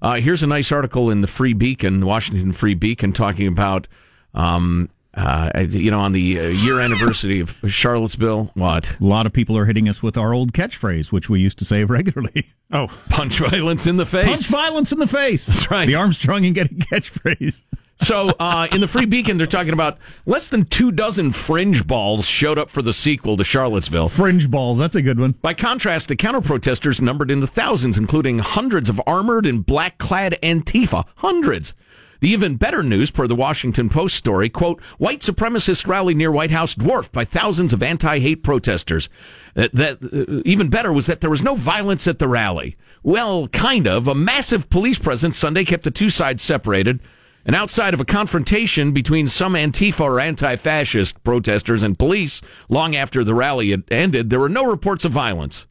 Uh, 0.00 0.14
here's 0.14 0.42
a 0.42 0.46
nice 0.46 0.70
article 0.70 1.10
in 1.10 1.22
the 1.22 1.26
Free 1.26 1.54
Beacon, 1.54 2.04
Washington 2.04 2.52
Free 2.52 2.74
Beacon, 2.74 3.12
talking 3.12 3.46
about 3.46 3.88
um, 4.34 4.90
Uh, 5.16 5.50
you 5.70 5.90
know, 5.90 6.00
on 6.00 6.12
the 6.12 6.38
uh, 6.38 6.42
year 6.48 6.78
anniversary 6.78 7.40
of 7.40 7.58
Charlottesville, 7.66 8.50
what? 8.54 9.00
A 9.00 9.04
lot 9.04 9.24
of 9.24 9.32
people 9.32 9.56
are 9.56 9.64
hitting 9.64 9.88
us 9.88 10.02
with 10.02 10.18
our 10.18 10.34
old 10.34 10.52
catchphrase, 10.52 11.10
which 11.10 11.30
we 11.30 11.40
used 11.40 11.58
to 11.60 11.64
say 11.64 11.84
regularly. 11.96 12.46
Oh, 12.70 12.88
punch 13.08 13.38
violence 13.38 13.86
in 13.86 13.96
the 13.96 14.04
face. 14.06 14.26
Punch 14.26 14.48
violence 14.48 14.92
in 14.92 14.98
the 14.98 15.06
face. 15.06 15.46
That's 15.46 15.70
right. 15.70 15.86
The 15.86 15.94
Armstrong 15.94 16.44
and 16.44 16.54
Getty 16.54 16.74
catchphrase. 16.76 17.62
So, 17.98 18.28
uh, 18.38 18.68
in 18.72 18.82
the 18.82 18.88
Free 18.88 19.06
Beacon, 19.06 19.38
they're 19.38 19.46
talking 19.46 19.72
about 19.72 19.96
less 20.26 20.48
than 20.48 20.66
two 20.66 20.92
dozen 20.92 21.32
fringe 21.32 21.86
balls 21.86 22.28
showed 22.28 22.58
up 22.58 22.70
for 22.70 22.82
the 22.82 22.92
sequel 22.92 23.38
to 23.38 23.44
Charlottesville. 23.44 24.10
Fringe 24.10 24.50
balls, 24.50 24.76
that's 24.76 24.96
a 24.96 25.00
good 25.00 25.18
one. 25.18 25.32
By 25.40 25.54
contrast, 25.54 26.08
the 26.08 26.16
counter 26.16 26.42
protesters 26.42 27.00
numbered 27.00 27.30
in 27.30 27.40
the 27.40 27.46
thousands, 27.46 27.96
including 27.96 28.40
hundreds 28.40 28.90
of 28.90 29.00
armored 29.06 29.46
and 29.46 29.64
black 29.64 29.96
clad 29.96 30.38
Antifa. 30.42 31.06
Hundreds. 31.16 31.72
The 32.20 32.28
even 32.28 32.56
better 32.56 32.82
news, 32.82 33.10
per 33.10 33.26
the 33.26 33.34
Washington 33.34 33.88
Post 33.88 34.16
story, 34.16 34.48
quote, 34.48 34.80
white 34.98 35.20
supremacist 35.20 35.86
rally 35.86 36.14
near 36.14 36.30
White 36.30 36.50
House 36.50 36.74
dwarfed 36.74 37.12
by 37.12 37.24
thousands 37.24 37.72
of 37.72 37.82
anti-hate 37.82 38.42
protesters. 38.42 39.08
Uh, 39.54 39.68
that 39.72 40.02
uh, 40.02 40.42
even 40.44 40.68
better 40.68 40.92
was 40.92 41.06
that 41.06 41.20
there 41.20 41.30
was 41.30 41.42
no 41.42 41.54
violence 41.54 42.06
at 42.06 42.18
the 42.18 42.28
rally. 42.28 42.76
Well, 43.02 43.48
kind 43.48 43.86
of. 43.86 44.08
A 44.08 44.14
massive 44.14 44.70
police 44.70 44.98
presence 44.98 45.36
Sunday 45.36 45.64
kept 45.64 45.84
the 45.84 45.90
two 45.90 46.10
sides 46.10 46.42
separated. 46.42 47.00
And 47.44 47.54
outside 47.54 47.94
of 47.94 48.00
a 48.00 48.04
confrontation 48.04 48.90
between 48.90 49.28
some 49.28 49.54
Antifa 49.54 50.00
or 50.00 50.18
anti-fascist 50.18 51.22
protesters 51.22 51.84
and 51.84 51.96
police 51.96 52.42
long 52.68 52.96
after 52.96 53.22
the 53.22 53.34
rally 53.34 53.70
had 53.70 53.84
ended, 53.88 54.30
there 54.30 54.40
were 54.40 54.48
no 54.48 54.64
reports 54.64 55.04
of 55.04 55.12
violence. 55.12 55.66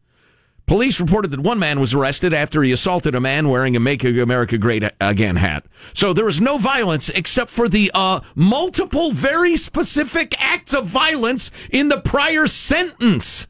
Police 0.68 1.00
reported 1.00 1.30
that 1.30 1.42
one 1.42 1.60
man 1.60 1.80
was 1.80 1.94
arrested 1.94 2.34
after 2.34 2.64
he 2.64 2.72
assaulted 2.72 3.14
a 3.14 3.22
man 3.22 3.50
wearing 3.50 3.76
a 3.76 3.80
Make 3.80 4.04
America 4.04 4.58
Great 4.58 4.84
Again 5.00 5.36
hat. 5.36 5.66
So 5.94 6.12
there 6.12 6.26
was 6.26 6.42
no 6.42 6.58
violence 6.58 7.10
except 7.10 7.52
for 7.52 7.70
the 7.70 7.92
uh, 7.94 8.22
multiple 8.34 9.12
very 9.12 9.58
specific 9.58 10.34
acts 10.40 10.74
of 10.74 10.88
violence 10.88 11.52
in 11.70 11.90
the 11.90 12.02
prior 12.02 12.48
sentence. 12.48 13.48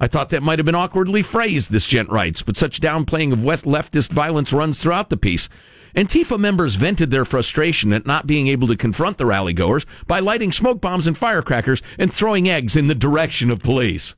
I 0.00 0.08
thought 0.08 0.30
that 0.30 0.42
might 0.42 0.58
have 0.58 0.66
been 0.66 0.74
awkwardly 0.74 1.22
phrased, 1.22 1.70
this 1.70 1.86
gent 1.86 2.10
writes, 2.10 2.42
but 2.42 2.56
such 2.56 2.80
downplaying 2.80 3.32
of 3.32 3.44
West 3.44 3.64
leftist 3.64 4.10
violence 4.10 4.52
runs 4.52 4.82
throughout 4.82 5.10
the 5.10 5.16
piece. 5.16 5.48
Antifa 5.94 6.38
members 6.38 6.74
vented 6.74 7.10
their 7.10 7.24
frustration 7.24 7.92
at 7.92 8.04
not 8.04 8.26
being 8.26 8.48
able 8.48 8.68
to 8.68 8.76
confront 8.76 9.16
the 9.16 9.24
rally 9.24 9.54
goers 9.54 9.86
by 10.06 10.18
lighting 10.18 10.52
smoke 10.52 10.80
bombs 10.80 11.06
and 11.06 11.16
firecrackers 11.16 11.82
and 11.98 12.12
throwing 12.12 12.48
eggs 12.48 12.76
in 12.76 12.88
the 12.88 12.94
direction 12.94 13.50
of 13.50 13.60
police. 13.62 14.14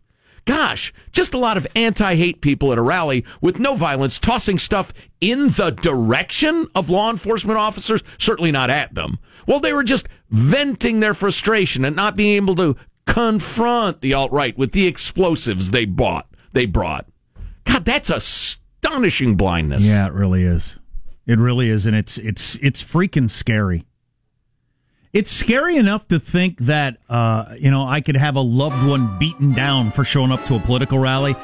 Gosh, 0.48 0.94
just 1.12 1.34
a 1.34 1.38
lot 1.38 1.58
of 1.58 1.66
anti 1.76 2.14
hate 2.14 2.40
people 2.40 2.72
at 2.72 2.78
a 2.78 2.82
rally 2.82 3.22
with 3.42 3.58
no 3.58 3.74
violence 3.74 4.18
tossing 4.18 4.58
stuff 4.58 4.94
in 5.20 5.48
the 5.48 5.68
direction 5.68 6.68
of 6.74 6.88
law 6.88 7.10
enforcement 7.10 7.58
officers, 7.58 8.02
certainly 8.16 8.50
not 8.50 8.70
at 8.70 8.94
them. 8.94 9.18
Well, 9.46 9.60
they 9.60 9.74
were 9.74 9.84
just 9.84 10.08
venting 10.30 11.00
their 11.00 11.12
frustration 11.12 11.84
at 11.84 11.94
not 11.94 12.16
being 12.16 12.36
able 12.36 12.56
to 12.56 12.76
confront 13.06 14.00
the 14.00 14.14
alt 14.14 14.32
right 14.32 14.56
with 14.56 14.72
the 14.72 14.86
explosives 14.86 15.70
they 15.70 15.84
bought, 15.84 16.26
they 16.54 16.64
brought. 16.64 17.04
God, 17.64 17.84
that's 17.84 18.08
astonishing 18.08 19.36
blindness. 19.36 19.86
Yeah, 19.86 20.06
it 20.06 20.14
really 20.14 20.44
is. 20.44 20.78
It 21.26 21.38
really 21.38 21.68
is, 21.68 21.84
and 21.84 21.94
it's 21.94 22.16
it's 22.16 22.56
it's 22.62 22.82
freaking 22.82 23.28
scary. 23.28 23.84
It's 25.18 25.32
scary 25.32 25.78
enough 25.78 26.06
to 26.08 26.20
think 26.20 26.58
that 26.60 26.98
uh, 27.08 27.56
you 27.58 27.72
know 27.72 27.84
I 27.84 28.00
could 28.02 28.16
have 28.16 28.36
a 28.36 28.40
loved 28.40 28.86
one 28.86 29.18
beaten 29.18 29.52
down 29.52 29.90
for 29.90 30.04
showing 30.04 30.30
up 30.30 30.44
to 30.44 30.54
a 30.54 30.60
political 30.60 31.00
rally. 31.00 31.34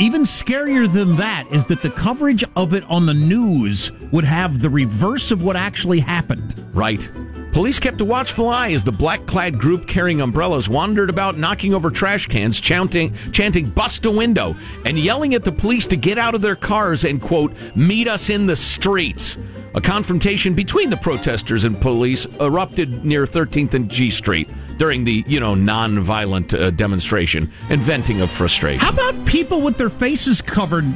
Even 0.00 0.22
scarier 0.22 0.92
than 0.92 1.14
that 1.14 1.46
is 1.52 1.66
that 1.66 1.82
the 1.82 1.90
coverage 1.90 2.42
of 2.56 2.74
it 2.74 2.82
on 2.88 3.06
the 3.06 3.14
news 3.14 3.92
would 4.10 4.24
have 4.24 4.60
the 4.60 4.68
reverse 4.68 5.30
of 5.30 5.44
what 5.44 5.54
actually 5.54 6.00
happened. 6.00 6.56
Right. 6.74 7.08
Police 7.52 7.78
kept 7.78 8.00
a 8.00 8.04
watchful 8.04 8.48
eye 8.48 8.72
as 8.72 8.82
the 8.82 8.90
black 8.90 9.24
clad 9.26 9.56
group 9.56 9.86
carrying 9.86 10.20
umbrellas 10.20 10.68
wandered 10.68 11.08
about 11.08 11.38
knocking 11.38 11.74
over 11.74 11.90
trash 11.90 12.26
cans, 12.26 12.60
chanting, 12.60 13.14
chanting, 13.30 13.70
bust 13.70 14.04
a 14.04 14.10
window, 14.10 14.56
and 14.84 14.98
yelling 14.98 15.32
at 15.34 15.44
the 15.44 15.52
police 15.52 15.86
to 15.86 15.96
get 15.96 16.18
out 16.18 16.34
of 16.34 16.42
their 16.42 16.56
cars 16.56 17.04
and, 17.04 17.22
quote, 17.22 17.54
meet 17.76 18.08
us 18.08 18.30
in 18.30 18.46
the 18.46 18.56
streets. 18.56 19.38
A 19.76 19.80
confrontation 19.80 20.54
between 20.54 20.88
the 20.88 20.96
protesters 20.96 21.64
and 21.64 21.78
police 21.78 22.24
erupted 22.40 23.04
near 23.04 23.26
13th 23.26 23.74
and 23.74 23.90
G 23.90 24.10
Street 24.10 24.48
during 24.78 25.04
the, 25.04 25.22
you 25.26 25.38
know, 25.38 25.54
non-violent 25.54 26.54
uh, 26.54 26.70
demonstration 26.70 27.52
and 27.68 27.82
venting 27.82 28.22
of 28.22 28.30
frustration. 28.30 28.80
How 28.80 28.90
about 28.90 29.26
people 29.26 29.60
with 29.60 29.76
their 29.76 29.90
faces 29.90 30.40
covered 30.40 30.86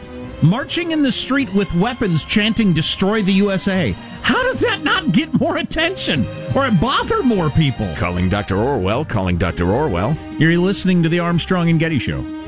marching 0.43 0.93
in 0.93 1.03
the 1.03 1.13
street 1.13 1.53
with 1.53 1.75
weapons 1.75 2.25
chanting 2.25 2.73
destroy 2.73 3.23
the 3.23 3.35
USA? 3.35 3.93
How 4.23 4.43
does 4.45 4.61
that 4.61 4.83
not 4.83 5.13
get 5.13 5.39
more 5.39 5.59
attention 5.59 6.27
or 6.57 6.71
bother 6.71 7.23
more 7.23 7.51
people? 7.51 7.95
Calling 7.97 8.31
Dr. 8.31 8.57
Orwell, 8.57 9.05
calling 9.05 9.37
Dr. 9.37 9.71
Orwell. 9.71 10.17
You're 10.39 10.57
listening 10.57 11.03
to 11.03 11.11
the 11.11 11.19
Armstrong 11.19 11.69
and 11.69 11.79
Getty 11.79 11.99
Show. 11.99 12.40